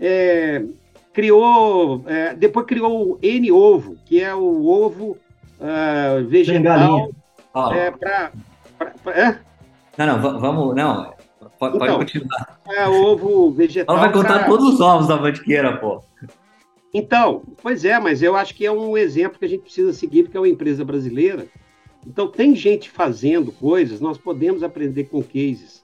É, 0.00 0.64
criou, 1.12 2.02
é, 2.06 2.34
depois 2.34 2.66
criou 2.66 3.12
o 3.12 3.18
N 3.22 3.52
ovo, 3.52 3.96
que 4.04 4.20
é 4.20 4.34
o 4.34 4.66
ovo 4.66 5.16
uh, 5.60 6.26
vegetal. 6.26 7.10
É, 7.74 7.90
pra, 7.90 8.32
pra, 8.78 8.90
pra, 9.02 9.12
é? 9.12 9.38
Não, 9.96 10.06
não, 10.06 10.40
vamos. 10.40 10.74
Não, 10.74 11.14
pode, 11.58 11.76
então, 11.76 11.98
continuar. 11.98 12.60
É 12.68 12.88
ovo 12.88 13.50
vegetal. 13.50 13.96
Ela 13.96 14.06
vai 14.06 14.12
contar 14.12 14.38
pra... 14.40 14.46
todos 14.46 14.74
os 14.74 14.80
ovos 14.80 15.08
da 15.08 15.16
Mantiqueira, 15.16 15.76
pô. 15.76 16.02
Então, 16.92 17.42
pois 17.62 17.84
é, 17.84 17.98
mas 17.98 18.22
eu 18.22 18.34
acho 18.36 18.54
que 18.54 18.64
é 18.64 18.72
um 18.72 18.96
exemplo 18.96 19.38
que 19.38 19.44
a 19.44 19.48
gente 19.48 19.62
precisa 19.62 19.92
seguir, 19.92 20.24
porque 20.24 20.36
é 20.36 20.40
uma 20.40 20.48
empresa 20.48 20.84
brasileira. 20.84 21.46
Então, 22.06 22.28
tem 22.28 22.54
gente 22.54 22.88
fazendo 22.88 23.50
coisas, 23.52 24.00
nós 24.00 24.16
podemos 24.16 24.62
aprender 24.62 25.04
com 25.04 25.22
cases, 25.22 25.82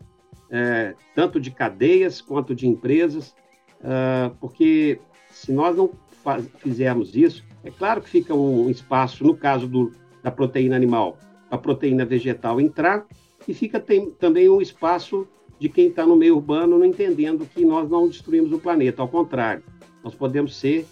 é, 0.50 0.94
tanto 1.14 1.40
de 1.40 1.50
cadeias 1.50 2.20
quanto 2.20 2.54
de 2.54 2.68
empresas, 2.68 3.34
uh, 3.80 4.34
porque 4.40 5.00
se 5.28 5.50
nós 5.50 5.76
não 5.76 5.90
faz, 6.22 6.46
fizermos 6.58 7.16
isso, 7.16 7.44
é 7.64 7.70
claro 7.70 8.00
que 8.00 8.08
fica 8.08 8.32
um 8.32 8.70
espaço, 8.70 9.24
no 9.24 9.36
caso 9.36 9.66
do, 9.66 9.92
da 10.22 10.30
proteína 10.30 10.76
animal, 10.76 11.18
a 11.50 11.58
proteína 11.58 12.04
vegetal 12.04 12.60
entrar, 12.60 13.04
e 13.46 13.54
fica 13.54 13.80
tem, 13.80 14.10
também 14.10 14.48
um 14.48 14.60
espaço 14.60 15.26
de 15.58 15.68
quem 15.68 15.88
está 15.88 16.04
no 16.06 16.16
meio 16.16 16.36
urbano 16.36 16.78
não 16.78 16.84
entendendo 16.84 17.46
que 17.46 17.64
nós 17.64 17.88
não 17.88 18.08
destruímos 18.08 18.52
o 18.52 18.58
planeta, 18.58 19.00
ao 19.00 19.08
contrário, 19.08 19.62
nós 20.02 20.14
podemos 20.14 20.56
ser 20.56 20.86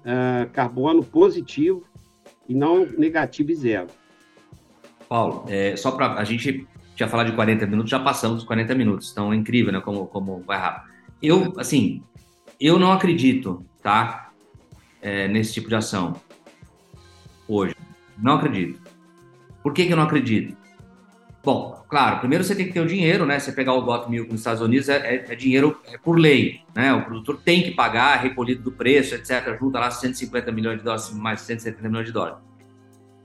uh, 0.00 0.50
carbono 0.52 1.04
positivo 1.04 1.84
e 2.48 2.54
não 2.54 2.84
negativo 2.86 3.50
e 3.50 3.54
zero. 3.54 3.86
Paulo, 5.08 5.44
é, 5.48 5.76
só 5.76 5.92
para 5.92 6.14
a 6.14 6.24
gente 6.24 6.66
tinha 6.96 7.08
falado 7.08 7.30
de 7.30 7.36
40 7.36 7.66
minutos, 7.66 7.90
já 7.90 8.00
passamos 8.00 8.38
os 8.38 8.44
40 8.44 8.74
minutos, 8.74 9.12
então 9.12 9.32
é 9.32 9.36
incrível, 9.36 9.72
né, 9.72 9.80
como, 9.80 10.06
como 10.06 10.40
vai 10.40 10.58
rápido. 10.58 10.92
Eu, 11.22 11.52
assim, 11.58 12.02
eu 12.58 12.78
não 12.78 12.90
acredito, 12.90 13.64
tá, 13.82 14.32
é, 15.00 15.28
nesse 15.28 15.52
tipo 15.54 15.68
de 15.68 15.76
ação 15.76 16.14
hoje. 17.46 17.76
Não 18.18 18.34
acredito. 18.34 18.80
Por 19.62 19.72
que, 19.72 19.86
que 19.86 19.92
eu 19.92 19.96
não 19.96 20.04
acredito? 20.04 20.56
Bom, 21.44 21.84
claro, 21.96 22.18
primeiro 22.18 22.44
você 22.44 22.54
tem 22.54 22.66
que 22.66 22.74
ter 22.74 22.80
o 22.80 22.86
dinheiro, 22.86 23.24
né? 23.24 23.38
Você 23.38 23.50
pegar 23.50 23.72
o 23.72 23.80
GOT 23.80 24.10
Milk 24.10 24.30
nos 24.30 24.40
Estados 24.40 24.60
Unidos 24.60 24.86
é, 24.90 24.96
é, 24.98 25.32
é 25.32 25.34
dinheiro 25.34 25.80
é 25.90 25.96
por 25.96 26.18
lei, 26.18 26.60
né? 26.74 26.92
O 26.92 27.02
produtor 27.02 27.40
tem 27.42 27.62
que 27.62 27.70
pagar, 27.70 28.16
recolhido 28.16 28.62
do 28.62 28.70
preço, 28.70 29.14
etc. 29.14 29.58
Junta 29.58 29.80
lá 29.80 29.90
150 29.90 30.52
milhões 30.52 30.76
de 30.76 30.84
dólares, 30.84 31.10
mais 31.14 31.40
170 31.40 31.88
milhões 31.88 32.04
de 32.04 32.12
dólares. 32.12 32.36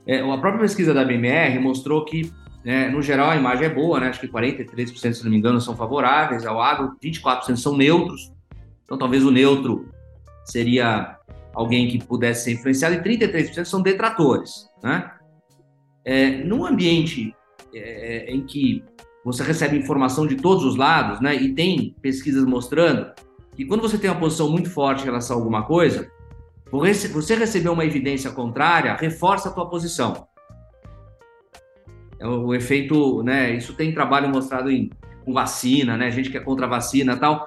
É, 0.06 0.20
a 0.20 0.38
própria 0.38 0.60
pesquisa 0.60 0.94
da 0.94 1.04
BMR 1.04 1.58
mostrou 1.58 2.02
que, 2.06 2.32
né, 2.64 2.88
no 2.88 3.02
geral, 3.02 3.28
a 3.28 3.36
imagem 3.36 3.66
é 3.66 3.68
boa, 3.68 4.00
né? 4.00 4.08
Acho 4.08 4.20
que 4.20 4.28
43%, 4.28 5.12
se 5.12 5.22
não 5.22 5.30
me 5.30 5.36
engano, 5.36 5.60
são 5.60 5.76
favoráveis 5.76 6.46
ao 6.46 6.58
agro, 6.58 6.96
24% 7.04 7.56
são 7.56 7.76
neutros. 7.76 8.32
Então, 8.84 8.96
talvez 8.96 9.22
o 9.22 9.30
neutro 9.30 9.86
seria 10.46 11.18
alguém 11.52 11.88
que 11.88 12.02
pudesse 12.02 12.44
ser 12.44 12.52
influenciado 12.52 12.94
e 12.94 13.02
33% 13.02 13.66
são 13.66 13.82
detratores, 13.82 14.66
né? 14.82 15.10
É, 16.06 16.30
num 16.30 16.64
ambiente 16.64 17.34
é, 17.74 18.30
é, 18.30 18.34
em 18.34 18.44
que 18.44 18.84
você 19.24 19.42
recebe 19.42 19.76
informação 19.76 20.26
de 20.26 20.36
todos 20.36 20.64
os 20.64 20.76
lados, 20.76 21.20
né? 21.20 21.34
E 21.34 21.54
tem 21.54 21.94
pesquisas 22.02 22.44
mostrando 22.44 23.12
que 23.54 23.64
quando 23.64 23.80
você 23.80 23.98
tem 23.98 24.10
uma 24.10 24.18
posição 24.18 24.50
muito 24.50 24.70
forte 24.70 25.02
em 25.02 25.06
relação 25.06 25.36
a 25.36 25.40
alguma 25.40 25.64
coisa, 25.64 26.10
você 26.70 27.34
receber 27.34 27.68
uma 27.68 27.84
evidência 27.84 28.30
contrária 28.30 28.96
reforça 28.96 29.48
a 29.48 29.52
tua 29.52 29.68
posição. 29.68 30.26
É 32.18 32.26
o 32.26 32.54
efeito, 32.54 33.22
né? 33.22 33.54
Isso 33.54 33.74
tem 33.74 33.92
trabalho 33.92 34.28
mostrado 34.28 34.70
em 34.70 34.90
com 35.24 35.32
vacina, 35.32 35.96
né? 35.96 36.10
Gente 36.10 36.30
que 36.30 36.36
é 36.36 36.40
contra 36.40 36.66
a 36.66 36.68
vacina, 36.68 37.16
tal. 37.16 37.46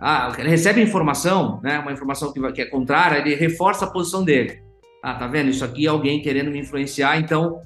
Ah, 0.00 0.30
recebe 0.30 0.82
informação, 0.82 1.60
né? 1.62 1.78
Uma 1.78 1.92
informação 1.92 2.32
que, 2.32 2.52
que 2.52 2.62
é 2.62 2.66
contrária, 2.66 3.18
ele 3.18 3.34
reforça 3.34 3.84
a 3.84 3.90
posição 3.90 4.24
dele. 4.24 4.62
Ah, 5.02 5.14
tá 5.14 5.26
vendo? 5.26 5.50
Isso 5.50 5.64
aqui 5.64 5.86
é 5.86 5.88
alguém 5.88 6.20
querendo 6.20 6.50
me 6.50 6.58
influenciar, 6.58 7.18
então 7.18 7.60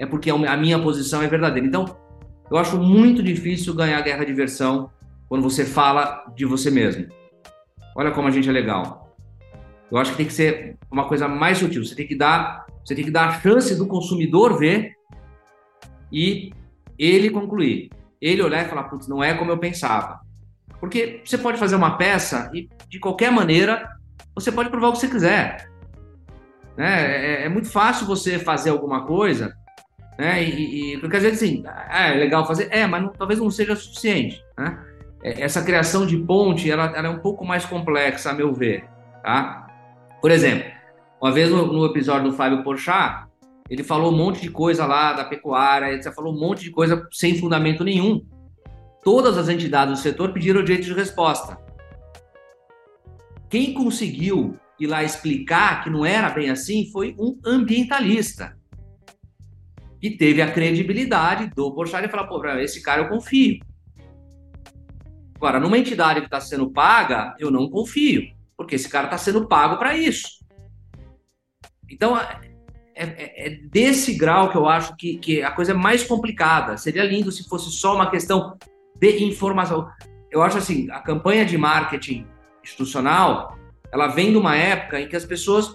é 0.00 0.06
porque 0.06 0.30
a 0.30 0.56
minha 0.56 0.78
posição 0.78 1.22
é 1.22 1.28
verdadeira. 1.28 1.68
Então, 1.68 1.84
eu 2.50 2.56
acho 2.56 2.78
muito 2.78 3.22
difícil 3.22 3.74
ganhar 3.74 3.98
a 3.98 4.00
guerra 4.00 4.24
de 4.24 4.32
versão 4.32 4.90
quando 5.28 5.42
você 5.42 5.62
fala 5.62 6.24
de 6.34 6.46
você 6.46 6.70
mesmo. 6.70 7.06
Olha 7.94 8.10
como 8.10 8.26
a 8.26 8.30
gente 8.30 8.48
é 8.48 8.52
legal. 8.52 9.14
Eu 9.92 9.98
acho 9.98 10.12
que 10.12 10.16
tem 10.16 10.26
que 10.26 10.32
ser 10.32 10.78
uma 10.90 11.06
coisa 11.06 11.28
mais 11.28 11.58
sutil. 11.58 11.84
Você 11.84 11.94
tem 11.94 12.06
que 12.06 12.16
dar, 12.16 12.64
você 12.82 12.94
tem 12.94 13.04
que 13.04 13.10
dar 13.10 13.28
a 13.28 13.40
chance 13.40 13.76
do 13.76 13.86
consumidor 13.86 14.58
ver 14.58 14.94
e 16.10 16.50
ele 16.98 17.28
concluir. 17.28 17.90
Ele 18.22 18.40
olhar 18.40 18.64
e 18.64 18.68
falar, 18.70 18.84
putz, 18.84 19.06
não 19.06 19.22
é 19.22 19.34
como 19.34 19.50
eu 19.50 19.58
pensava. 19.58 20.20
Porque 20.80 21.20
você 21.22 21.36
pode 21.36 21.58
fazer 21.58 21.76
uma 21.76 21.98
peça 21.98 22.50
e, 22.54 22.70
de 22.88 22.98
qualquer 22.98 23.30
maneira, 23.30 23.86
você 24.34 24.50
pode 24.50 24.70
provar 24.70 24.88
o 24.88 24.92
que 24.92 24.98
você 24.98 25.08
quiser. 25.08 25.70
Né? 26.74 27.42
É, 27.42 27.44
é 27.44 27.48
muito 27.50 27.68
fácil 27.68 28.06
você 28.06 28.38
fazer 28.38 28.70
alguma 28.70 29.04
coisa 29.04 29.59
né? 30.20 30.44
E, 30.44 30.92
e, 30.92 30.96
vezes 30.98 31.42
assim, 31.42 31.62
ah, 31.66 32.08
é 32.08 32.14
legal 32.14 32.46
fazer, 32.46 32.68
é, 32.70 32.86
mas 32.86 33.02
não, 33.02 33.08
talvez 33.08 33.40
não 33.40 33.50
seja 33.50 33.74
suficiente, 33.74 34.44
né? 34.56 34.78
É, 35.22 35.40
essa 35.40 35.62
criação 35.62 36.04
de 36.04 36.18
ponte, 36.18 36.70
ela, 36.70 36.94
ela, 36.94 37.08
é 37.08 37.10
um 37.10 37.20
pouco 37.20 37.42
mais 37.42 37.64
complexa, 37.64 38.30
a 38.30 38.34
meu 38.34 38.52
ver, 38.52 38.84
tá? 39.22 39.66
Por 40.20 40.30
exemplo, 40.30 40.70
uma 41.22 41.32
vez 41.32 41.50
no, 41.50 41.72
no 41.72 41.86
episódio 41.86 42.30
do 42.30 42.36
Fábio 42.36 42.62
Porchat, 42.62 43.24
ele 43.70 43.82
falou 43.82 44.12
um 44.12 44.16
monte 44.16 44.42
de 44.42 44.50
coisa 44.50 44.84
lá 44.84 45.14
da 45.14 45.24
pecuária, 45.24 45.86
ele 45.86 46.02
falou 46.02 46.34
um 46.34 46.38
monte 46.38 46.64
de 46.64 46.70
coisa 46.70 47.08
sem 47.10 47.38
fundamento 47.38 47.82
nenhum. 47.82 48.20
Todas 49.02 49.38
as 49.38 49.48
entidades 49.48 49.94
do 49.94 50.02
setor 50.02 50.34
pediram 50.34 50.62
direito 50.62 50.84
de 50.84 50.92
resposta. 50.92 51.56
Quem 53.48 53.72
conseguiu 53.72 54.58
ir 54.78 54.86
lá 54.86 55.02
explicar 55.02 55.82
que 55.82 55.88
não 55.88 56.04
era 56.04 56.28
bem 56.28 56.50
assim 56.50 56.90
foi 56.92 57.16
um 57.18 57.38
ambientalista 57.42 58.59
que 60.00 60.10
teve 60.10 60.40
a 60.40 60.50
credibilidade 60.50 61.50
do 61.54 61.70
Borchardt 61.70 62.08
e 62.08 62.10
falar, 62.10 62.26
pô, 62.26 62.42
esse 62.58 62.82
cara 62.82 63.02
eu 63.02 63.08
confio. 63.08 63.60
Agora, 65.34 65.60
numa 65.60 65.78
entidade 65.78 66.20
que 66.20 66.26
está 66.26 66.40
sendo 66.40 66.70
paga, 66.70 67.34
eu 67.38 67.50
não 67.50 67.68
confio, 67.68 68.22
porque 68.56 68.74
esse 68.74 68.88
cara 68.88 69.06
está 69.06 69.18
sendo 69.18 69.46
pago 69.46 69.76
para 69.78 69.96
isso. 69.96 70.40
Então, 71.88 72.16
é, 72.16 72.40
é, 72.94 73.46
é, 73.46 73.50
desse 73.70 74.14
grau 74.14 74.50
que 74.50 74.56
eu 74.56 74.68
acho 74.68 74.94
que, 74.96 75.16
que 75.16 75.42
a 75.42 75.50
coisa 75.50 75.72
é 75.72 75.74
mais 75.74 76.04
complicada. 76.04 76.76
Seria 76.76 77.04
lindo 77.04 77.32
se 77.32 77.48
fosse 77.48 77.70
só 77.70 77.94
uma 77.94 78.10
questão 78.10 78.56
de 78.98 79.24
informação. 79.24 79.88
Eu 80.30 80.42
acho 80.42 80.58
assim, 80.58 80.90
a 80.90 81.00
campanha 81.00 81.44
de 81.44 81.56
marketing 81.56 82.26
institucional, 82.62 83.56
ela 83.90 84.08
vem 84.08 84.30
de 84.30 84.36
uma 84.36 84.54
época 84.54 85.00
em 85.00 85.08
que 85.08 85.16
as 85.16 85.24
pessoas 85.24 85.74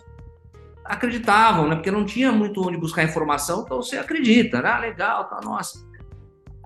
acreditavam, 0.85 1.67
né? 1.67 1.75
Porque 1.75 1.91
não 1.91 2.05
tinha 2.05 2.31
muito 2.31 2.65
onde 2.65 2.77
buscar 2.77 3.03
informação, 3.03 3.63
então 3.63 3.81
você 3.81 3.97
acredita, 3.97 4.61
né? 4.61 4.69
Ah, 4.69 4.79
legal, 4.79 5.27
tá, 5.27 5.39
nossa. 5.43 5.83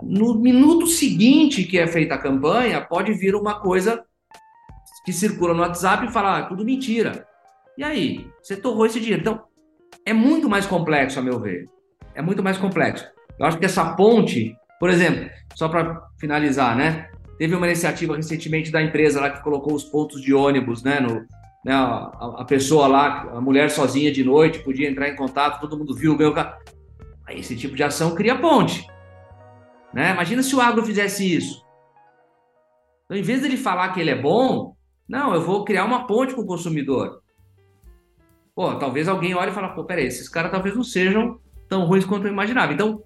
No 0.03 0.35
minuto 0.35 0.87
seguinte 0.87 1.63
que 1.63 1.79
é 1.79 1.87
feita 1.87 2.15
a 2.15 2.17
campanha, 2.17 2.81
pode 2.81 3.13
vir 3.13 3.35
uma 3.35 3.59
coisa 3.59 4.03
que 5.05 5.13
circula 5.13 5.53
no 5.53 5.61
WhatsApp 5.61 6.05
e 6.05 6.11
falar, 6.11 6.37
ah, 6.37 6.45
tudo 6.45 6.65
mentira. 6.65 7.25
E 7.77 7.83
aí, 7.83 8.27
você 8.43 8.57
torrou 8.57 8.85
esse 8.85 8.99
dinheiro. 8.99 9.21
Então, 9.21 9.41
é 10.05 10.13
muito 10.13 10.49
mais 10.49 10.65
complexo, 10.65 11.19
a 11.19 11.21
meu 11.21 11.39
ver. 11.39 11.65
É 12.13 12.21
muito 12.21 12.43
mais 12.43 12.57
complexo. 12.57 13.07
Eu 13.39 13.45
acho 13.45 13.57
que 13.57 13.65
essa 13.65 13.95
ponte, 13.95 14.53
por 14.79 14.89
exemplo, 14.89 15.29
só 15.55 15.69
para 15.69 16.01
finalizar, 16.19 16.75
né? 16.75 17.09
Teve 17.37 17.55
uma 17.55 17.67
iniciativa 17.67 18.17
recentemente 18.17 18.69
da 18.69 18.81
empresa 18.81 19.21
lá 19.21 19.29
que 19.29 19.41
colocou 19.41 19.73
os 19.73 19.85
pontos 19.85 20.21
de 20.21 20.33
ônibus, 20.33 20.83
né, 20.83 20.99
no, 20.99 21.25
né, 21.63 21.73
a, 21.73 22.35
a, 22.39 22.45
pessoa 22.45 22.87
lá, 22.87 23.21
a 23.31 23.41
mulher 23.41 23.69
sozinha 23.69 24.11
de 24.11 24.23
noite, 24.23 24.59
podia 24.59 24.89
entrar 24.89 25.09
em 25.09 25.15
contato, 25.15 25.59
todo 25.59 25.77
mundo 25.77 25.95
viu, 25.95 26.15
ganhou. 26.15 26.35
Aí 27.25 27.39
esse 27.39 27.55
tipo 27.55 27.75
de 27.75 27.83
ação 27.83 28.15
cria 28.15 28.37
ponte. 28.37 28.87
Né? 29.93 30.11
Imagina 30.11 30.41
se 30.41 30.55
o 30.55 30.61
agro 30.61 30.85
fizesse 30.85 31.35
isso. 31.35 31.63
Então, 33.05 33.17
em 33.17 33.23
vez 33.23 33.41
dele 33.41 33.57
falar 33.57 33.89
que 33.89 33.99
ele 33.99 34.11
é 34.11 34.21
bom, 34.21 34.75
não, 35.07 35.33
eu 35.33 35.41
vou 35.41 35.65
criar 35.65 35.85
uma 35.85 36.05
ponte 36.05 36.33
com 36.33 36.41
o 36.41 36.45
consumidor. 36.45 37.21
Pô, 38.55 38.75
talvez 38.75 39.07
alguém 39.07 39.33
olhe 39.33 39.51
e 39.51 39.53
fale, 39.53 39.73
pô, 39.73 39.83
peraí, 39.83 40.05
esses 40.05 40.29
caras 40.29 40.51
talvez 40.51 40.75
não 40.75 40.83
sejam 40.83 41.39
tão 41.67 41.85
ruins 41.85 42.05
quanto 42.05 42.27
eu 42.27 42.31
imaginava. 42.31 42.73
Então, 42.73 43.01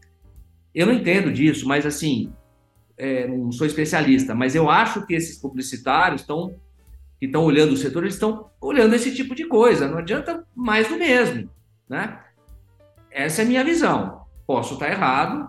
eu 0.74 0.86
não 0.86 0.94
entendo 0.94 1.32
disso, 1.32 1.68
mas 1.68 1.86
assim, 1.86 2.34
é, 2.98 3.28
não 3.28 3.52
sou 3.52 3.66
especialista, 3.66 4.36
mas 4.36 4.56
eu 4.56 4.70
acho 4.70 5.06
que 5.06 5.14
esses 5.14 5.40
publicitários 5.40 6.22
estão 6.22 6.56
que 7.24 7.28
estão 7.28 7.46
olhando 7.46 7.72
o 7.72 7.78
setor, 7.78 8.04
eles 8.04 8.16
estão 8.16 8.50
olhando 8.60 8.94
esse 8.94 9.16
tipo 9.16 9.34
de 9.34 9.46
coisa. 9.46 9.88
Não 9.88 10.00
adianta 10.00 10.46
mais 10.54 10.90
do 10.90 10.98
mesmo, 10.98 11.50
né? 11.88 12.20
Essa 13.10 13.42
é 13.42 13.46
a 13.46 13.48
minha 13.48 13.64
visão. 13.64 14.26
Posso 14.46 14.74
estar 14.74 14.90
errado, 14.90 15.48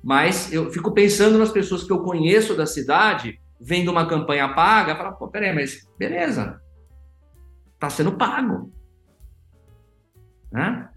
mas 0.00 0.52
eu 0.52 0.70
fico 0.70 0.92
pensando 0.92 1.36
nas 1.36 1.50
pessoas 1.50 1.82
que 1.82 1.90
eu 1.90 2.04
conheço 2.04 2.54
da 2.54 2.64
cidade, 2.64 3.40
vendo 3.60 3.90
uma 3.90 4.06
campanha 4.06 4.54
paga, 4.54 4.94
fala, 4.94 5.10
pô, 5.10 5.26
peraí, 5.26 5.52
mas 5.52 5.84
beleza, 5.98 6.60
está 7.74 7.90
sendo 7.90 8.12
pago. 8.12 8.72
Né? 10.52 10.88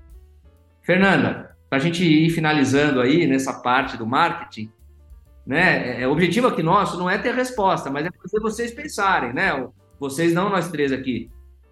Fernanda, 0.83 1.57
para 1.67 1.79
a 1.79 1.81
gente 1.81 2.03
ir 2.03 2.29
finalizando 2.29 3.01
aí 3.01 3.25
nessa 3.25 3.63
parte 3.63 3.97
do 3.97 4.05
marketing, 4.05 4.71
né? 5.43 6.01
É, 6.01 6.01
é, 6.03 6.07
o 6.07 6.11
objetivo 6.11 6.45
aqui 6.45 6.61
nosso 6.61 6.99
não 6.99 7.09
é 7.09 7.17
ter 7.17 7.33
resposta, 7.33 7.89
mas 7.89 8.05
é 8.05 8.11
fazer 8.11 8.39
vocês 8.39 8.71
pensarem, 8.71 9.33
né? 9.33 9.67
Vocês 9.99 10.33
não, 10.33 10.49
nós 10.49 10.69
três 10.69 10.91
aqui. 10.91 11.29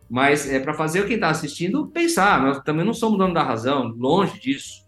Mas 0.09 0.49
é 0.49 0.59
para 0.59 0.73
fazer 0.73 1.05
quem 1.05 1.15
está 1.15 1.29
assistindo 1.29 1.87
pensar. 1.87 2.41
Nós 2.41 2.59
também 2.63 2.85
não 2.85 2.93
somos 2.93 3.17
dono 3.17 3.33
da 3.33 3.43
razão, 3.43 3.87
longe 3.97 4.39
disso. 4.39 4.85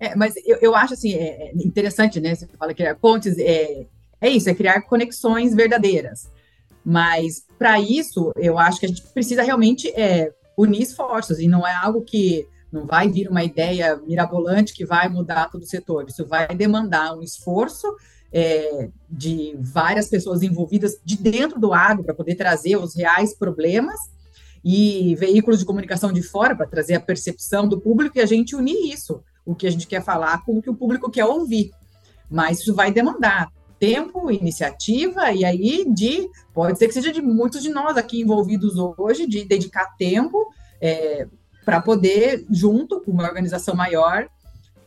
É, 0.00 0.14
mas 0.14 0.34
eu, 0.44 0.58
eu 0.60 0.74
acho 0.74 0.94
assim, 0.94 1.14
é, 1.14 1.48
é 1.48 1.52
interessante, 1.56 2.20
né? 2.20 2.34
Você 2.34 2.46
fala 2.58 2.74
criar 2.74 2.94
pontes, 2.96 3.38
é, 3.38 3.86
é 4.20 4.28
isso, 4.28 4.48
é 4.48 4.54
criar 4.54 4.82
conexões 4.82 5.54
verdadeiras. 5.54 6.30
Mas 6.84 7.46
para 7.58 7.80
isso, 7.80 8.32
eu 8.36 8.58
acho 8.58 8.80
que 8.80 8.86
a 8.86 8.88
gente 8.88 9.02
precisa 9.12 9.42
realmente 9.42 9.88
é, 9.90 10.32
unir 10.56 10.82
esforços, 10.82 11.38
e 11.38 11.48
não 11.48 11.66
é 11.66 11.74
algo 11.74 12.02
que 12.02 12.46
não 12.70 12.86
vai 12.86 13.08
vir 13.08 13.28
uma 13.28 13.44
ideia 13.44 13.96
mirabolante 14.06 14.74
que 14.74 14.84
vai 14.84 15.08
mudar 15.08 15.48
todo 15.50 15.62
o 15.62 15.66
setor. 15.66 16.06
Isso 16.08 16.26
vai 16.26 16.48
demandar 16.48 17.16
um 17.16 17.22
esforço 17.22 17.86
é, 18.36 18.90
de 19.08 19.56
várias 19.60 20.08
pessoas 20.08 20.42
envolvidas 20.42 20.96
de 21.04 21.16
dentro 21.16 21.60
do 21.60 21.72
agro 21.72 22.02
para 22.02 22.14
poder 22.14 22.34
trazer 22.34 22.76
os 22.76 22.96
reais 22.96 23.32
problemas 23.32 24.00
e 24.64 25.14
veículos 25.14 25.60
de 25.60 25.64
comunicação 25.64 26.12
de 26.12 26.20
fora 26.20 26.56
para 26.56 26.66
trazer 26.66 26.94
a 26.94 27.00
percepção 27.00 27.68
do 27.68 27.80
público 27.80 28.18
e 28.18 28.20
a 28.20 28.26
gente 28.26 28.56
unir 28.56 28.92
isso, 28.92 29.22
o 29.46 29.54
que 29.54 29.68
a 29.68 29.70
gente 29.70 29.86
quer 29.86 30.02
falar 30.02 30.44
com 30.44 30.58
o 30.58 30.62
que 30.62 30.68
o 30.68 30.74
público 30.74 31.08
quer 31.10 31.24
ouvir. 31.24 31.70
Mas 32.28 32.58
isso 32.58 32.74
vai 32.74 32.90
demandar 32.90 33.52
tempo, 33.78 34.28
iniciativa 34.30 35.30
e 35.30 35.44
aí 35.44 35.84
de 35.92 36.28
pode 36.52 36.76
ser 36.76 36.88
que 36.88 36.94
seja 36.94 37.12
de 37.12 37.22
muitos 37.22 37.62
de 37.62 37.68
nós 37.68 37.96
aqui 37.96 38.20
envolvidos 38.20 38.74
hoje 38.98 39.28
de 39.28 39.44
dedicar 39.44 39.94
tempo 39.96 40.48
é, 40.80 41.28
para 41.64 41.80
poder 41.80 42.44
junto 42.50 43.00
com 43.00 43.12
uma 43.12 43.24
organização 43.24 43.76
maior 43.76 44.26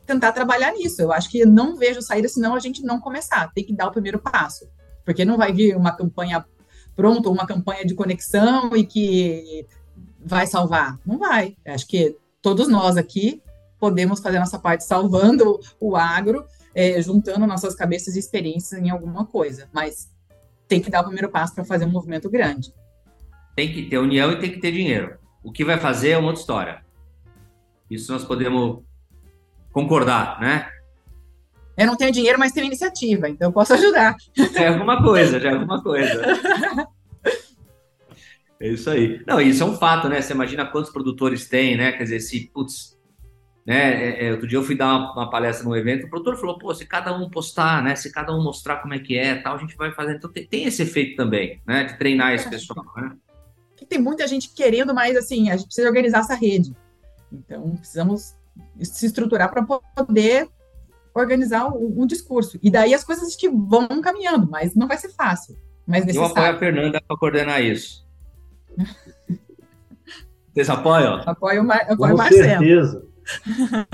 tentar 0.08 0.32
trabalhar 0.32 0.72
nisso. 0.72 1.01
Eu 1.01 1.12
acho 1.12 1.30
que 1.30 1.45
não 1.45 1.76
vejo 1.76 2.01
saída 2.01 2.28
senão 2.28 2.55
a 2.55 2.60
gente 2.60 2.82
não 2.82 2.99
começar. 2.99 3.51
Tem 3.53 3.64
que 3.64 3.74
dar 3.74 3.88
o 3.88 3.91
primeiro 3.91 4.18
passo. 4.18 4.68
Porque 5.05 5.26
não 5.26 5.38
vai 5.38 5.53
vir 5.53 5.76
uma 5.76 5.95
campanha 5.95 6.43
pronta, 6.95 7.30
uma 7.30 7.45
campanha 7.45 7.86
de 7.86 7.93
conexão 7.93 8.76
e 8.76 8.86
que 8.86 9.68
vai 10.20 10.47
salvar. 10.47 10.97
Não 11.05 11.20
vai. 11.20 11.55
Eu 11.64 11.74
acho 11.74 11.88
que 11.88 12.18
todos 12.41 12.68
nós 12.68 12.97
aqui 12.97 13.41
podemos 13.80 14.20
fazer 14.20 14.38
a 14.38 14.39
nossa 14.39 14.58
parte 14.58 14.84
salvando 14.84 15.60
o 15.80 15.95
agro, 15.95 16.43
é, 16.74 16.99
juntando 17.01 17.45
nossas 17.45 17.76
cabeças 17.76 18.16
e 18.16 18.20
experiências 18.20 18.82
em 18.82 18.89
alguma 18.89 19.26
coisa. 19.26 19.70
Mas 19.72 20.10
tem 20.68 20.82
que 20.82 20.89
dar 20.89 21.01
o 21.01 21.05
primeiro 21.05 21.30
passo 21.30 21.53
para 21.53 21.64
fazer 21.64 21.86
um 21.86 21.91
movimento 21.91 22.30
grande. 22.30 22.74
Tem 23.55 23.72
que 23.72 23.84
ter 23.84 23.97
união 23.97 24.32
e 24.32 24.39
tem 24.39 24.51
que 24.51 24.60
ter 24.60 24.72
dinheiro. 24.72 25.18
O 25.43 25.51
que 25.51 25.64
vai 25.64 25.80
fazer 25.80 26.12
é 26.12 26.18
uma 26.18 26.28
outra 26.28 26.41
história. 26.41 26.86
Isso 27.89 28.12
nós 28.12 28.24
podemos 28.26 28.84
concordar, 29.78 30.39
né? 30.41 30.67
Eu 31.78 31.86
não 31.86 31.95
tenho 31.95 32.11
dinheiro, 32.11 32.39
mas 32.39 32.51
tenho 32.51 32.65
iniciativa, 32.65 33.30
então 33.30 33.49
eu 33.49 33.53
posso 33.53 33.75
ajudar. 33.75 34.15
É 34.55 34.67
alguma 34.69 35.03
coisa, 35.03 35.39
já 35.39 35.49
é 35.51 35.53
alguma 35.53 35.82
coisa. 35.84 36.21
É 38.59 38.69
isso 38.69 38.89
aí. 38.89 39.21
Não, 39.28 39.39
isso 39.39 39.61
é 39.61 39.65
um 39.67 39.78
fato, 39.78 40.09
né? 40.09 40.19
Você 40.19 40.34
imagina 40.34 40.65
quantos 40.65 40.91
produtores 40.91 41.47
tem, 41.47 41.78
né? 41.78 41.91
Quer 41.91 42.05
dizer, 42.05 42.19
se, 42.21 42.49
putz, 42.51 42.97
né? 43.63 44.03
É, 44.03 44.25
é, 44.25 44.32
outro 44.32 44.47
dia 44.47 44.57
eu 44.57 44.63
fui 44.63 44.75
dar 44.75 44.88
uma, 44.88 45.13
uma, 45.13 45.30
palestra 45.30 45.63
num 45.63 45.75
evento, 45.75 46.07
o 46.07 46.09
produtor 46.09 46.38
falou, 46.38 46.57
pô, 46.57 46.73
se 46.73 46.84
cada 46.84 47.15
um 47.15 47.30
postar, 47.30 47.84
né? 47.84 47.95
Se 47.95 48.11
cada 48.11 48.36
um 48.36 48.43
mostrar 48.43 48.78
como 48.78 48.95
é 48.95 48.99
que 48.99 49.15
é, 49.15 49.36
tal, 49.36 49.57
a 49.57 49.59
gente 49.59 49.78
vai 49.78 49.91
fazer. 49.91 50.15
Então 50.15 50.32
tem, 50.32 50.47
tem 50.47 50.63
esse 50.63 50.82
efeito 50.82 51.15
também, 51.15 51.61
né? 51.67 51.84
De 51.84 51.99
treinar 51.99 52.34
esse 52.34 52.49
pessoal, 52.49 52.84
né? 52.95 53.15
Tem 53.88 53.99
muita 54.01 54.25
gente 54.25 54.51
querendo, 54.55 54.91
mas 54.91 55.15
assim, 55.15 55.51
a 55.51 55.55
gente 55.55 55.67
precisa 55.67 55.88
organizar 55.88 56.21
essa 56.21 56.34
rede. 56.34 56.75
Então, 57.32 57.75
precisamos 57.75 58.36
se 58.82 59.05
estruturar 59.05 59.51
para 59.51 59.64
poder 59.95 60.49
organizar 61.14 61.68
um, 61.68 62.01
um, 62.01 62.05
discurso. 62.05 62.60
E 62.62 62.70
daí 62.70 62.93
as 62.93 63.03
coisas 63.03 63.36
que 63.36 63.49
vão 63.49 63.88
caminhando, 64.01 64.49
mas 64.49 64.76
não 64.76 64.88
vai 64.88 64.97
ser 64.97 65.10
fácil. 65.10 65.58
Mas 65.86 66.05
necessário. 66.05 66.30
Eu 66.30 66.32
apoio 66.32 66.55
a 66.55 66.60
Fernanda 66.60 67.01
para 67.01 67.18
coordenar 67.18 67.62
isso. 67.62 68.05
Vocês 70.53 70.70
apoiam? 70.70 71.22
Apoio, 71.26 71.72
apoio 71.72 72.12
Com 72.12 72.18
Marcelo. 72.18 72.43
certeza. 72.43 73.08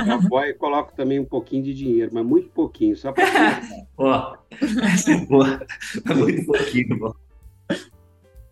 Eu 0.05 0.14
apoio 0.14 0.49
e 0.51 0.53
coloco 0.53 0.95
também 0.95 1.20
um 1.20 1.26
pouquinho 1.26 1.64
de 1.64 1.74
dinheiro, 1.74 2.11
mas 2.14 2.26
muito 2.26 2.49
pouquinho, 2.49 2.95
só 2.95 3.11
para. 3.11 3.61
Ó. 3.97 4.38
Muito 6.16 6.45
pouquinho, 6.45 6.99
bom. 6.99 7.14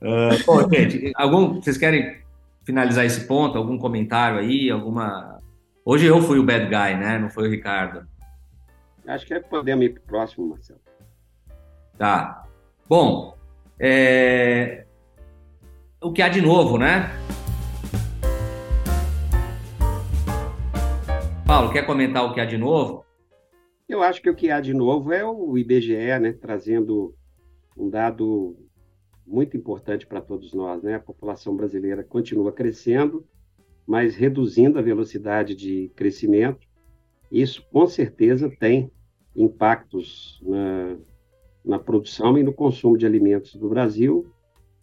Uh, 0.01 0.45
bom, 0.45 0.69
gente, 0.69 1.11
algum, 1.15 1.61
vocês 1.61 1.77
querem 1.77 2.21
finalizar 2.63 3.05
esse 3.05 3.27
ponto? 3.27 3.57
Algum 3.57 3.77
comentário 3.77 4.39
aí? 4.39 4.71
Alguma 4.71 5.39
Hoje 5.83 6.05
eu 6.05 6.21
fui 6.21 6.37
o 6.37 6.43
bad 6.43 6.65
guy, 6.65 6.95
né? 6.95 7.17
Não 7.17 7.27
foi 7.27 7.47
o 7.47 7.49
Ricardo. 7.49 8.07
Acho 9.07 9.25
que 9.25 9.33
é 9.33 9.39
podemos 9.39 9.83
ir 9.83 9.93
para 9.93 10.03
o 10.03 10.05
próximo, 10.05 10.49
Marcelo. 10.49 10.79
Tá. 11.97 12.45
Bom, 12.87 13.35
é... 13.79 14.85
o 15.99 16.13
que 16.13 16.21
há 16.21 16.29
de 16.29 16.39
novo, 16.39 16.77
né? 16.77 17.09
Paulo, 21.47 21.73
quer 21.73 21.83
comentar 21.83 22.25
o 22.25 22.33
que 22.35 22.39
há 22.39 22.45
de 22.45 22.59
novo? 22.59 23.03
Eu 23.89 24.03
acho 24.03 24.21
que 24.21 24.29
o 24.29 24.35
que 24.35 24.51
há 24.51 24.61
de 24.61 24.75
novo 24.75 25.11
é 25.11 25.25
o 25.25 25.57
IBGE, 25.57 26.19
né? 26.19 26.31
Trazendo 26.31 27.15
um 27.75 27.89
dado 27.89 28.55
muito 29.25 29.57
importante 29.57 30.05
para 30.05 30.21
todos 30.21 30.53
nós, 30.53 30.83
né? 30.83 30.93
A 30.93 30.99
população 30.99 31.55
brasileira 31.55 32.03
continua 32.03 32.51
crescendo 32.51 33.27
mas 33.85 34.15
reduzindo 34.15 34.79
a 34.79 34.81
velocidade 34.81 35.55
de 35.55 35.91
crescimento. 35.95 36.67
Isso, 37.31 37.65
com 37.71 37.87
certeza, 37.87 38.49
tem 38.59 38.91
impactos 39.35 40.41
na, 40.45 40.97
na 41.63 41.79
produção 41.79 42.37
e 42.37 42.43
no 42.43 42.53
consumo 42.53 42.97
de 42.97 43.05
alimentos 43.05 43.55
do 43.55 43.69
Brasil. 43.69 44.25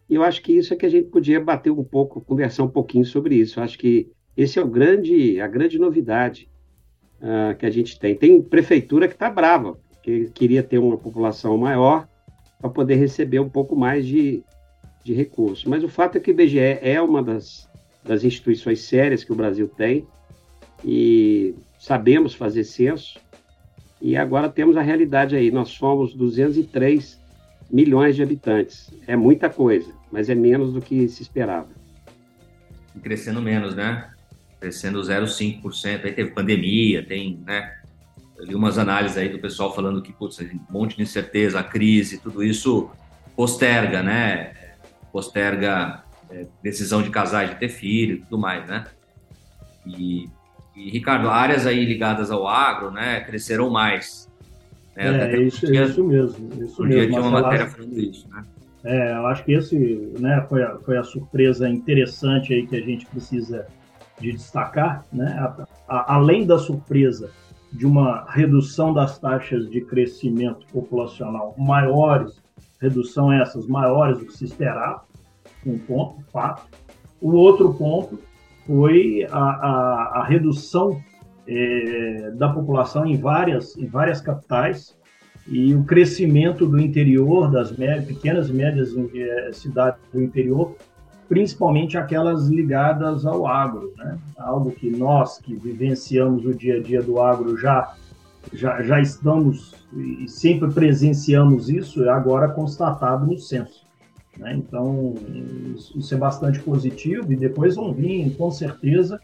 E 0.09 0.15
eu 0.15 0.23
acho 0.23 0.41
que 0.41 0.53
isso 0.53 0.73
é 0.73 0.77
que 0.77 0.85
a 0.85 0.89
gente 0.89 1.09
podia 1.09 1.39
bater 1.39 1.69
um 1.69 1.83
pouco, 1.83 2.19
conversar 2.21 2.63
um 2.63 2.69
pouquinho 2.69 3.05
sobre 3.05 3.35
isso. 3.35 3.59
Eu 3.59 3.63
acho 3.63 3.77
que 3.77 4.11
esse 4.35 4.57
é 4.57 4.61
o 4.61 4.67
grande, 4.67 5.39
a 5.39 5.47
grande 5.47 5.77
novidade 5.77 6.49
uh, 7.21 7.55
que 7.57 7.65
a 7.65 7.69
gente 7.69 7.99
tem. 7.99 8.15
Tem 8.15 8.41
prefeitura 8.41 9.07
que 9.07 9.13
está 9.13 9.29
brava, 9.29 9.79
porque 9.91 10.29
queria 10.33 10.63
ter 10.63 10.79
uma 10.79 10.97
população 10.97 11.57
maior 11.57 12.07
para 12.59 12.69
poder 12.69 12.95
receber 12.95 13.39
um 13.39 13.49
pouco 13.49 13.75
mais 13.75 14.05
de, 14.05 14.43
de 15.03 15.13
recursos. 15.13 15.65
Mas 15.65 15.83
o 15.83 15.87
fato 15.87 16.17
é 16.17 16.21
que 16.21 16.31
o 16.31 16.33
IBGE 16.33 16.57
é 16.59 16.99
uma 16.99 17.21
das 17.21 17.68
das 18.03 18.23
instituições 18.23 18.81
sérias 18.81 19.23
que 19.23 19.31
o 19.31 19.35
Brasil 19.35 19.67
tem 19.67 20.05
e 20.83 21.55
sabemos 21.77 22.33
fazer 22.33 22.63
censo. 22.63 23.19
E 24.01 24.15
agora 24.15 24.49
temos 24.49 24.77
a 24.77 24.81
realidade 24.81 25.35
aí, 25.35 25.51
nós 25.51 25.69
somos 25.69 26.13
203 26.13 27.19
milhões 27.69 28.15
de 28.15 28.23
habitantes. 28.23 28.89
É 29.05 29.15
muita 29.15 29.49
coisa, 29.49 29.93
mas 30.11 30.29
é 30.29 30.35
menos 30.35 30.73
do 30.73 30.81
que 30.81 31.07
se 31.07 31.21
esperava. 31.21 31.67
Crescendo 33.01 33.41
menos, 33.41 33.75
né? 33.75 34.09
Crescendo 34.59 34.99
0,5%. 35.01 36.05
Aí 36.05 36.11
teve 36.11 36.31
pandemia, 36.31 37.05
tem, 37.05 37.39
né? 37.45 37.75
Eu 38.37 38.45
li 38.45 38.55
umas 38.55 38.77
análises 38.77 39.17
aí 39.17 39.29
do 39.29 39.39
pessoal 39.39 39.75
falando 39.75 40.01
que, 40.01 40.13
putz, 40.13 40.39
um 40.39 40.59
monte 40.69 40.95
de 40.95 41.03
incerteza, 41.03 41.59
a 41.59 41.63
crise, 41.63 42.19
tudo 42.19 42.41
isso 42.41 42.89
posterga, 43.35 44.01
né? 44.01 44.53
Posterga 45.11 46.03
é, 46.29 46.45
decisão 46.61 47.01
de 47.01 47.09
casar, 47.09 47.47
de 47.47 47.55
ter 47.55 47.69
filho 47.69 48.17
e 48.17 48.19
tudo 48.21 48.37
mais, 48.37 48.67
né? 48.67 48.85
E, 49.85 50.29
e, 50.75 50.89
Ricardo, 50.91 51.29
áreas 51.29 51.65
aí 51.65 51.83
ligadas 51.85 52.31
ao 52.31 52.47
agro, 52.47 52.91
né, 52.91 53.21
cresceram 53.21 53.69
mais. 53.69 54.29
Né? 54.95 55.33
É, 55.33 55.41
isso, 55.41 55.65
dia, 55.65 55.83
isso 55.85 56.03
mesmo. 56.03 56.49
Isso 56.63 56.81
um 56.81 56.85
mesmo. 56.85 57.01
dia 57.01 57.09
tinha 57.09 57.21
uma 57.21 57.41
matéria 57.41 57.65
acho, 57.65 57.75
falando 57.75 57.99
isso, 57.99 58.27
né? 58.29 58.43
É, 58.83 59.13
eu 59.13 59.27
acho 59.27 59.43
que 59.43 59.53
esse 59.53 59.77
né, 60.19 60.45
foi, 60.47 60.63
a, 60.63 60.77
foi 60.79 60.97
a 60.97 61.03
surpresa 61.03 61.67
interessante 61.67 62.53
aí 62.53 62.65
que 62.65 62.75
a 62.75 62.81
gente 62.81 63.05
precisa 63.07 63.67
de 64.19 64.31
destacar, 64.31 65.03
né? 65.11 65.35
A, 65.39 65.67
a, 65.87 66.15
além 66.15 66.45
da 66.45 66.57
surpresa 66.57 67.31
de 67.71 67.85
uma 67.85 68.25
redução 68.29 68.93
das 68.93 69.19
taxas 69.19 69.69
de 69.69 69.81
crescimento 69.81 70.65
populacional 70.71 71.53
maiores, 71.57 72.41
redução 72.81 73.31
essas 73.31 73.67
maiores 73.67 74.19
do 74.19 74.25
que 74.25 74.33
se 74.33 74.45
esperava, 74.45 75.03
um 75.65 75.77
ponto, 75.77 76.21
fato. 76.31 76.67
O 77.21 77.33
outro 77.33 77.73
ponto 77.73 78.19
foi 78.65 79.27
a, 79.29 79.37
a, 79.37 80.19
a 80.21 80.25
redução 80.25 81.01
é, 81.47 82.31
da 82.35 82.49
população 82.49 83.05
em 83.05 83.17
várias, 83.17 83.75
em 83.77 83.87
várias 83.87 84.21
capitais 84.21 84.95
e 85.47 85.73
o 85.73 85.83
crescimento 85.83 86.67
do 86.67 86.79
interior, 86.79 87.49
das 87.49 87.75
médias, 87.75 88.05
pequenas 88.05 88.49
e 88.49 88.53
médias 88.53 88.95
é, 89.15 89.51
cidades 89.51 89.99
do 90.13 90.21
interior, 90.21 90.75
principalmente 91.27 91.97
aquelas 91.97 92.47
ligadas 92.47 93.25
ao 93.25 93.47
agro, 93.47 93.93
né? 93.97 94.17
algo 94.37 94.71
que 94.71 94.89
nós 94.89 95.39
que 95.39 95.55
vivenciamos 95.55 96.45
o 96.45 96.53
dia 96.53 96.77
a 96.77 96.81
dia 96.81 97.01
do 97.01 97.19
agro 97.19 97.57
já, 97.57 97.95
já, 98.53 98.81
já 98.83 99.01
estamos 99.01 99.73
e 99.91 100.27
sempre 100.27 100.71
presenciamos 100.71 101.67
isso, 101.67 102.03
é 102.03 102.09
agora 102.09 102.47
constatado 102.49 103.25
no 103.25 103.37
censo. 103.39 103.88
Né? 104.39 104.55
Então, 104.55 105.13
isso 105.95 106.13
é 106.13 106.17
bastante 106.17 106.59
positivo 106.59 107.31
e 107.31 107.35
depois 107.35 107.75
vão 107.75 107.93
vir, 107.93 108.35
com 108.35 108.49
certeza, 108.49 109.19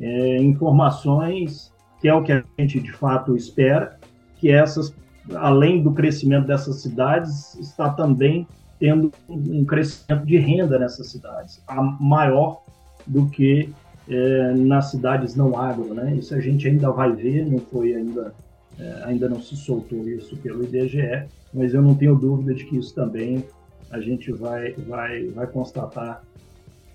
é, 0.00 0.38
informações 0.38 1.72
que 2.00 2.08
é 2.08 2.14
o 2.14 2.22
que 2.22 2.32
a 2.32 2.44
gente 2.58 2.80
de 2.80 2.92
fato 2.92 3.34
espera, 3.36 3.98
que 4.36 4.50
essas, 4.50 4.94
além 5.34 5.82
do 5.82 5.92
crescimento 5.92 6.46
dessas 6.46 6.82
cidades, 6.82 7.54
está 7.54 7.88
também 7.88 8.46
tendo 8.78 9.10
um 9.26 9.64
crescimento 9.64 10.26
de 10.26 10.36
renda 10.36 10.78
nessas 10.78 11.08
cidades, 11.08 11.62
maior 11.98 12.62
do 13.06 13.26
que 13.26 13.72
é, 14.06 14.52
nas 14.54 14.90
cidades 14.90 15.34
não 15.34 15.58
agro, 15.58 15.94
né? 15.94 16.14
Isso 16.14 16.34
a 16.34 16.40
gente 16.40 16.68
ainda 16.68 16.90
vai 16.90 17.10
ver, 17.12 17.46
não 17.46 17.58
foi 17.58 17.94
ainda, 17.94 18.34
é, 18.78 19.02
ainda 19.04 19.28
não 19.28 19.40
se 19.40 19.56
soltou 19.56 20.06
isso 20.06 20.36
pelo 20.36 20.62
IBGE, 20.62 21.24
mas 21.54 21.72
eu 21.72 21.80
não 21.80 21.94
tenho 21.94 22.14
dúvida 22.14 22.52
de 22.52 22.64
que 22.66 22.76
isso 22.76 22.94
também 22.94 23.42
a 23.90 24.00
gente 24.00 24.32
vai, 24.32 24.72
vai, 24.72 25.28
vai 25.28 25.46
constatar 25.46 26.24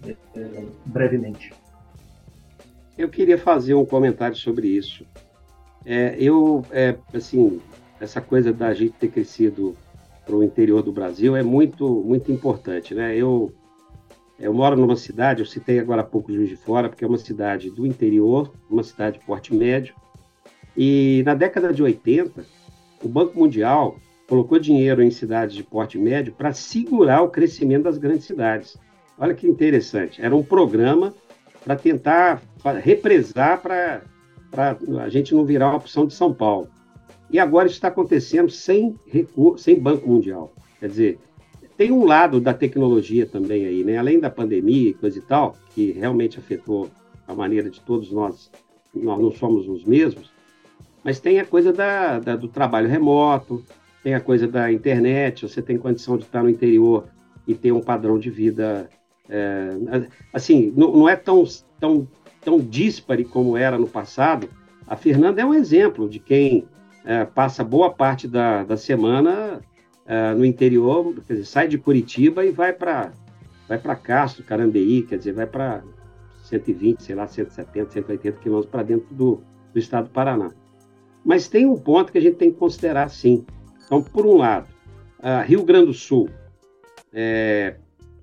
é, 0.05 0.15
é 0.35 0.65
brevemente. 0.85 1.53
Eu 2.97 3.09
queria 3.09 3.37
fazer 3.37 3.73
um 3.73 3.85
comentário 3.85 4.35
sobre 4.35 4.67
isso. 4.67 5.05
É, 5.85 6.15
eu, 6.19 6.65
é, 6.71 6.95
assim, 7.13 7.61
essa 7.99 8.19
coisa 8.19 8.51
da 8.51 8.73
gente 8.73 8.93
ter 8.93 9.09
crescido 9.09 9.75
para 10.25 10.35
o 10.35 10.43
interior 10.43 10.83
do 10.83 10.91
Brasil 10.91 11.35
é 11.35 11.41
muito, 11.41 11.87
muito 12.03 12.31
importante, 12.31 12.93
né? 12.93 13.15
Eu, 13.15 13.53
eu 14.39 14.53
moro 14.53 14.75
numa 14.75 14.95
cidade, 14.95 15.41
eu 15.41 15.45
citei 15.45 15.79
agora 15.79 16.01
há 16.01 16.05
pouco 16.05 16.31
Juiz 16.31 16.49
de 16.49 16.55
Fora, 16.55 16.89
porque 16.89 17.03
é 17.03 17.07
uma 17.07 17.17
cidade 17.17 17.69
do 17.69 17.85
interior, 17.85 18.53
uma 18.69 18.83
cidade 18.83 19.19
de 19.19 19.25
porte 19.25 19.55
médio, 19.55 19.95
e 20.77 21.23
na 21.25 21.33
década 21.33 21.73
de 21.73 21.81
80, 21.81 22.45
o 23.03 23.07
Banco 23.07 23.39
Mundial 23.39 23.97
colocou 24.29 24.59
dinheiro 24.59 25.01
em 25.01 25.09
cidades 25.09 25.55
de 25.55 25.63
porte 25.63 25.97
médio 25.97 26.31
para 26.31 26.53
segurar 26.53 27.23
o 27.23 27.29
crescimento 27.29 27.83
das 27.83 27.97
grandes 27.97 28.25
cidades. 28.25 28.77
Olha 29.17 29.33
que 29.33 29.47
interessante. 29.47 30.21
Era 30.21 30.35
um 30.35 30.43
programa 30.43 31.13
para 31.65 31.75
tentar 31.75 32.41
represar 32.81 33.59
para 33.59 34.03
a 35.03 35.09
gente 35.09 35.33
não 35.33 35.43
virar 35.43 35.69
uma 35.69 35.77
opção 35.77 36.05
de 36.05 36.13
São 36.13 36.31
Paulo. 36.31 36.69
E 37.31 37.39
agora 37.39 37.67
isso 37.67 37.75
está 37.75 37.87
acontecendo 37.87 38.51
sem 38.51 38.95
recurso, 39.07 39.63
sem 39.63 39.79
Banco 39.79 40.07
Mundial. 40.07 40.53
Quer 40.79 40.87
dizer, 40.87 41.19
tem 41.75 41.91
um 41.91 42.05
lado 42.05 42.39
da 42.39 42.53
tecnologia 42.53 43.25
também 43.25 43.65
aí, 43.65 43.83
né? 43.83 43.97
Além 43.97 44.19
da 44.19 44.29
pandemia 44.29 44.91
e 44.91 44.93
coisa 44.93 45.17
e 45.17 45.21
tal, 45.21 45.55
que 45.73 45.91
realmente 45.91 46.37
afetou 46.37 46.89
a 47.27 47.33
maneira 47.33 47.69
de 47.69 47.81
todos 47.81 48.11
nós, 48.11 48.51
nós 48.93 49.19
não 49.19 49.31
somos 49.31 49.67
os 49.67 49.83
mesmos, 49.83 50.31
mas 51.03 51.19
tem 51.19 51.39
a 51.39 51.45
coisa 51.45 51.71
da, 51.71 52.19
da, 52.19 52.35
do 52.35 52.47
trabalho 52.47 52.87
remoto, 52.87 53.63
tem 54.03 54.13
a 54.13 54.21
coisa 54.21 54.47
da 54.47 54.71
internet, 54.71 55.47
você 55.47 55.61
tem 55.61 55.77
condição 55.77 56.17
de 56.17 56.23
estar 56.23 56.43
no 56.43 56.49
interior 56.49 57.07
e 57.47 57.53
ter 57.53 57.71
um 57.71 57.81
padrão 57.81 58.17
de 58.17 58.29
vida. 58.29 58.89
É, 59.29 59.69
assim, 60.33 60.73
não, 60.75 60.91
não 60.91 61.09
é 61.09 61.15
tão, 61.15 61.43
tão, 61.79 62.07
tão 62.41 62.59
díspare 62.59 63.25
como 63.25 63.57
era 63.57 63.77
no 63.77 63.87
passado. 63.87 64.49
A 64.87 64.95
Fernanda 64.95 65.41
é 65.41 65.45
um 65.45 65.53
exemplo 65.53 66.09
de 66.09 66.19
quem 66.19 66.65
é, 67.05 67.25
passa 67.25 67.63
boa 67.63 67.91
parte 67.91 68.27
da, 68.27 68.63
da 68.63 68.77
semana 68.77 69.61
é, 70.05 70.33
no 70.33 70.45
interior, 70.45 71.13
quer 71.27 71.33
dizer, 71.33 71.45
sai 71.45 71.67
de 71.67 71.77
Curitiba 71.77 72.43
e 72.45 72.51
vai 72.51 72.73
para 72.73 73.11
vai 73.67 73.77
para 73.77 73.95
Castro, 73.95 74.43
Carambeí, 74.43 75.03
quer 75.03 75.19
dizer, 75.19 75.33
vai 75.33 75.45
para 75.45 75.83
120, 76.43 77.03
sei 77.03 77.13
lá, 77.13 77.27
170, 77.27 77.91
180 77.91 78.39
quilômetros 78.39 78.71
para 78.71 78.81
dentro 78.81 79.13
do, 79.13 79.41
do 79.71 79.77
estado 79.77 80.05
do 80.05 80.09
Paraná. 80.09 80.49
Mas 81.23 81.47
tem 81.47 81.67
um 81.67 81.77
ponto 81.77 82.11
que 82.11 82.17
a 82.17 82.21
gente 82.21 82.37
tem 82.37 82.51
que 82.51 82.57
considerar, 82.57 83.09
sim. 83.09 83.45
Então, 83.89 84.03
por 84.03 84.23
um 84.23 84.37
lado, 84.37 84.67
Rio 85.47 85.63
Grande 85.63 85.87
do 85.87 85.93
Sul 85.95 86.29
é, 87.11 87.73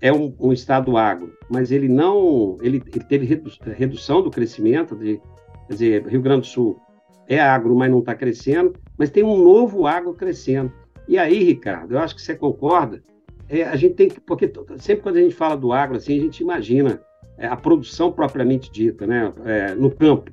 é 0.00 0.12
um, 0.12 0.32
um, 0.38 0.52
estado 0.52 0.96
agro, 0.96 1.36
mas 1.50 1.72
ele 1.72 1.88
não, 1.88 2.56
ele, 2.62 2.80
ele 2.94 3.04
teve 3.04 3.26
redu, 3.26 3.50
redução 3.76 4.22
do 4.22 4.30
crescimento, 4.30 4.94
de, 4.94 5.20
quer 5.66 5.72
dizer, 5.72 6.06
Rio 6.06 6.22
Grande 6.22 6.42
do 6.42 6.46
Sul 6.46 6.80
é 7.26 7.40
agro, 7.40 7.74
mas 7.74 7.90
não 7.90 7.98
está 7.98 8.14
crescendo, 8.14 8.74
mas 8.96 9.10
tem 9.10 9.24
um 9.24 9.36
novo 9.36 9.88
agro 9.88 10.14
crescendo. 10.14 10.72
E 11.08 11.18
aí, 11.18 11.42
Ricardo, 11.42 11.94
eu 11.94 11.98
acho 11.98 12.14
que 12.14 12.22
você 12.22 12.36
concorda, 12.36 13.02
é, 13.48 13.64
a 13.64 13.74
gente 13.74 13.94
tem 13.94 14.08
que, 14.08 14.20
porque 14.20 14.52
sempre 14.78 15.02
quando 15.02 15.16
a 15.16 15.20
gente 15.20 15.34
fala 15.34 15.56
do 15.56 15.72
agro, 15.72 15.96
assim, 15.96 16.16
a 16.16 16.20
gente 16.20 16.42
imagina 16.42 17.00
é, 17.36 17.46
a 17.46 17.56
produção 17.56 18.12
propriamente 18.12 18.70
dita, 18.70 19.04
né, 19.04 19.32
é, 19.44 19.74
no 19.74 19.90
campo. 19.90 20.30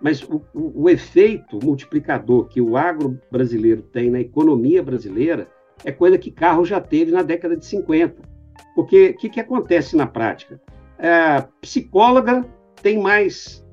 Mas 0.00 0.22
o, 0.22 0.42
o, 0.54 0.84
o, 0.84 0.90
efeito 0.90 1.58
multiplicador 1.62 2.48
que 2.48 2.60
o 2.60 2.76
agro 2.76 3.20
brasileiro 3.30 3.82
tem 3.82 4.10
na 4.10 4.20
economia 4.20 4.82
brasileira 4.82 5.48
é 5.84 5.92
coisa 5.92 6.16
que 6.16 6.30
carro 6.30 6.64
já 6.64 6.80
teve 6.80 7.12
na 7.12 7.22
década 7.22 7.56
de 7.56 7.64
50. 7.66 8.22
Porque 8.74 9.10
o 9.10 9.16
que, 9.16 9.28
que 9.28 9.40
acontece 9.40 9.96
na 9.96 10.06
prática? 10.06 10.60
É, 10.98 11.44
psicóloga 11.60 12.44
tem 12.82 12.98
mais 12.98 13.64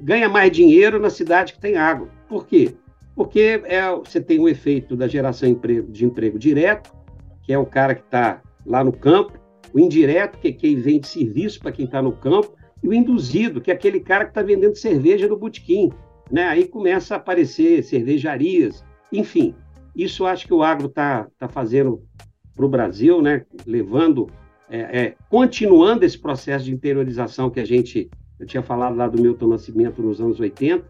ganha 0.00 0.28
mais 0.28 0.50
dinheiro 0.50 0.98
na 0.98 1.10
cidade 1.10 1.52
que 1.52 1.60
tem 1.60 1.76
água. 1.76 2.08
Por 2.28 2.46
quê? 2.46 2.74
Porque 3.14 3.60
é, 3.64 3.90
você 3.94 4.20
tem 4.20 4.40
o 4.40 4.48
efeito 4.48 4.96
da 4.96 5.06
geração 5.06 5.54
de 5.88 6.04
emprego 6.04 6.38
direto, 6.38 6.90
que 7.42 7.52
é 7.52 7.58
o 7.58 7.66
cara 7.66 7.94
que 7.94 8.02
está 8.02 8.40
lá 8.64 8.82
no 8.82 8.92
campo, 8.92 9.38
o 9.74 9.78
indireto, 9.78 10.38
que 10.38 10.48
é 10.48 10.52
quem 10.52 10.76
vende 10.76 11.06
serviço 11.06 11.60
para 11.60 11.72
quem 11.72 11.84
está 11.84 12.00
no 12.00 12.12
campo, 12.12 12.54
e 12.82 12.88
o 12.88 12.94
induzido, 12.94 13.60
que 13.60 13.70
é 13.70 13.74
aquele 13.74 14.00
cara 14.00 14.24
que 14.24 14.30
está 14.30 14.42
vendendo 14.42 14.74
cerveja 14.76 15.28
no 15.28 15.36
botequim. 15.36 15.90
Né? 16.30 16.44
Aí 16.44 16.66
começa 16.66 17.14
a 17.14 17.16
aparecer 17.16 17.82
cervejarias, 17.82 18.84
enfim. 19.12 19.54
Isso 19.94 20.24
acho 20.24 20.46
que 20.46 20.54
o 20.54 20.62
agro 20.62 20.86
está 20.86 21.26
tá 21.38 21.48
fazendo 21.48 22.02
para 22.54 22.64
o 22.64 22.68
Brasil, 22.68 23.20
né? 23.20 23.44
levando, 23.66 24.28
é, 24.68 24.78
é, 24.78 25.14
continuando 25.28 26.04
esse 26.04 26.18
processo 26.18 26.64
de 26.64 26.72
interiorização 26.72 27.50
que 27.50 27.60
a 27.60 27.64
gente 27.64 28.08
eu 28.40 28.46
tinha 28.46 28.62
falado 28.62 28.96
lá 28.96 29.06
do 29.06 29.20
Milton 29.20 29.48
Nascimento 29.48 30.02
nos 30.02 30.18
anos 30.18 30.40
80. 30.40 30.82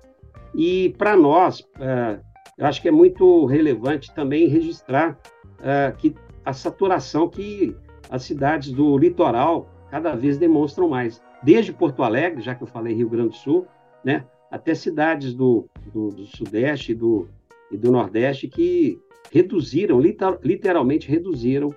E 0.55 0.95
para 0.97 1.17
nós, 1.17 1.61
uh, 1.61 2.23
eu 2.57 2.65
acho 2.65 2.81
que 2.81 2.89
é 2.89 2.93
muito 2.93 3.45
relevante 3.47 4.15
também 4.15 4.47
registrar 4.47 5.19
uh, 5.59 5.97
que 5.99 6.15
a 6.45 6.53
saturação 6.53 7.29
que 7.29 7.77
as 8.09 8.23
cidades 8.23 8.73
do 8.73 8.97
litoral 8.97 9.69
cada 9.91 10.15
vez 10.15 10.39
demonstram 10.39 10.89
mais. 10.89 11.21
Desde 11.43 11.73
Porto 11.73 12.03
Alegre, 12.03 12.43
já 12.43 12.55
que 12.55 12.63
eu 12.63 12.67
falei 12.67 12.95
Rio 12.95 13.09
Grande 13.09 13.31
do 13.31 13.35
Sul, 13.35 13.67
né, 14.05 14.25
até 14.51 14.75
cidades 14.75 15.33
do, 15.35 15.67
do, 15.93 16.09
do 16.09 16.27
Sudeste 16.27 16.93
e 16.93 16.95
do, 16.95 17.29
e 17.71 17.77
do 17.77 17.91
Nordeste 17.91 18.49
que 18.49 18.99
reduziram, 19.31 20.01
literalmente 20.43 21.09
reduziram 21.09 21.75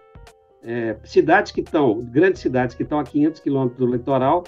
é, 0.64 0.98
cidades 1.04 1.52
que 1.52 1.62
estão, 1.62 2.00
grandes 2.00 2.42
cidades 2.42 2.76
que 2.76 2.84
estão 2.84 3.00
a 3.00 3.04
500 3.04 3.42
quilômetros 3.42 3.78
do 3.78 3.92
litoral, 3.92 4.44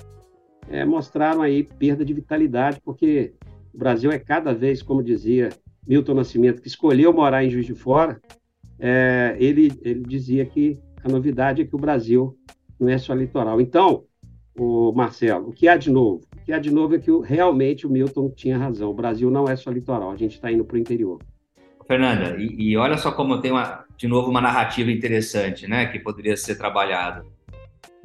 é, 0.70 0.84
mostraram 0.84 1.42
aí 1.42 1.64
perda 1.64 2.04
de 2.04 2.14
vitalidade, 2.14 2.82
porque 2.84 3.34
o 3.74 3.78
Brasil 3.78 4.12
é 4.12 4.18
cada 4.18 4.54
vez, 4.54 4.82
como 4.82 5.04
dizia 5.04 5.50
Milton 5.86 6.16
Nascimento, 6.16 6.62
que 6.62 6.68
escolheu 6.68 7.14
morar 7.14 7.44
em 7.44 7.50
Juiz 7.50 7.66
de 7.66 7.76
Fora, 7.76 8.20
é, 8.80 9.36
ele, 9.40 9.72
ele 9.82 10.02
dizia 10.02 10.46
que 10.46 10.80
a 11.04 11.10
novidade 11.10 11.62
é 11.62 11.66
que 11.66 11.76
o 11.76 11.80
Brasil 11.80 12.36
não 12.80 12.90
é 12.90 12.98
só 12.98 13.14
litoral. 13.14 13.62
Então, 13.62 14.06
o 14.58 14.92
Marcelo, 14.94 15.50
o 15.50 15.54
que 15.54 15.68
há 15.68 15.78
de 15.78 15.92
novo? 15.92 16.22
O 16.34 16.46
que 16.46 16.54
há 16.54 16.60
de 16.60 16.72
novo 16.72 16.96
é 16.96 17.00
que 17.00 17.12
realmente 17.22 17.86
o 17.86 17.90
Milton 17.90 18.30
tinha 18.30 18.58
razão. 18.58 18.90
O 18.90 18.94
Brasil 18.94 19.30
não 19.30 19.46
é 19.46 19.56
só 19.56 19.70
litoral, 19.70 20.12
a 20.12 20.16
gente 20.16 20.36
está 20.36 20.52
indo 20.52 20.64
para 20.64 20.76
o 20.76 20.80
interior. 20.80 21.20
Fernanda, 21.88 22.36
e, 22.40 22.72
e, 22.72 22.78
olha 22.78 22.98
só 22.98 23.12
como 23.12 23.40
tem 23.40 23.52
uma, 23.52 23.86
de 23.96 24.08
novo 24.08 24.30
uma 24.30 24.42
narrativa 24.42 24.92
interessante, 24.92 25.68
né, 25.68 25.86
que 25.86 26.00
poderia 26.00 26.36
ser 26.36 26.56
trabalhada, 26.56 27.24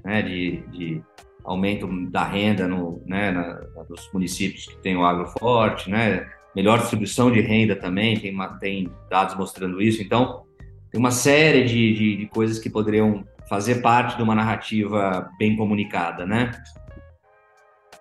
né, 0.05 0.21
de, 0.23 0.63
de 0.71 1.03
aumento 1.45 1.89
da 2.11 2.25
renda 2.25 2.69
no, 2.69 3.03
né, 3.07 3.31
na, 3.31 3.61
nos 3.89 4.11
municípios 4.13 4.67
que 4.67 4.77
têm 4.79 4.97
o 4.97 5.05
agro 5.05 5.27
forte, 5.29 5.89
né, 5.89 6.29
melhor 6.55 6.79
distribuição 6.79 7.31
de 7.31 7.41
renda 7.41 7.75
também, 7.75 8.19
tem, 8.19 8.37
tem 8.61 8.91
dados 9.09 9.35
mostrando 9.37 9.81
isso. 9.81 10.03
Então, 10.03 10.43
tem 10.91 10.99
uma 10.99 11.11
série 11.11 11.65
de, 11.65 11.95
de, 11.95 12.17
de, 12.17 12.27
coisas 12.27 12.59
que 12.59 12.69
poderiam 12.69 13.25
fazer 13.51 13.83
parte 13.83 14.17
de 14.17 14.23
uma 14.23 14.35
narrativa 14.35 15.29
bem 15.37 15.57
comunicada, 15.57 16.25
né? 16.25 16.53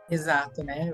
Exato, 0.09 0.63
né? 0.63 0.93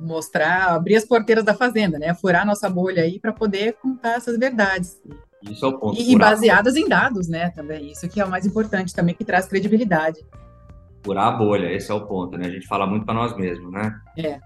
mostrar, 0.00 0.74
abrir 0.74 0.96
as 0.96 1.04
porteiras 1.04 1.44
da 1.44 1.54
fazenda, 1.54 1.98
né? 1.98 2.14
Furar 2.14 2.46
nossa 2.46 2.68
bolha 2.68 3.02
aí 3.02 3.20
para 3.20 3.32
poder 3.32 3.74
contar 3.74 4.14
essas 4.16 4.38
verdades. 4.38 5.00
Isso 5.42 5.64
é 5.64 5.68
o 5.68 5.78
ponto. 5.78 6.00
E, 6.00 6.12
e 6.12 6.18
baseadas 6.18 6.76
em 6.76 6.88
dados, 6.88 7.28
né? 7.28 7.50
Também. 7.50 7.92
Isso 7.92 8.08
que 8.08 8.20
é 8.20 8.24
o 8.24 8.30
mais 8.30 8.46
importante 8.46 8.94
também, 8.94 9.14
que 9.14 9.24
traz 9.24 9.46
credibilidade. 9.46 10.18
Furar 11.04 11.28
a 11.28 11.32
bolha, 11.32 11.72
esse 11.72 11.90
é 11.90 11.94
o 11.94 12.06
ponto, 12.06 12.36
né? 12.36 12.46
A 12.46 12.50
gente 12.50 12.66
fala 12.66 12.86
muito 12.86 13.04
para 13.04 13.14
nós 13.14 13.36
mesmos, 13.36 13.70
né? 13.70 13.94
É. 14.18 14.40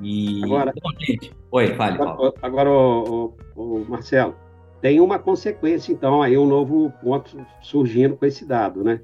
E. 0.00 0.42
Agora, 0.44 0.72
Bom, 0.82 0.90
gente. 0.98 1.32
Oi, 1.52 1.74
fale, 1.76 1.98
Paulo. 1.98 2.34
Agora, 2.42 2.70
o, 2.70 3.36
o, 3.54 3.62
o 3.76 3.86
Marcelo, 3.88 4.34
tem 4.80 5.00
uma 5.00 5.18
consequência, 5.18 5.92
então, 5.92 6.22
aí 6.22 6.38
um 6.38 6.46
novo 6.46 6.90
ponto 7.02 7.44
surgindo 7.60 8.16
com 8.16 8.24
esse 8.24 8.46
dado, 8.46 8.82
né? 8.82 9.00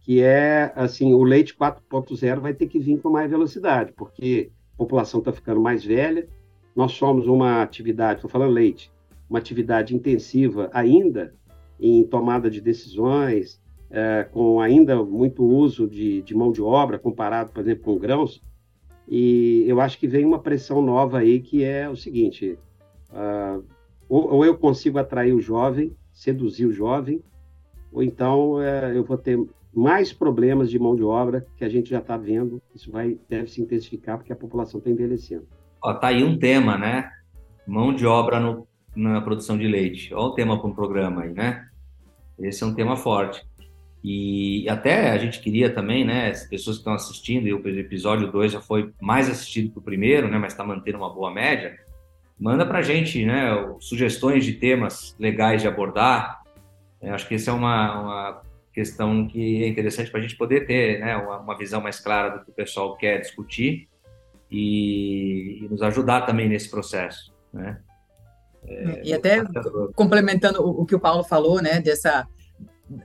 Que 0.00 0.20
é, 0.20 0.72
assim, 0.74 1.14
o 1.14 1.22
leite 1.22 1.56
4.0 1.56 2.40
vai 2.40 2.52
ter 2.52 2.66
que 2.66 2.78
vir 2.78 3.00
com 3.00 3.08
mais 3.08 3.30
velocidade, 3.30 3.92
porque 3.92 4.50
a 4.74 4.78
população 4.78 5.20
está 5.20 5.32
ficando 5.32 5.60
mais 5.60 5.84
velha, 5.84 6.28
nós 6.74 6.92
somos 6.92 7.28
uma 7.28 7.62
atividade, 7.62 8.16
estou 8.16 8.30
falando 8.30 8.52
leite, 8.52 8.90
uma 9.30 9.38
atividade 9.38 9.94
intensiva 9.94 10.68
ainda 10.72 11.34
em 11.78 12.02
tomada 12.04 12.50
de 12.50 12.60
decisões, 12.60 13.60
é, 13.90 14.26
com 14.32 14.60
ainda 14.60 15.04
muito 15.04 15.44
uso 15.44 15.86
de, 15.86 16.22
de, 16.22 16.34
mão 16.34 16.50
de 16.50 16.62
obra, 16.62 16.98
comparado, 16.98 17.52
por 17.52 17.60
exemplo, 17.60 17.84
com 17.84 17.98
grãos. 17.98 18.42
E 19.06 19.64
eu 19.66 19.80
acho 19.80 19.98
que 19.98 20.08
vem 20.08 20.24
uma 20.24 20.38
pressão 20.38 20.80
nova 20.80 21.18
aí, 21.18 21.40
que 21.40 21.62
é 21.62 21.88
o 21.88 21.96
seguinte: 21.96 22.58
uh, 23.10 23.62
ou, 24.12 24.30
ou, 24.30 24.44
eu 24.44 24.58
consigo 24.58 24.98
atrair 24.98 25.32
o 25.32 25.40
jovem, 25.40 25.96
seduzir 26.12 26.66
o 26.66 26.72
jovem, 26.72 27.22
ou 27.90 28.02
então 28.02 28.56
uh, 28.56 28.92
eu 28.94 29.02
vou 29.02 29.16
ter 29.16 29.42
mais 29.74 30.12
problemas 30.12 30.68
de 30.70 30.78
mão 30.78 30.94
de 30.94 31.02
obra 31.02 31.46
que 31.56 31.64
a 31.64 31.68
gente 31.70 31.88
já 31.88 31.98
está 31.98 32.18
vendo. 32.18 32.60
Isso 32.74 32.92
vai 32.92 33.18
deve 33.26 33.46
se 33.46 33.62
intensificar 33.62 34.18
porque 34.18 34.30
a 34.30 34.36
população 34.36 34.76
está 34.76 34.90
envelhecendo. 34.90 35.46
Ó, 35.82 35.94
tá 35.94 36.08
aí 36.08 36.22
um 36.22 36.38
tema, 36.38 36.76
né? 36.76 37.10
Mão 37.66 37.94
de 37.94 38.04
obra 38.04 38.38
no 38.38 38.68
na 38.94 39.22
produção 39.22 39.56
de 39.56 39.66
leite. 39.66 40.12
Olha 40.12 40.24
o 40.24 40.34
tema 40.34 40.60
para 40.60 40.68
um 40.68 40.74
programa 40.74 41.22
aí, 41.22 41.32
né? 41.32 41.64
Esse 42.38 42.62
é 42.62 42.66
um 42.66 42.74
tema 42.74 42.96
forte. 42.96 43.42
E 44.04 44.68
até 44.68 45.10
a 45.10 45.16
gente 45.16 45.40
queria 45.40 45.72
também, 45.72 46.04
né, 46.04 46.28
as 46.28 46.44
pessoas 46.46 46.76
que 46.76 46.80
estão 46.80 46.92
assistindo, 46.92 47.46
e 47.46 47.54
o 47.54 47.66
episódio 47.66 48.30
2 48.30 48.52
já 48.52 48.60
foi 48.60 48.92
mais 49.00 49.30
assistido 49.30 49.72
que 49.72 49.78
o 49.78 49.82
primeiro, 49.82 50.28
né, 50.28 50.36
mas 50.36 50.52
está 50.52 50.64
mantendo 50.64 50.98
uma 50.98 51.08
boa 51.08 51.32
média, 51.32 51.78
manda 52.38 52.66
para 52.66 52.78
a 52.78 52.82
gente, 52.82 53.24
né, 53.24 53.50
sugestões 53.80 54.44
de 54.44 54.54
temas 54.54 55.14
legais 55.18 55.62
de 55.62 55.68
abordar. 55.68 56.42
Eu 57.00 57.14
acho 57.14 57.26
que 57.26 57.34
essa 57.34 57.50
é 57.50 57.54
uma, 57.54 58.00
uma 58.00 58.42
questão 58.72 59.26
que 59.26 59.62
é 59.62 59.68
interessante 59.68 60.10
para 60.10 60.20
a 60.20 60.22
gente 60.22 60.36
poder 60.36 60.66
ter, 60.66 61.00
né, 61.00 61.16
uma, 61.16 61.38
uma, 61.38 61.56
visão 61.56 61.80
mais 61.80 62.00
clara 62.00 62.36
do 62.36 62.44
que 62.44 62.50
o 62.50 62.54
pessoal 62.54 62.96
quer 62.96 63.20
discutir 63.20 63.88
e, 64.50 65.60
e 65.62 65.68
nos 65.68 65.82
ajudar 65.82 66.22
também 66.22 66.48
nesse 66.48 66.70
processo, 66.70 67.32
né. 67.52 67.80
É, 68.64 69.02
e 69.04 69.12
até 69.12 69.42
complementando 69.94 70.62
o, 70.62 70.82
o, 70.82 70.86
que 70.86 70.94
o 70.94 71.00
Paulo 71.00 71.24
falou, 71.24 71.60
né, 71.60 71.80
dessa 71.80 72.26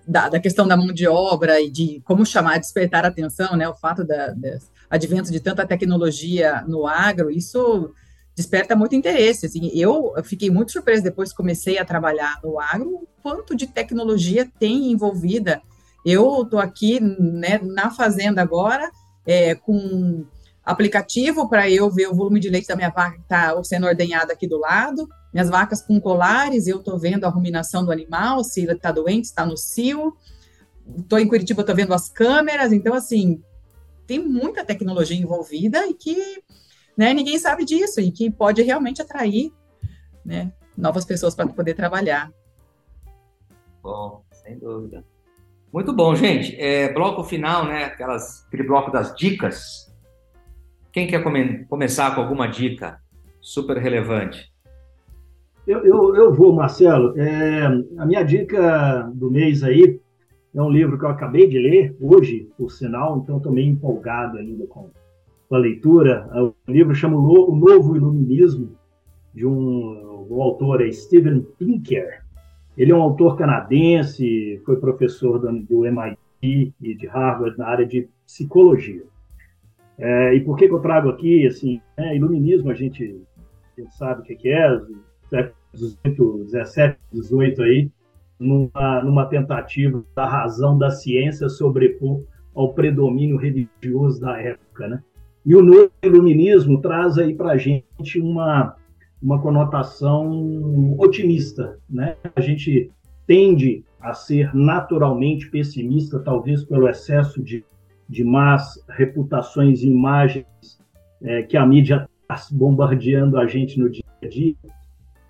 da, 0.08 0.30
da, 0.30 0.40
questão 0.40 0.68
da 0.68 0.78
mão 0.78 0.94
de 0.94 1.08
obra 1.08 1.60
e 1.60 1.70
de 1.70 2.02
como 2.06 2.26
chamar, 2.26 2.60
despertar 2.60 3.06
a 3.06 3.08
atenção, 3.08 3.56
né, 3.56 3.68
o 3.68 3.76
fato 3.76 4.04
da, 4.04 4.28
da 4.28 4.58
advento 4.90 5.32
de 5.32 5.40
tanta 5.40 5.66
tecnologia 5.66 6.64
no 6.68 6.88
agro, 6.88 7.32
isso 7.32 7.94
desperta 8.38 8.76
muito 8.76 8.96
interesse. 8.96 9.48
Assim, 9.48 9.72
eu 9.74 10.14
fiquei 10.24 10.52
muito 10.52 10.72
surpresa 10.72 11.02
depois 11.02 11.32
que 11.32 11.38
comecei 11.38 11.80
a 11.80 11.84
trabalhar 11.84 12.40
no 12.44 12.60
agro, 12.60 12.88
o 12.88 13.08
quanto 13.24 13.56
de 13.56 13.66
tecnologia 13.66 14.48
tem 14.60 14.92
envolvida. 14.92 15.60
Eu 16.06 16.44
estou 16.44 16.60
aqui 16.60 17.00
né, 17.00 17.60
na 17.64 17.90
fazenda 17.90 18.40
agora, 18.40 18.92
é, 19.26 19.56
com 19.56 20.24
aplicativo 20.64 21.50
para 21.50 21.68
eu 21.68 21.90
ver 21.90 22.10
o 22.10 22.14
volume 22.14 22.40
de 22.40 22.50
leite 22.50 22.68
da 22.68 22.76
minha 22.76 22.92
vaca 22.92 23.16
que 23.16 23.24
está 23.24 23.64
sendo 23.64 23.88
ordenhada 23.88 24.34
aqui 24.34 24.48
do 24.48 24.60
lado, 24.60 25.10
minhas 25.34 25.50
vacas 25.50 25.82
com 25.82 26.00
colares, 26.00 26.68
eu 26.68 26.78
estou 26.78 27.00
vendo 27.00 27.26
a 27.26 27.30
ruminação 27.30 27.84
do 27.84 27.92
animal, 27.92 28.44
se 28.44 28.62
ele 28.62 28.74
está 28.74 28.92
doente, 28.92 29.26
está 29.26 29.46
no 29.46 29.58
cio. 29.58 30.16
Estou 30.98 31.20
em 31.20 31.28
Curitiba, 31.28 31.62
estou 31.62 31.76
vendo 31.76 31.94
as 31.94 32.08
câmeras. 32.08 32.72
Então, 32.72 32.94
assim, 32.94 33.42
tem 34.06 34.20
muita 34.20 34.64
tecnologia 34.64 35.18
envolvida 35.18 35.86
e 35.88 35.94
que 35.94 36.16
né, 36.98 37.14
ninguém 37.14 37.38
sabe 37.38 37.64
disso 37.64 38.02
e 38.02 38.12
que 38.12 38.32
pode 38.32 38.62
realmente 38.62 39.02
atrair 39.02 39.54
né, 40.26 40.52
novas 40.76 41.06
pessoas 41.06 41.36
para 41.36 41.48
poder 41.48 41.76
trabalhar. 41.76 42.32
Bom, 43.84 44.24
sem 44.32 44.58
dúvida. 44.58 45.06
Muito 45.72 45.94
bom, 45.94 46.16
gente. 46.16 46.56
É, 46.60 46.92
bloco 46.92 47.24
final, 47.24 47.66
né? 47.66 47.86
Aquelas, 47.86 48.46
aquele 48.48 48.64
bloco 48.64 48.92
das 48.92 49.16
dicas. 49.16 49.94
Quem 50.92 51.06
quer 51.06 51.22
come 51.22 51.66
começar 51.66 52.16
com 52.16 52.22
alguma 52.22 52.48
dica 52.48 53.00
super 53.40 53.78
relevante? 53.78 54.52
Eu, 55.68 55.86
eu, 55.86 56.16
eu 56.16 56.34
vou, 56.34 56.54
Marcelo. 56.54 57.14
É, 57.20 57.66
a 57.98 58.06
minha 58.06 58.24
dica 58.24 59.02
do 59.14 59.30
mês 59.30 59.64
aí 59.64 60.00
é 60.56 60.62
um 60.62 60.70
livro 60.70 60.98
que 60.98 61.06
eu 61.06 61.10
acabei 61.10 61.48
de 61.48 61.60
ler 61.60 61.96
hoje, 62.02 62.50
por 62.58 62.72
sinal, 62.72 63.20
então 63.20 63.38
estou 63.38 63.52
meio 63.52 63.70
empolgado 63.70 64.38
ainda 64.38 64.66
com, 64.66 64.90
a 65.56 65.58
leitura. 65.58 66.30
O 66.68 66.72
livro 66.72 66.94
chama 66.96 67.18
O 67.18 67.56
Novo 67.56 67.96
Iluminismo, 67.96 68.78
de 69.34 69.46
um 69.46 70.08
o 70.30 70.42
autor 70.42 70.86
é 70.86 70.92
Steven 70.92 71.46
Pinker. 71.58 72.24
Ele 72.78 72.92
é 72.92 72.96
um 72.96 73.02
autor 73.02 73.38
canadense, 73.38 74.62
foi 74.66 74.76
professor 74.78 75.40
do, 75.40 75.52
do 75.64 75.86
MIT 75.86 76.18
e 76.82 76.96
de 76.96 77.08
Harvard 77.08 77.58
na 77.58 77.68
área 77.68 77.86
de 77.86 78.08
psicologia. 78.26 79.04
É, 79.98 80.36
e 80.36 80.42
por 80.42 80.56
que, 80.58 80.68
que, 80.68 80.74
eu 80.74 80.80
trago 80.80 81.10
aqui, 81.10 81.48
assim, 81.48 81.82
né, 81.98 82.16
iluminismo 82.16 82.70
a 82.70 82.74
gente, 82.74 83.20
a 83.76 83.82
gente 83.82 83.96
sabe 83.96 84.22
o 84.22 84.24
que 84.24 84.50
é, 84.50 84.80
século 86.04 86.44
17, 86.46 87.00
18 87.12 87.64
aí, 87.64 87.92
numa, 88.40 89.04
numa 89.04 89.26
tentativa 89.26 90.04
da 90.16 90.28
razão 90.28 90.78
da 90.78 90.92
ciência 90.92 91.50
sobrepor 91.50 92.24
ao 92.54 92.74
predomínio 92.74 93.38
religioso 93.38 94.22
da 94.22 94.40
época, 94.40 94.88
né? 94.88 95.04
E 95.48 95.56
o 95.56 95.64
novo 95.64 95.90
iluminismo 96.04 96.82
traz 96.82 97.18
aí 97.18 97.34
para 97.34 97.52
a 97.52 97.58
gente 97.58 98.20
uma, 98.20 98.76
uma 99.24 99.42
conotação 99.42 100.94
otimista, 101.00 101.80
né? 101.90 102.18
A 102.36 102.42
gente 102.42 102.92
tende 103.26 103.82
a 104.02 104.14
ser 104.14 104.54
naturalmente 104.54 105.50
pessimista, 105.50 106.20
talvez 106.20 106.66
pelo 106.66 106.90
excesso 106.90 107.42
de, 107.42 107.64
de 108.10 108.26
más 108.26 108.84
reputações 108.90 109.84
e 109.84 109.88
imagens 109.88 110.46
é, 111.22 111.44
que 111.44 111.56
a 111.56 111.66
mídia 111.66 112.10
está 112.30 112.54
bombardeando 112.54 113.38
a 113.38 113.48
gente 113.48 113.80
no 113.80 113.90
dia 113.90 114.04
a 114.22 114.28
dia, 114.28 114.54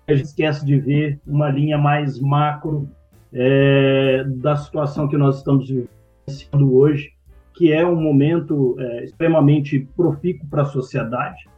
a 0.08 0.14
gente 0.14 0.26
esquece 0.26 0.66
de 0.66 0.80
ver 0.80 1.20
uma 1.24 1.48
linha 1.48 1.78
mais 1.78 2.18
macro 2.18 2.90
é, 3.32 4.24
da 4.24 4.56
situação 4.56 5.06
que 5.06 5.16
nós 5.16 5.36
estamos 5.36 5.68
vivenciando 5.68 6.74
hoje, 6.74 7.12
que 7.58 7.72
é 7.72 7.84
um 7.84 8.00
momento 8.00 8.76
é, 8.78 9.04
extremamente 9.04 9.80
profícuo 9.96 10.48
para 10.48 10.62
a 10.62 10.66
sociedade, 10.66 11.48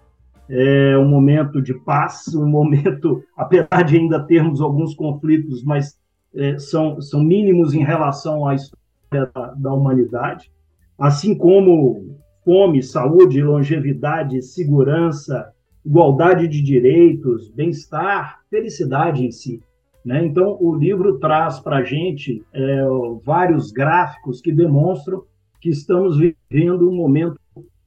é 0.48 0.96
um 0.96 1.07
momento 1.07 1.61
de 1.61 1.74
paz, 1.74 2.26
um 2.34 2.48
momento, 2.48 3.22
apesar 3.36 3.82
de 3.84 3.98
ainda 3.98 4.18
termos 4.18 4.62
alguns 4.62 4.94
conflitos, 4.94 5.62
mas 5.62 6.01
é, 6.34 6.59
são, 6.59 7.03
são 7.03 7.22
mínimos 7.22 7.74
em 7.74 7.84
relação 7.84 8.48
à 8.48 8.55
história 8.55 9.30
da, 9.34 9.55
da 9.55 9.74
humanidade, 9.74 10.51
assim 10.98 11.34
como 11.34 12.16
fome, 12.46 12.82
saúde, 12.82 13.42
longevidade, 13.42 14.40
segurança, 14.40 15.53
igualdade 15.84 16.48
de 16.48 16.62
direitos, 16.62 17.51
bem-estar, 17.51 18.38
felicidade 18.48 19.22
em 19.22 19.30
si. 19.30 19.62
Né? 20.03 20.24
Então, 20.24 20.57
o 20.59 20.74
livro 20.74 21.18
traz 21.18 21.61
para 21.61 21.76
a 21.76 21.84
gente 21.84 22.42
é, 22.55 22.84
vários 23.22 23.70
gráficos 23.70 24.40
que 24.40 24.51
demonstram 24.51 25.24
que 25.61 25.69
estamos 25.69 26.17
vivendo 26.17 26.89
um 26.89 26.95
momento 26.95 27.39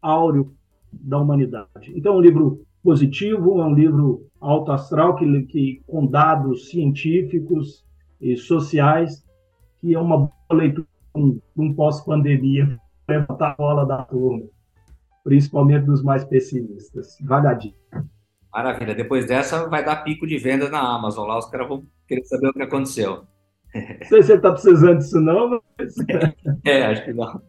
áureo 0.01 0.53
da 0.91 1.19
humanidade. 1.19 1.91
Então, 1.95 2.13
é 2.13 2.17
um 2.17 2.21
livro 2.21 2.65
positivo, 2.83 3.59
é 3.61 3.65
um 3.65 3.73
livro 3.73 4.27
alto 4.39 4.71
astral, 4.71 5.15
que, 5.15 5.43
que, 5.43 5.81
com 5.87 6.05
dados 6.05 6.69
científicos 6.69 7.85
e 8.21 8.35
sociais, 8.35 9.25
que 9.79 9.95
é 9.95 9.99
uma 9.99 10.17
boa 10.17 10.31
leitura 10.51 10.87
um, 11.15 11.39
um 11.55 11.73
pós-pandemia, 11.73 12.79
levantar 13.07 13.51
a 13.51 13.55
bola 13.55 13.85
da 13.85 14.03
turma 14.03 14.45
principalmente 15.23 15.85
dos 15.85 16.03
mais 16.03 16.23
pessimistas. 16.25 17.17
Vagadinho. 17.21 17.75
Maravilha. 18.51 18.93
Depois 18.93 19.25
dessa, 19.25 19.67
vai 19.67 19.83
dar 19.83 20.03
pico 20.03 20.27
de 20.27 20.37
venda 20.37 20.69
na 20.69 20.79
Amazon. 20.79 21.27
Lá 21.27 21.37
os 21.37 21.49
caras 21.49 21.67
vão 21.67 21.85
querer 22.07 22.23
saber 22.25 22.49
o 22.49 22.53
que 22.53 22.61
aconteceu. 22.61 23.23
Não 23.73 24.07
sei 24.07 24.21
se 24.21 24.27
você 24.27 24.33
está 24.35 24.51
precisando 24.51 24.97
disso, 24.99 25.19
não. 25.19 25.61
Mas... 25.77 25.95
é, 26.63 26.85
acho 26.85 27.05
que 27.05 27.13
não. 27.13 27.41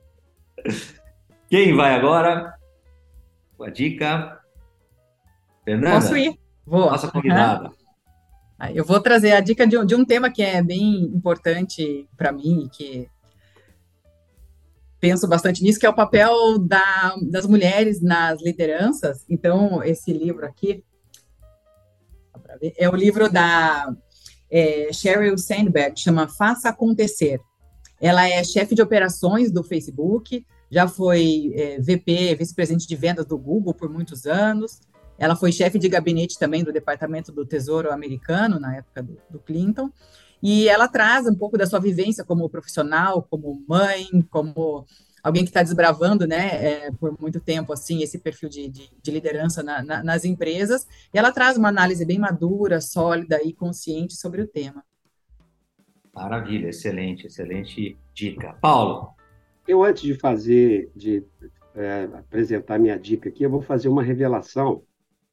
Quem 1.48 1.74
vai 1.74 1.94
agora? 1.94 2.54
Com 3.56 3.64
a 3.64 3.70
dica. 3.70 4.40
Fernanda? 5.64 6.00
Posso 6.00 6.16
ir? 6.16 6.38
Vou. 6.66 6.90
Nossa 6.90 7.10
convidada. 7.10 7.68
Uhum. 7.68 7.74
Eu 8.74 8.84
vou 8.84 9.00
trazer 9.00 9.32
a 9.32 9.40
dica 9.40 9.66
de, 9.66 9.84
de 9.84 9.94
um 9.94 10.04
tema 10.04 10.30
que 10.30 10.42
é 10.42 10.62
bem 10.62 11.02
importante 11.04 12.08
para 12.16 12.32
mim, 12.32 12.68
que 12.72 13.08
penso 15.00 15.28
bastante 15.28 15.62
nisso, 15.62 15.78
que 15.78 15.84
é 15.84 15.90
o 15.90 15.94
papel 15.94 16.58
da, 16.58 17.14
das 17.30 17.46
mulheres 17.46 18.00
nas 18.00 18.42
lideranças. 18.42 19.24
Então, 19.28 19.82
esse 19.82 20.12
livro 20.12 20.46
aqui 20.46 20.82
é 22.78 22.88
o 22.88 22.94
livro 22.94 23.30
da 23.30 23.92
é, 24.50 24.92
Sheryl 24.92 25.36
Sandberg, 25.36 25.98
chama 26.00 26.28
Faça 26.28 26.70
Acontecer. 26.70 27.40
Ela 28.00 28.28
é 28.28 28.42
chefe 28.44 28.74
de 28.74 28.82
operações 28.82 29.50
do 29.50 29.62
Facebook, 29.62 30.46
já 30.70 30.88
foi 30.88 31.52
é, 31.54 31.80
VP, 31.80 32.34
vice-presidente 32.36 32.86
de 32.86 32.96
vendas 32.96 33.26
do 33.26 33.38
Google 33.38 33.74
por 33.74 33.88
muitos 33.88 34.26
anos. 34.26 34.80
Ela 35.18 35.36
foi 35.36 35.52
chefe 35.52 35.78
de 35.78 35.88
gabinete 35.88 36.38
também 36.38 36.64
do 36.64 36.72
Departamento 36.72 37.30
do 37.30 37.46
Tesouro 37.46 37.92
americano, 37.92 38.58
na 38.58 38.76
época 38.76 39.02
do, 39.02 39.16
do 39.30 39.38
Clinton. 39.38 39.90
E 40.42 40.68
ela 40.68 40.88
traz 40.88 41.26
um 41.26 41.34
pouco 41.34 41.56
da 41.56 41.66
sua 41.66 41.78
vivência 41.78 42.24
como 42.24 42.50
profissional, 42.50 43.22
como 43.22 43.64
mãe, 43.66 44.06
como 44.30 44.84
alguém 45.22 45.42
que 45.42 45.48
está 45.48 45.62
desbravando, 45.62 46.26
né, 46.26 46.48
é, 46.62 46.90
por 46.92 47.18
muito 47.18 47.40
tempo, 47.40 47.72
assim, 47.72 48.02
esse 48.02 48.18
perfil 48.18 48.50
de, 48.50 48.68
de, 48.68 48.90
de 49.02 49.10
liderança 49.10 49.62
na, 49.62 49.82
na, 49.82 50.04
nas 50.04 50.22
empresas, 50.26 50.86
e 51.14 51.18
ela 51.18 51.32
traz 51.32 51.56
uma 51.56 51.70
análise 51.70 52.04
bem 52.04 52.18
madura, 52.18 52.78
sólida 52.78 53.40
e 53.42 53.54
consciente 53.54 54.14
sobre 54.14 54.42
o 54.42 54.46
tema. 54.46 54.84
Maravilha, 56.14 56.68
excelente, 56.68 57.26
excelente 57.26 57.96
dica. 58.12 58.52
Paulo? 58.60 59.14
Eu, 59.66 59.82
antes 59.82 60.02
de 60.02 60.14
fazer, 60.14 60.90
de 60.94 61.24
é, 61.74 62.04
apresentar 62.14 62.78
minha 62.78 62.98
dica 62.98 63.28
aqui, 63.28 63.42
eu 63.42 63.50
vou 63.50 63.62
fazer 63.62 63.88
uma 63.88 64.02
revelação, 64.02 64.82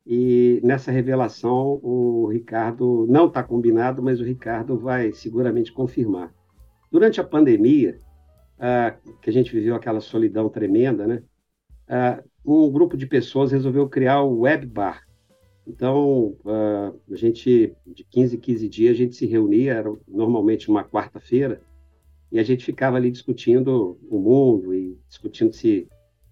e 0.05 0.59
nessa 0.63 0.91
revelação 0.91 1.79
o 1.84 2.27
Ricardo, 2.27 3.05
não 3.07 3.27
está 3.27 3.43
combinado, 3.43 4.01
mas 4.01 4.19
o 4.19 4.23
Ricardo 4.23 4.77
vai 4.77 5.11
seguramente 5.11 5.71
confirmar. 5.71 6.34
Durante 6.91 7.21
a 7.21 7.23
pandemia, 7.23 7.99
ah, 8.59 8.95
que 9.21 9.29
a 9.29 9.34
gente 9.34 9.51
viveu 9.51 9.75
aquela 9.75 10.01
solidão 10.01 10.49
tremenda, 10.49 11.05
né? 11.05 11.23
Ah, 11.88 12.23
um 12.43 12.71
grupo 12.71 12.97
de 12.97 13.05
pessoas 13.05 13.51
resolveu 13.51 13.88
criar 13.88 14.21
o 14.21 14.39
Web 14.39 14.65
Bar. 14.65 15.03
Então, 15.67 16.36
ah, 16.45 16.93
a 17.11 17.15
gente, 17.15 17.75
de 17.86 18.03
15 18.03 18.38
em 18.38 18.39
15 18.39 18.69
dias, 18.69 18.93
a 18.93 18.97
gente 18.97 19.15
se 19.15 19.25
reunia, 19.25 19.73
era 19.73 19.93
normalmente 20.07 20.69
uma 20.69 20.84
quarta-feira, 20.84 21.61
e 22.32 22.39
a 22.39 22.43
gente 22.43 22.63
ficava 22.63 22.95
ali 22.95 23.11
discutindo 23.11 23.99
o 24.09 24.17
mundo 24.17 24.73
e 24.73 24.97
discutindo 25.07 25.53
se, 25.53 25.88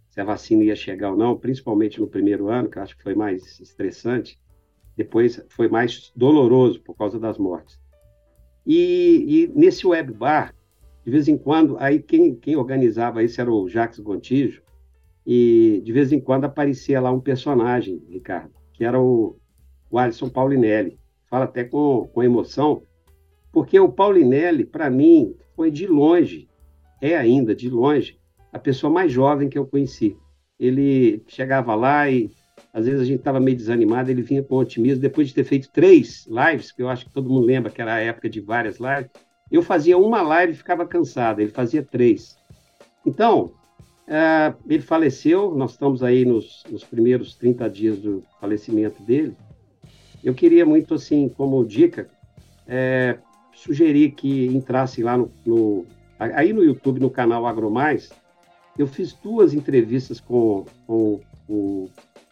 se 0.09 0.21
a 0.21 0.23
vacina 0.23 0.63
ia 0.63 0.75
chegar 0.75 1.11
ou 1.11 1.17
não, 1.17 1.37
principalmente 1.37 1.99
no 1.99 2.07
primeiro 2.07 2.47
ano, 2.47 2.69
que 2.69 2.77
eu 2.77 2.83
acho 2.83 2.95
que 2.95 3.03
foi 3.03 3.13
mais 3.13 3.59
estressante. 3.59 4.39
Depois 4.95 5.43
foi 5.49 5.67
mais 5.67 6.11
doloroso 6.15 6.81
por 6.81 6.95
causa 6.95 7.19
das 7.19 7.37
mortes. 7.37 7.79
E, 8.65 9.25
e 9.27 9.59
nesse 9.59 9.85
web 9.85 10.13
bar, 10.13 10.55
de 11.03 11.11
vez 11.11 11.27
em 11.27 11.37
quando, 11.37 11.77
aí 11.79 11.99
quem, 11.99 12.35
quem 12.35 12.55
organizava 12.55 13.23
isso 13.23 13.41
era 13.41 13.51
o 13.51 13.67
Jacques 13.67 13.99
Gontijo, 13.99 14.61
e 15.25 15.81
de 15.83 15.91
vez 15.91 16.11
em 16.11 16.19
quando 16.19 16.45
aparecia 16.45 16.99
lá 17.01 17.11
um 17.11 17.19
personagem, 17.19 18.01
Ricardo, 18.09 18.53
que 18.73 18.83
era 18.83 18.99
o, 18.99 19.37
o 19.89 19.97
Alisson 19.97 20.29
Paulinelli. 20.29 20.97
Fala 21.29 21.45
até 21.45 21.63
com, 21.63 22.09
com 22.13 22.23
emoção, 22.23 22.83
porque 23.51 23.79
o 23.79 23.91
Paulinelli, 23.91 24.65
para 24.65 24.89
mim, 24.89 25.35
foi 25.59 25.69
de 25.69 25.85
longe, 25.85 26.47
é 27.01 27.17
ainda 27.17 27.53
de 27.53 27.69
longe, 27.69 28.17
a 28.49 28.57
pessoa 28.57 28.89
mais 28.89 29.11
jovem 29.11 29.49
que 29.49 29.57
eu 29.57 29.67
conheci. 29.67 30.15
Ele 30.57 31.21
chegava 31.27 31.75
lá 31.75 32.09
e 32.09 32.31
às 32.73 32.85
vezes 32.85 33.01
a 33.01 33.03
gente 33.03 33.19
estava 33.19 33.41
meio 33.41 33.57
desanimado, 33.57 34.09
ele 34.09 34.21
vinha 34.21 34.41
com 34.41 34.55
otimismo. 34.55 35.01
Depois 35.01 35.27
de 35.27 35.33
ter 35.33 35.43
feito 35.43 35.69
três 35.69 36.25
lives, 36.27 36.71
que 36.71 36.81
eu 36.81 36.87
acho 36.87 37.07
que 37.07 37.11
todo 37.11 37.29
mundo 37.29 37.45
lembra 37.45 37.69
que 37.69 37.81
era 37.81 37.95
a 37.95 37.99
época 37.99 38.29
de 38.29 38.39
várias 38.39 38.77
lives, 38.77 39.11
eu 39.51 39.61
fazia 39.61 39.97
uma 39.97 40.21
live 40.21 40.53
e 40.53 40.55
ficava 40.55 40.87
cansado, 40.87 41.41
ele 41.41 41.51
fazia 41.51 41.83
três. 41.83 42.37
Então, 43.05 43.51
é, 44.07 44.53
ele 44.65 44.81
faleceu, 44.81 45.53
nós 45.53 45.71
estamos 45.71 46.01
aí 46.01 46.23
nos, 46.23 46.63
nos, 46.71 46.85
primeiros 46.85 47.35
30 47.35 47.69
dias 47.69 47.99
do 47.99 48.23
falecimento 48.39 49.03
dele. 49.03 49.35
Eu 50.23 50.33
queria 50.33 50.65
muito, 50.65 50.93
assim, 50.93 51.27
como 51.27 51.65
dica, 51.65 52.09
é, 52.65 53.19
sugerir 53.59 54.11
que 54.11 54.47
entrassem 54.47 55.03
lá 55.03 55.17
no, 55.17 55.29
no, 55.45 55.85
aí 56.17 56.53
no 56.53 56.63
YouTube, 56.63 56.99
no 56.99 57.09
canal 57.09 57.45
AgroMais. 57.45 58.09
Eu 58.77 58.87
fiz 58.87 59.13
duas 59.13 59.53
entrevistas 59.53 60.19
com, 60.19 60.65
com 60.87 61.19
o 61.47 61.89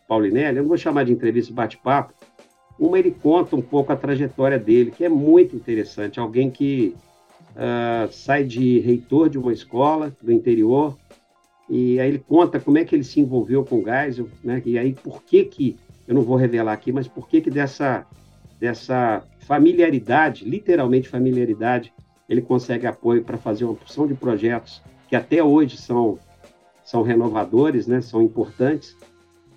Paulinelli, 0.08 0.58
eu 0.58 0.64
não 0.64 0.70
vou 0.70 0.78
chamar 0.78 1.04
de 1.04 1.12
entrevista 1.12 1.54
bate-papo, 1.54 2.14
uma 2.80 2.98
ele 2.98 3.12
conta 3.12 3.56
um 3.56 3.62
pouco 3.62 3.92
a 3.92 3.96
trajetória 3.96 4.58
dele, 4.58 4.92
que 4.92 5.04
é 5.04 5.10
muito 5.10 5.56
interessante. 5.56 6.20
Alguém 6.20 6.50
que 6.50 6.96
uh, 7.56 8.12
sai 8.12 8.44
de 8.44 8.80
reitor 8.80 9.30
de 9.30 9.38
uma 9.38 9.52
escola 9.52 10.16
do 10.22 10.32
interior, 10.32 10.96
e 11.70 12.00
aí 12.00 12.08
ele 12.08 12.20
conta 12.20 12.60
como 12.60 12.78
é 12.78 12.86
que 12.86 12.96
ele 12.96 13.04
se 13.04 13.20
envolveu 13.20 13.66
com 13.66 13.80
o 13.80 13.84
Geisel, 13.84 14.30
né? 14.42 14.62
E 14.66 14.78
aí 14.78 14.94
por 14.94 15.24
que 15.24 15.44
que, 15.44 15.76
eu 16.08 16.16
não 16.16 16.22
vou 16.22 16.38
revelar 16.38 16.72
aqui, 16.72 16.94
mas 16.94 17.08
por 17.08 17.28
que 17.28 17.42
que 17.42 17.50
dessa, 17.50 18.06
dessa 18.60 19.24
familiaridade, 19.40 20.44
literalmente 20.44 21.08
familiaridade, 21.08 21.94
ele 22.28 22.42
consegue 22.42 22.86
apoio 22.86 23.24
para 23.24 23.38
fazer 23.38 23.66
uma 23.66 23.76
porção 23.76 24.08
de 24.08 24.14
projetos 24.14 24.82
que 25.08 25.16
até 25.16 25.42
hoje 25.42 25.78
são, 25.78 26.20
são 26.84 27.02
renovadores, 27.02 27.88
né? 27.88 28.02
São 28.02 28.22
importantes. 28.22 28.96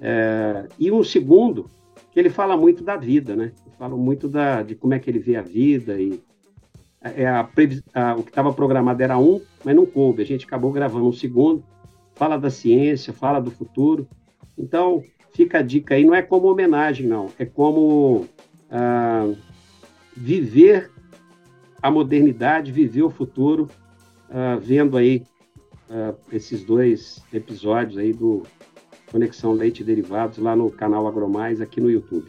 É, 0.01 0.66
e 0.78 0.90
um 0.90 1.03
segundo, 1.03 1.68
que 2.12 2.18
ele 2.18 2.30
fala 2.30 2.57
muito 2.57 2.84
da 2.84 2.96
vida, 2.96 3.34
né? 3.34 3.53
Fala 3.78 3.96
muito 3.96 4.28
da, 4.28 4.62
de 4.62 4.74
como 4.74 4.94
é 4.94 4.98
que 4.98 5.11
ele 5.11 5.18
vê 5.18 5.36
a 5.36 5.42
vida 5.42 6.01
e 6.01 6.22
é, 7.03 7.26
a, 7.26 7.48
a, 7.94 8.14
o 8.14 8.22
que 8.22 8.30
estava 8.30 8.53
programado 8.53 9.03
era 9.03 9.18
um, 9.18 9.40
mas 9.64 9.74
não 9.74 9.86
coube. 9.86 10.22
A 10.22 10.26
gente 10.26 10.44
acabou 10.44 10.70
gravando 10.70 11.09
um 11.09 11.12
segundo. 11.12 11.64
Fala 12.14 12.36
da 12.36 12.51
ciência, 12.51 13.12
fala 13.12 13.40
do 13.40 13.51
futuro. 13.51 14.07
Então, 14.59 15.03
fica 15.32 15.59
a 15.59 15.62
dica 15.62 15.94
aí. 15.94 16.05
Não 16.05 16.14
é 16.14 16.20
como 16.20 16.48
homenagem, 16.48 17.07
não. 17.07 17.28
É 17.38 17.46
como 17.46 18.26
viver 20.16 20.91
a 21.83 21.91
modernidade, 21.91 22.73
viver 22.73 23.03
o 23.03 23.11
futuro, 23.11 23.68
ah, 24.31 24.59
vendo 24.61 24.97
aí 24.97 25.25
ah, 25.91 26.14
esses 26.33 26.64
dois 26.64 27.25
episódios 27.33 27.99
aí 27.99 28.12
do 28.12 28.43
Conexão 29.11 29.53
Leite 29.53 29.83
e 29.83 29.85
Derivados 29.85 30.39
lá 30.39 30.55
no 30.55 30.71
canal 30.71 31.07
Agromais, 31.07 31.61
aqui 31.61 31.81
no 31.81 31.91
YouTube. 31.91 32.29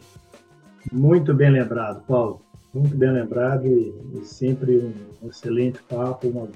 Muito 0.92 1.34
bem 1.34 1.52
lembrado, 1.52 2.04
Paulo 2.08 2.42
muito 2.74 2.96
bem 2.96 3.12
lembrado 3.12 3.68
e, 3.68 3.94
e 4.16 4.26
sempre 4.26 4.78
um, 4.78 5.28
excelente 5.28 5.82
papo 5.84 6.28
uma, 6.28 6.48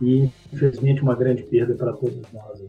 e, 0.00 0.30
infelizmente, 0.52 1.02
uma 1.02 1.14
grande 1.14 1.42
perda 1.42 1.74
para 1.74 1.92
todos 1.92 2.22
nós. 2.32 2.60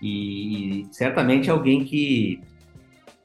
E, 0.00 0.82
e 0.82 0.86
certamente 0.92 1.50
alguém 1.50 1.84
que 1.84 2.40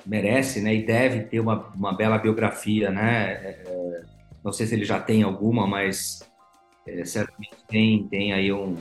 merece 0.08 0.62
né, 0.62 0.74
e 0.74 0.86
deve 0.86 1.22
ter 1.22 1.40
uma, 1.40 1.68
uma 1.76 1.94
bela 1.94 2.18
biografia, 2.18 2.90
né? 2.90 3.34
É, 3.34 3.64
é 3.66 4.02
não 4.44 4.54
sei 4.54 4.66
se 4.66 4.74
ele 4.74 4.86
já 4.86 4.98
tem 5.00 5.24
alguma, 5.24 5.68
mas 5.68 6.24
é, 6.88 7.04
certamente 7.04 7.56
tem, 7.68 8.08
tem 8.08 8.32
aí 8.32 8.52
um, 8.54 8.78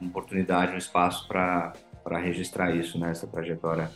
uma 0.00 0.10
oportunidade, 0.10 0.74
um 0.74 0.78
espaço 0.78 1.28
para 1.28 1.72
registrar 2.18 2.74
isso, 2.74 2.98
né? 2.98 3.10
Essa 3.10 3.26
trajetória. 3.26 3.90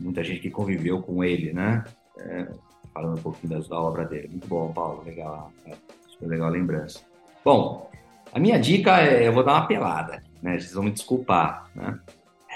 Muita 0.00 0.24
gente 0.24 0.40
que 0.40 0.50
conviveu 0.50 1.02
com 1.02 1.22
ele, 1.22 1.52
né? 1.52 1.84
É, 2.18 2.48
falando 2.94 3.18
um 3.18 3.22
pouquinho 3.22 3.52
da, 3.52 3.68
da 3.68 3.80
obra 3.80 4.06
dele. 4.06 4.28
Muito 4.28 4.48
bom, 4.48 4.72
Paulo, 4.72 5.02
legal, 5.04 5.52
é, 5.66 5.74
legal 6.22 6.48
a 6.48 6.50
lembrança. 6.50 7.00
Bom, 7.44 7.90
a 8.32 8.38
minha 8.38 8.58
dica 8.58 8.98
é, 9.00 9.28
eu 9.28 9.32
vou 9.32 9.44
dar 9.44 9.52
uma 9.52 9.66
pelada, 9.66 10.22
né? 10.40 10.58
Vocês 10.58 10.72
vão 10.72 10.84
me 10.84 10.90
desculpar, 10.90 11.70
né? 11.74 12.00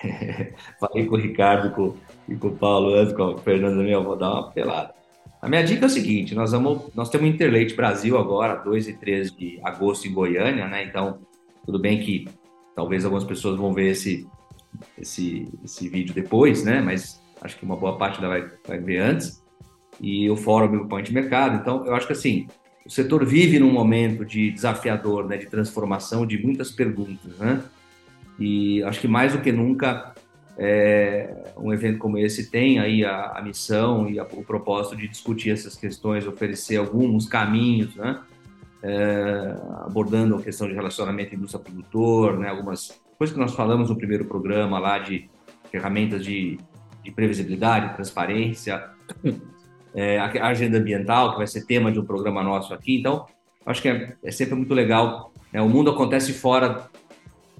Falei 0.80 1.06
com 1.06 1.16
o 1.16 1.18
Ricardo 1.18 1.70
com, 1.74 1.94
com 2.34 2.48
o 2.48 2.56
Paulo 2.56 2.94
antes, 2.94 3.14
com 3.14 3.22
o 3.22 3.38
Fernando 3.38 3.76
também, 3.76 3.92
eu 3.92 4.02
vou 4.02 4.16
dar 4.16 4.32
uma 4.32 4.50
pelada. 4.50 4.94
A 5.40 5.48
minha 5.48 5.62
dica 5.62 5.84
é 5.84 5.86
o 5.86 5.90
seguinte, 5.90 6.34
nós, 6.34 6.50
vamos, 6.50 6.92
nós 6.94 7.08
temos 7.08 7.28
Interleite 7.28 7.74
Brasil 7.74 8.18
agora, 8.18 8.56
2 8.56 8.88
e 8.88 8.92
3 8.94 9.30
de 9.36 9.60
agosto 9.62 10.08
em 10.08 10.12
Goiânia, 10.12 10.66
né? 10.66 10.84
Então, 10.84 11.18
tudo 11.64 11.78
bem 11.78 12.00
que 12.00 12.26
talvez 12.74 13.04
algumas 13.04 13.24
pessoas 13.24 13.56
vão 13.56 13.72
ver 13.72 13.90
esse, 13.90 14.26
esse, 14.98 15.48
esse 15.62 15.88
vídeo 15.88 16.14
depois, 16.14 16.64
né? 16.64 16.80
Mas 16.80 17.20
acho 17.40 17.56
que 17.56 17.64
uma 17.64 17.76
boa 17.76 17.96
parte 17.96 18.20
da 18.20 18.28
vai, 18.28 18.50
vai 18.66 18.78
ver 18.78 18.98
antes 18.98 19.44
e 20.00 20.28
o 20.28 20.36
Fórum 20.36 20.66
Agrupão 20.66 21.00
de 21.00 21.12
Mercado. 21.12 21.56
Então, 21.56 21.84
eu 21.86 21.94
acho 21.94 22.06
que 22.06 22.12
assim, 22.12 22.46
o 22.84 22.90
setor 22.90 23.24
vive 23.24 23.58
num 23.58 23.72
momento 23.72 24.24
de 24.24 24.50
desafiador, 24.50 25.26
né, 25.26 25.36
de 25.36 25.46
transformação, 25.46 26.26
de 26.26 26.42
muitas 26.42 26.70
perguntas, 26.70 27.36
né? 27.38 27.62
E 28.38 28.82
acho 28.84 29.00
que 29.00 29.08
mais 29.08 29.32
do 29.32 29.40
que 29.40 29.50
nunca, 29.50 30.14
é, 30.58 31.52
um 31.56 31.72
evento 31.72 31.98
como 31.98 32.16
esse 32.16 32.50
tem 32.50 32.78
aí 32.78 33.04
a, 33.04 33.32
a 33.32 33.42
missão 33.42 34.08
e 34.08 34.18
a, 34.18 34.24
o 34.24 34.42
propósito 34.42 34.96
de 34.96 35.06
discutir 35.06 35.50
essas 35.50 35.76
questões, 35.76 36.26
oferecer 36.26 36.76
alguns 36.76 37.28
caminhos, 37.28 37.94
né? 37.96 38.20
É, 38.82 39.56
abordando 39.84 40.36
a 40.36 40.42
questão 40.42 40.68
de 40.68 40.74
relacionamento 40.74 41.34
indústria-produtor, 41.34 42.38
né? 42.38 42.48
Algumas 42.48 43.00
coisas 43.18 43.34
que 43.34 43.40
nós 43.40 43.54
falamos 43.54 43.90
no 43.90 43.96
primeiro 43.96 44.24
programa 44.24 44.78
lá 44.78 44.98
de 44.98 45.28
ferramentas 45.70 46.24
de, 46.24 46.58
de 47.02 47.10
previsibilidade, 47.10 47.94
transparência, 47.94 48.84
é, 49.94 50.18
a 50.18 50.46
agenda 50.48 50.78
ambiental, 50.78 51.32
que 51.32 51.38
vai 51.38 51.46
ser 51.46 51.66
tema 51.66 51.90
de 51.90 51.98
um 51.98 52.04
programa 52.04 52.42
nosso 52.42 52.72
aqui. 52.72 52.98
Então, 52.98 53.26
acho 53.64 53.82
que 53.82 53.88
é, 53.88 54.14
é 54.22 54.30
sempre 54.30 54.54
muito 54.54 54.72
legal. 54.72 55.32
Né? 55.52 55.60
O 55.60 55.68
mundo 55.68 55.90
acontece 55.90 56.32
fora 56.32 56.88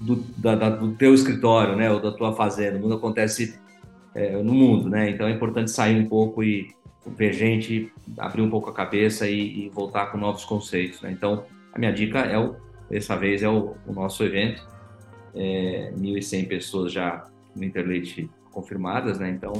do, 0.00 0.16
da, 0.36 0.54
da, 0.54 0.70
do 0.70 0.94
teu 0.94 1.14
escritório, 1.14 1.76
né, 1.76 1.90
ou 1.90 2.00
da 2.00 2.12
tua 2.12 2.34
fazenda. 2.34 2.78
O 2.78 2.80
mundo 2.80 2.94
acontece 2.94 3.58
é, 4.14 4.42
no 4.42 4.54
mundo, 4.54 4.88
né? 4.88 5.10
Então 5.10 5.26
é 5.26 5.32
importante 5.32 5.70
sair 5.70 5.98
um 5.98 6.08
pouco 6.08 6.42
e 6.42 6.74
ver 7.06 7.32
gente, 7.32 7.92
abrir 8.18 8.42
um 8.42 8.50
pouco 8.50 8.70
a 8.70 8.72
cabeça 8.72 9.28
e, 9.28 9.66
e 9.66 9.68
voltar 9.68 10.06
com 10.06 10.18
novos 10.18 10.44
conceitos. 10.44 11.00
Né? 11.02 11.12
Então 11.12 11.44
a 11.72 11.78
minha 11.78 11.92
dica 11.92 12.20
é 12.20 12.38
o, 12.38 12.56
dessa 12.90 13.16
vez 13.16 13.42
é 13.42 13.48
o, 13.48 13.76
o 13.86 13.92
nosso 13.92 14.24
evento, 14.24 14.66
é, 15.34 15.92
1.100 15.96 16.48
pessoas 16.48 16.92
já 16.92 17.26
no 17.54 17.64
Interleite 17.64 18.28
confirmadas, 18.50 19.18
né? 19.18 19.30
Então 19.30 19.52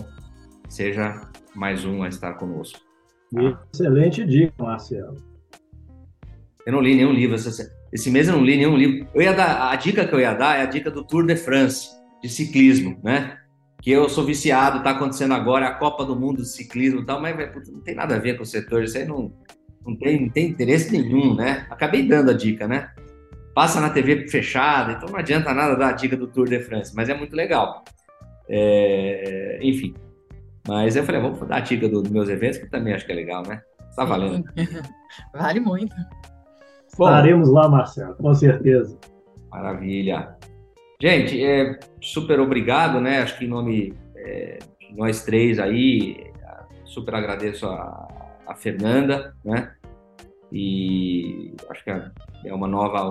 seja 0.69 1.21
mais 1.55 1.85
um 1.85 2.03
a 2.03 2.09
estar 2.09 2.35
conosco. 2.35 2.81
Tá? 3.35 3.63
Excelente 3.73 4.25
dica, 4.25 4.55
Marcelo. 4.59 5.17
Eu 6.65 6.73
não 6.73 6.81
li 6.81 6.95
nenhum 6.95 7.13
livro. 7.13 7.37
Esse 7.97 8.11
mês 8.11 8.29
eu 8.29 8.37
não 8.37 8.45
li 8.45 8.59
nenhum 8.59 8.77
livro. 8.77 9.09
Eu 9.15 9.23
ia 9.23 9.33
dar, 9.33 9.71
a 9.71 9.75
dica 9.75 10.07
que 10.07 10.15
eu 10.15 10.21
ia 10.21 10.35
dar 10.35 10.59
é 10.59 10.63
a 10.63 10.67
dica 10.67 10.91
do 10.91 11.03
Tour 11.03 11.25
de 11.25 11.35
France, 11.35 11.89
de 12.23 12.29
ciclismo, 12.29 13.01
né? 13.03 13.39
Que 13.81 13.91
eu 13.91 14.07
sou 14.07 14.23
viciado, 14.23 14.83
tá 14.83 14.91
acontecendo 14.91 15.33
agora, 15.33 15.67
a 15.67 15.75
Copa 15.75 16.05
do 16.05 16.15
Mundo 16.15 16.43
de 16.43 16.49
ciclismo 16.49 17.01
e 17.01 17.07
tal, 17.07 17.23
mas 17.23 17.35
não 17.73 17.81
tem 17.81 17.95
nada 17.95 18.17
a 18.17 18.19
ver 18.19 18.37
com 18.37 18.43
o 18.43 18.47
setor, 18.47 18.85
isso 18.85 18.99
aí 18.99 19.07
não, 19.07 19.33
não, 19.87 19.97
tem, 19.97 20.21
não 20.21 20.29
tem 20.29 20.47
interesse 20.47 20.93
nenhum, 20.93 21.35
né? 21.35 21.67
Acabei 21.71 22.07
dando 22.07 22.33
a 22.33 22.35
dica, 22.35 22.69
né? 22.69 22.91
Passa 23.55 23.81
na 23.81 23.89
TV 23.89 24.29
fechada, 24.29 24.93
então 24.93 25.09
não 25.09 25.19
adianta 25.19 25.55
nada 25.55 25.75
dar 25.75 25.89
a 25.89 25.93
dica 25.93 26.19
do 26.19 26.27
Tour 26.27 26.47
de 26.47 26.61
France, 26.61 26.93
mas 26.95 27.09
é 27.09 27.15
muito 27.15 27.35
legal. 27.35 27.83
É, 28.47 29.59
enfim, 29.63 29.95
mas 30.69 30.97
eu 30.97 31.03
falei, 31.03 31.23
vamos 31.23 31.41
dar 31.49 31.57
a 31.57 31.61
dica 31.61 31.89
dos 31.89 32.07
meus 32.11 32.29
eventos, 32.29 32.59
que 32.59 32.67
também 32.67 32.93
acho 32.93 33.07
que 33.07 33.13
é 33.13 33.15
legal, 33.15 33.43
né? 33.49 33.63
Tá 33.97 34.05
valendo. 34.05 34.45
vale 35.33 35.61
muito. 35.61 35.97
Bom, 36.99 37.05
Estaremos 37.05 37.49
lá, 37.51 37.69
Marcelo, 37.69 38.15
com 38.15 38.35
certeza. 38.35 38.99
Maravilha. 39.51 40.37
Gente, 41.01 41.45
é, 41.45 41.79
super 42.01 42.41
obrigado, 42.41 43.01
né? 43.01 43.21
Acho 43.21 43.39
que 43.39 43.45
em 43.45 43.49
nome 43.49 43.95
é, 44.17 44.59
de 44.81 44.97
nós 44.97 45.25
três 45.25 45.59
aí, 45.59 46.33
super 46.85 47.15
agradeço 47.15 47.67
a, 47.67 48.09
a 48.47 48.55
Fernanda, 48.55 49.37
né? 49.45 49.73
E 50.51 51.55
acho 51.69 51.85
que 51.85 51.91
é 51.91 52.55
uma 52.55 52.67
nova, 52.67 53.03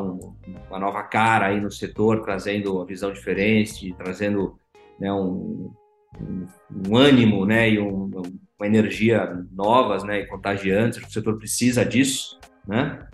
uma 0.69 0.79
nova 0.79 1.03
cara 1.03 1.47
aí 1.47 1.59
no 1.59 1.69
setor, 1.69 2.23
trazendo 2.23 2.75
uma 2.75 2.86
visão 2.86 3.11
diferente, 3.11 3.93
trazendo 3.97 4.57
né, 4.99 5.11
um, 5.11 5.71
um, 6.19 6.47
um 6.88 6.95
ânimo 6.95 7.45
né, 7.45 7.69
e 7.69 7.79
um, 7.79 8.09
uma 8.57 8.65
energia 8.65 9.45
novas 9.51 10.03
né, 10.03 10.21
e 10.21 10.27
contagiantes. 10.27 11.03
O 11.03 11.11
setor 11.11 11.38
precisa 11.38 11.86
disso, 11.86 12.39
né? 12.65 13.05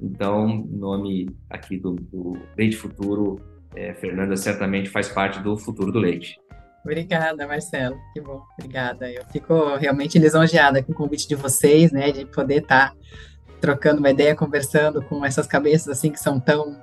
Então, 0.00 0.62
o 0.62 0.76
nome 0.76 1.28
aqui 1.48 1.78
do, 1.78 1.94
do 1.94 2.38
Leite 2.56 2.76
Futuro, 2.76 3.40
é, 3.74 3.94
Fernanda 3.94 4.36
certamente 4.36 4.88
faz 4.90 5.08
parte 5.08 5.40
do 5.40 5.56
futuro 5.56 5.92
do 5.92 5.98
leite. 5.98 6.38
Obrigada, 6.84 7.46
Marcelo. 7.46 7.96
Que 8.12 8.20
bom, 8.20 8.42
obrigada. 8.58 9.10
Eu 9.10 9.24
fico 9.26 9.74
realmente 9.76 10.18
lisonjeada 10.18 10.82
com 10.82 10.92
o 10.92 10.94
convite 10.94 11.26
de 11.26 11.34
vocês, 11.34 11.90
né, 11.90 12.12
de 12.12 12.24
poder 12.26 12.62
estar 12.62 12.90
tá 12.90 12.96
trocando 13.60 13.98
uma 13.98 14.10
ideia, 14.10 14.36
conversando 14.36 15.02
com 15.02 15.24
essas 15.24 15.46
cabeças 15.46 15.88
assim 15.88 16.10
que 16.10 16.20
são 16.20 16.38
tão 16.38 16.80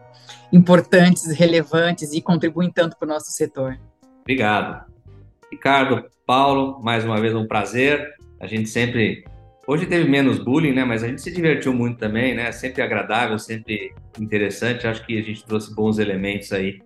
importantes, 0.51 1.31
relevantes 1.31 2.11
e 2.11 2.21
contribuem 2.21 2.69
tanto 2.71 2.97
para 2.97 3.05
o 3.05 3.09
nosso 3.09 3.31
setor. 3.31 3.79
Obrigado. 4.21 4.85
Ricardo, 5.51 6.05
Paulo, 6.25 6.81
mais 6.83 7.05
uma 7.05 7.19
vez 7.19 7.33
um 7.33 7.47
prazer. 7.47 8.13
A 8.39 8.47
gente 8.47 8.67
sempre 8.67 9.23
Hoje 9.65 9.85
teve 9.85 10.09
menos 10.09 10.39
bullying, 10.39 10.73
né? 10.73 10.83
Mas 10.83 11.03
a 11.03 11.07
gente 11.07 11.21
se 11.21 11.31
divertiu 11.31 11.73
muito 11.73 11.97
também, 11.97 12.35
né? 12.35 12.51
Sempre 12.51 12.81
agradável, 12.81 13.39
sempre 13.39 13.93
interessante. 14.19 14.85
Acho 14.85 15.05
que 15.05 15.17
a 15.17 15.21
gente 15.21 15.45
trouxe 15.45 15.73
bons 15.73 15.99
elementos 15.99 16.51
aí 16.51 16.81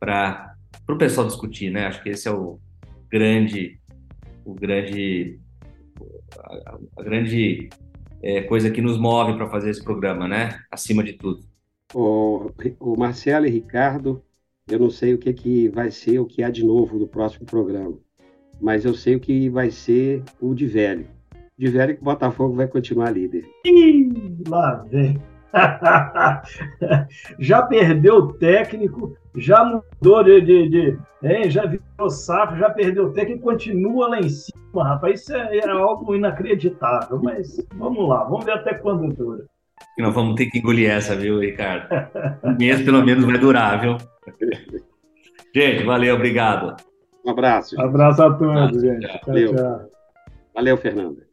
para 0.00 0.54
o 0.88 0.96
pessoal 0.96 1.26
discutir, 1.26 1.70
né? 1.70 1.86
Acho 1.86 2.02
que 2.02 2.08
esse 2.08 2.26
é 2.26 2.30
o 2.30 2.58
grande, 3.10 3.78
o 4.42 4.54
grande, 4.54 5.38
a, 6.38 6.78
a 6.96 7.02
grande 7.02 7.68
é, 8.22 8.40
coisa 8.40 8.70
que 8.70 8.80
nos 8.80 8.96
move 8.96 9.36
para 9.36 9.50
fazer 9.50 9.68
esse 9.68 9.84
programa, 9.84 10.26
né? 10.26 10.58
Acima 10.70 11.04
de 11.04 11.12
tudo. 11.12 11.44
O, 11.92 12.50
o 12.80 12.96
Marcelo 12.96 13.44
e 13.44 13.50
Ricardo, 13.50 14.24
eu 14.66 14.78
não 14.78 14.88
sei 14.88 15.12
o 15.12 15.18
que, 15.18 15.30
que 15.34 15.68
vai 15.68 15.90
ser, 15.90 16.18
o 16.18 16.26
que 16.26 16.42
há 16.42 16.48
de 16.48 16.64
novo 16.64 16.98
no 16.98 17.06
próximo 17.06 17.44
programa, 17.44 17.98
mas 18.58 18.86
eu 18.86 18.94
sei 18.94 19.14
o 19.14 19.20
que 19.20 19.50
vai 19.50 19.70
ser 19.70 20.22
o 20.40 20.54
de 20.54 20.66
velho 20.66 21.17
velho 21.66 21.96
que 21.96 22.02
o 22.02 22.04
Botafogo 22.04 22.54
vai 22.54 22.68
continuar 22.68 23.10
líder. 23.10 23.44
Ih, 23.66 24.36
lá 24.48 24.84
vem. 24.88 25.20
já 27.38 27.62
perdeu 27.62 28.16
o 28.16 28.32
técnico, 28.34 29.16
já 29.34 29.64
mudou 29.64 30.22
de. 30.22 30.40
de, 30.42 30.68
de 30.68 30.98
hein, 31.22 31.50
já 31.50 31.64
virou 31.64 32.10
safra, 32.10 32.56
já 32.58 32.70
perdeu 32.70 33.06
o 33.06 33.12
técnico 33.12 33.40
e 33.40 33.42
continua 33.42 34.08
lá 34.08 34.20
em 34.20 34.28
cima, 34.28 34.84
rapaz. 34.84 35.22
Isso 35.22 35.34
é, 35.34 35.56
é 35.56 35.70
algo 35.70 36.14
inacreditável. 36.14 37.20
Mas 37.22 37.56
vamos 37.74 38.08
lá, 38.08 38.24
vamos 38.24 38.44
ver 38.44 38.52
até 38.52 38.74
quando 38.74 39.12
dura. 39.14 39.44
E 39.96 40.02
nós 40.02 40.14
vamos 40.14 40.34
ter 40.34 40.46
que 40.46 40.58
engolir 40.58 40.90
essa, 40.90 41.16
viu, 41.16 41.40
Ricardo? 41.40 41.88
Um 42.44 42.56
mês 42.56 42.82
pelo 42.82 43.04
menos 43.04 43.24
vai 43.24 43.38
durar, 43.38 43.80
viu? 43.80 43.96
Gente, 45.54 45.82
valeu, 45.84 46.14
obrigado. 46.14 46.76
Um 47.24 47.30
abraço. 47.30 47.76
Um 47.76 47.82
abraço 47.82 48.22
a 48.22 48.32
todos, 48.32 48.80
gente. 48.80 49.06
Tchau, 49.06 49.20
Valeu. 49.26 49.54
Tchau. 49.54 49.80
Valeu, 50.54 50.76
Fernanda. 50.76 51.27